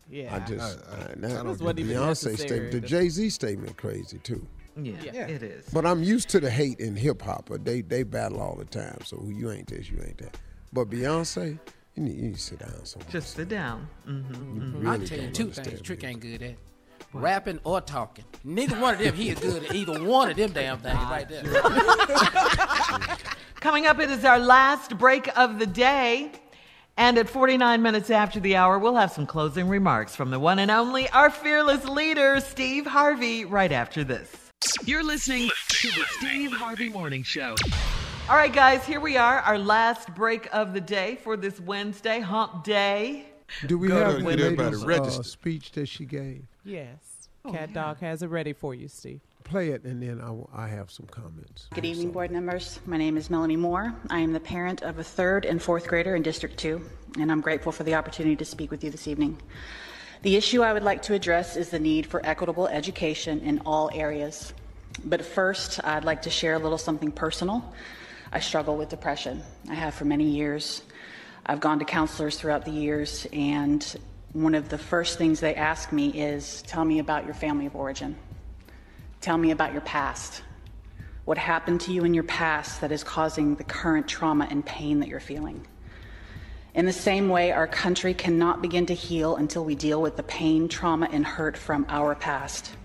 [0.09, 0.35] Yeah.
[0.35, 3.75] I just I- I- I, I that, don't the Beyonce statement, the Jay Z statement,
[3.77, 4.45] crazy too.
[4.77, 5.27] Yeah, Yeah.
[5.27, 5.69] it is.
[5.73, 7.47] But I'm used to the hate in hip hop.
[7.49, 8.97] But they they battle all the time.
[9.05, 10.37] So you ain't this, you ain't that.
[10.73, 11.57] But Beyonce,
[11.95, 13.09] you need, you need to sit down somewhere.
[13.09, 13.87] Just sit down.
[14.07, 14.81] Mm-hmm.
[14.83, 15.81] You I'll really tell you two understand things.
[15.81, 16.55] Trick ain't good at.
[17.13, 18.25] Rapping or talking.
[18.43, 21.29] Neither one of them he is good at either one of them damn things right
[21.29, 21.43] there.
[23.61, 26.31] Coming up, it is our last break of the day.
[26.97, 30.59] And at 49 minutes after the hour, we'll have some closing remarks from the one
[30.59, 34.49] and only, our fearless leader, Steve Harvey, right after this.
[34.85, 37.55] You're listening to the Steve Harvey Morning Show.
[38.29, 42.21] All right, guys, here we are, our last break of the day for this Wednesday,
[42.21, 43.25] hump day.
[43.67, 46.45] Do we Go have to the get everybody lady's uh, speech that she gave?
[46.63, 47.27] Yes.
[47.51, 49.19] Cat Dog has it ready for you, Steve.
[49.45, 51.67] Play it, and then I, I have some comments.
[51.75, 52.79] Good evening, board members.
[52.87, 53.93] My name is Melanie Moore.
[54.09, 56.81] I am the parent of a third and fourth grader in District 2,
[57.19, 59.39] and I'm grateful for the opportunity to speak with you this evening.
[60.23, 63.91] The issue I would like to address is the need for equitable education in all
[63.93, 64.51] areas.
[65.03, 67.71] But first, I'd like to share a little something personal.
[68.33, 69.43] I struggle with depression.
[69.69, 70.81] I have for many years.
[71.45, 73.95] I've gone to counselors throughout the years, and
[74.33, 77.75] one of the first things they ask me is tell me about your family of
[77.75, 78.15] origin.
[79.25, 80.43] Tell me about your past.
[81.23, 84.99] What happened to you in your past that is causing the current trauma and pain
[84.99, 85.65] that you're feeling?
[86.75, 90.21] In the same way, our country cannot begin to heal until we deal with the
[90.21, 92.75] pain, trauma, and hurt from our past.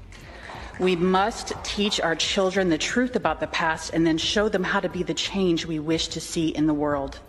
[0.79, 4.81] We must teach our children the truth about the past and then show them how
[4.81, 7.21] to be the change we wish to see in the world.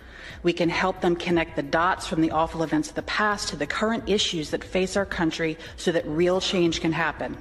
[0.42, 3.58] We can help them connect the dots from the awful events of the past to
[3.58, 7.36] the current issues that face our country so that real change can happen.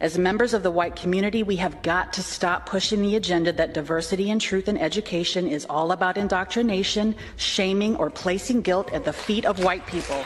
[0.00, 3.74] As members of the white community, we have got to stop pushing the agenda that
[3.74, 9.12] diversity and truth in education is all about indoctrination, shaming, or placing guilt at the
[9.12, 10.24] feet of white people.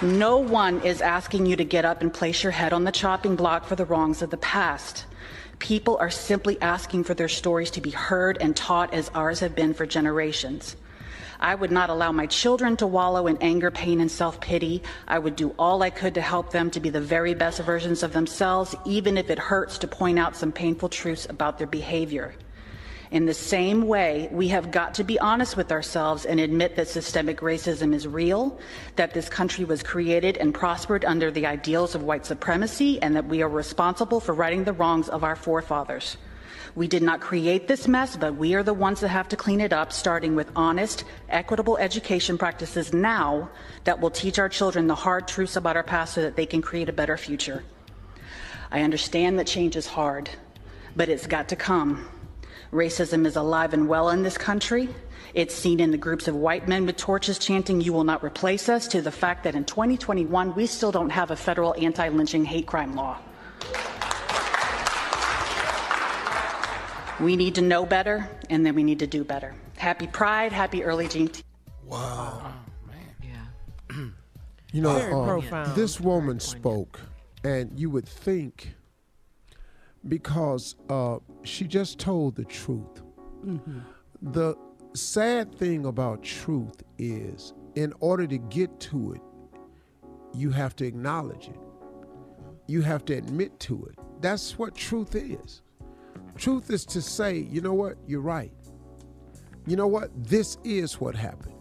[0.00, 3.36] No one is asking you to get up and place your head on the chopping
[3.36, 5.04] block for the wrongs of the past.
[5.58, 9.54] People are simply asking for their stories to be heard and taught as ours have
[9.54, 10.76] been for generations.
[11.42, 14.80] I would not allow my children to wallow in anger, pain, and self pity.
[15.08, 18.04] I would do all I could to help them to be the very best versions
[18.04, 22.32] of themselves, even if it hurts to point out some painful truths about their behavior.
[23.10, 26.86] In the same way, we have got to be honest with ourselves and admit that
[26.86, 28.60] systemic racism is real,
[28.94, 33.26] that this country was created and prospered under the ideals of white supremacy, and that
[33.26, 36.16] we are responsible for righting the wrongs of our forefathers.
[36.74, 39.60] We did not create this mess, but we are the ones that have to clean
[39.60, 43.50] it up, starting with honest, equitable education practices now
[43.84, 46.62] that will teach our children the hard truths about our past so that they can
[46.62, 47.62] create a better future.
[48.70, 50.30] I understand that change is hard,
[50.96, 52.08] but it's got to come.
[52.72, 54.88] Racism is alive and well in this country.
[55.34, 58.70] It's seen in the groups of white men with torches chanting, You will not replace
[58.70, 62.46] us, to the fact that in 2021, we still don't have a federal anti lynching
[62.46, 63.18] hate crime law.
[67.22, 69.54] We need to know better, and then we need to do better.
[69.76, 71.44] Happy Pride, happy early Juneteenth.
[71.86, 72.52] Wow.
[72.86, 74.04] man, yeah.
[74.72, 75.76] You know, Very profound.
[75.76, 76.98] this woman spoke,
[77.44, 78.74] and you would think
[80.08, 83.02] because uh, she just told the truth.
[84.20, 84.56] The
[84.94, 89.20] sad thing about truth is, in order to get to it,
[90.34, 91.60] you have to acknowledge it.
[92.66, 93.98] You have to admit to it.
[94.20, 95.61] That's what truth is.
[96.36, 98.52] Truth is to say, you know what, you're right.
[99.66, 101.54] You know what, this is what happened.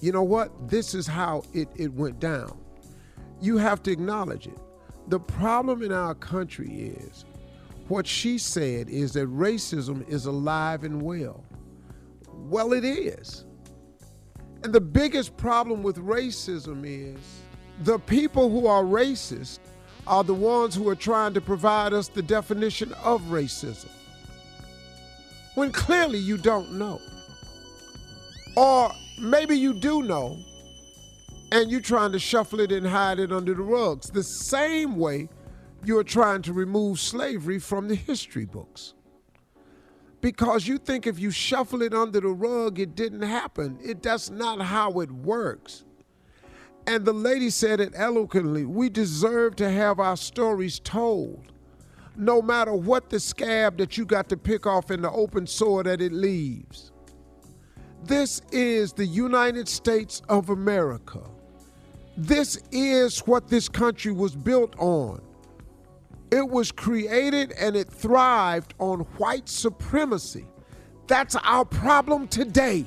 [0.00, 2.58] You know what, this is how it, it went down.
[3.40, 4.58] You have to acknowledge it.
[5.08, 7.24] The problem in our country is
[7.88, 11.44] what she said is that racism is alive and well.
[12.34, 13.46] Well, it is.
[14.62, 17.18] And the biggest problem with racism is
[17.84, 19.60] the people who are racist
[20.06, 23.88] are the ones who are trying to provide us the definition of racism.
[25.58, 27.00] When clearly you don't know.
[28.56, 30.38] Or maybe you do know
[31.50, 34.08] and you're trying to shuffle it and hide it under the rugs.
[34.08, 35.28] The same way
[35.84, 38.94] you're trying to remove slavery from the history books.
[40.20, 43.80] Because you think if you shuffle it under the rug, it didn't happen.
[43.82, 45.82] It that's not how it works.
[46.86, 48.64] And the lady said it eloquently.
[48.64, 51.50] We deserve to have our stories told.
[52.18, 55.84] No matter what the scab that you got to pick off in the open sore
[55.84, 56.90] that it leaves.
[58.02, 61.20] This is the United States of America.
[62.16, 65.22] This is what this country was built on.
[66.32, 70.44] It was created and it thrived on white supremacy.
[71.06, 72.84] That's our problem today.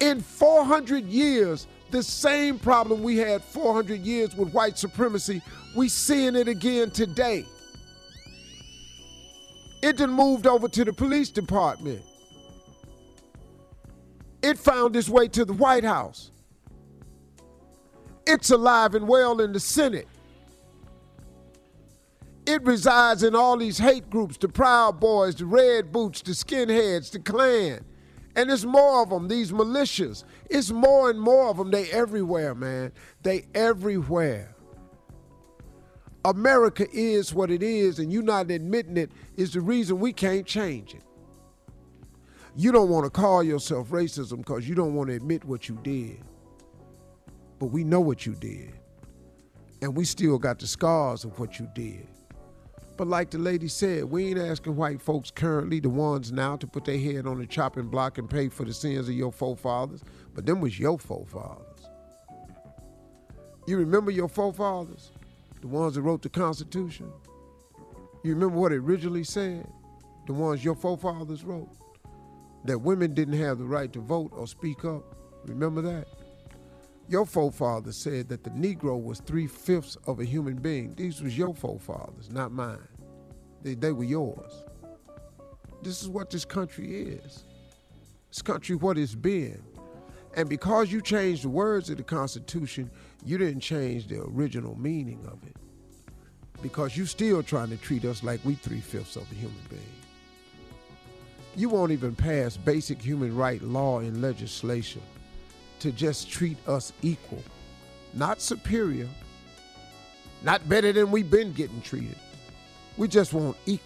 [0.00, 5.40] In 400 years, the same problem we had 400 years with white supremacy,
[5.78, 7.46] we seeing it again today.
[9.80, 12.02] It then moved over to the police department.
[14.42, 16.32] It found its way to the White House.
[18.26, 20.08] It's alive and well in the Senate.
[22.44, 27.12] It resides in all these hate groups the Proud Boys, the Red Boots, the Skinheads,
[27.12, 27.84] the Klan.
[28.34, 30.24] And there's more of them, these militias.
[30.50, 31.70] It's more and more of them.
[31.70, 32.90] They everywhere, man.
[33.22, 34.56] They everywhere.
[36.28, 40.46] America is what it is, and you not admitting it is the reason we can't
[40.46, 41.02] change it.
[42.54, 45.78] You don't want to call yourself racism because you don't want to admit what you
[45.82, 46.20] did.
[47.58, 48.74] But we know what you did.
[49.80, 52.06] And we still got the scars of what you did.
[52.98, 56.66] But like the lady said, we ain't asking white folks currently, the ones now, to
[56.66, 60.02] put their head on the chopping block and pay for the sins of your forefathers.
[60.34, 61.88] But them was your forefathers.
[63.66, 65.12] You remember your forefathers?
[65.60, 67.12] The ones that wrote the Constitution?
[68.22, 69.66] You remember what it originally said?
[70.26, 71.70] The ones your forefathers wrote?
[72.64, 75.16] That women didn't have the right to vote or speak up.
[75.46, 76.06] Remember that?
[77.08, 80.94] Your forefathers said that the Negro was three fifths of a human being.
[80.94, 82.86] These was your forefathers, not mine.
[83.62, 84.64] They, they were yours.
[85.82, 87.44] This is what this country is.
[88.28, 89.62] This country, what it's been.
[90.36, 92.90] And because you changed the words of the Constitution,
[93.24, 95.56] you didn't change the original meaning of it.
[96.62, 99.82] Because you're still trying to treat us like we three fifths of a human being.
[101.56, 105.02] You won't even pass basic human right law and legislation
[105.80, 107.42] to just treat us equal,
[108.14, 109.08] not superior,
[110.42, 112.16] not better than we've been getting treated.
[112.96, 113.84] We just want equal.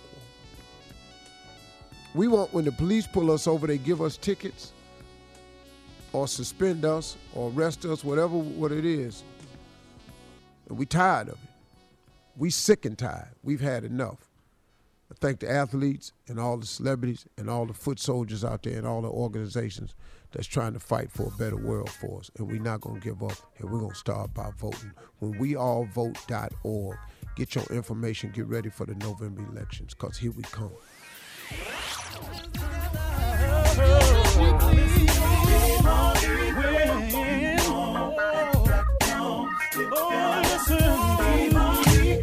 [2.14, 4.72] We want when the police pull us over, they give us tickets
[6.12, 9.22] or suspend us or arrest us, whatever what it is.
[10.68, 11.50] And we tired of it.
[12.36, 13.30] We sick and tired.
[13.42, 14.28] We've had enough.
[15.10, 18.78] I thank the athletes and all the celebrities and all the foot soldiers out there
[18.78, 19.94] and all the organizations
[20.32, 22.30] that's trying to fight for a better world for us.
[22.38, 24.92] And we're not going to give up and we're going to start by voting.
[25.18, 26.98] When we all vote.org,
[27.36, 30.72] get your information, get ready for the November elections because here we come.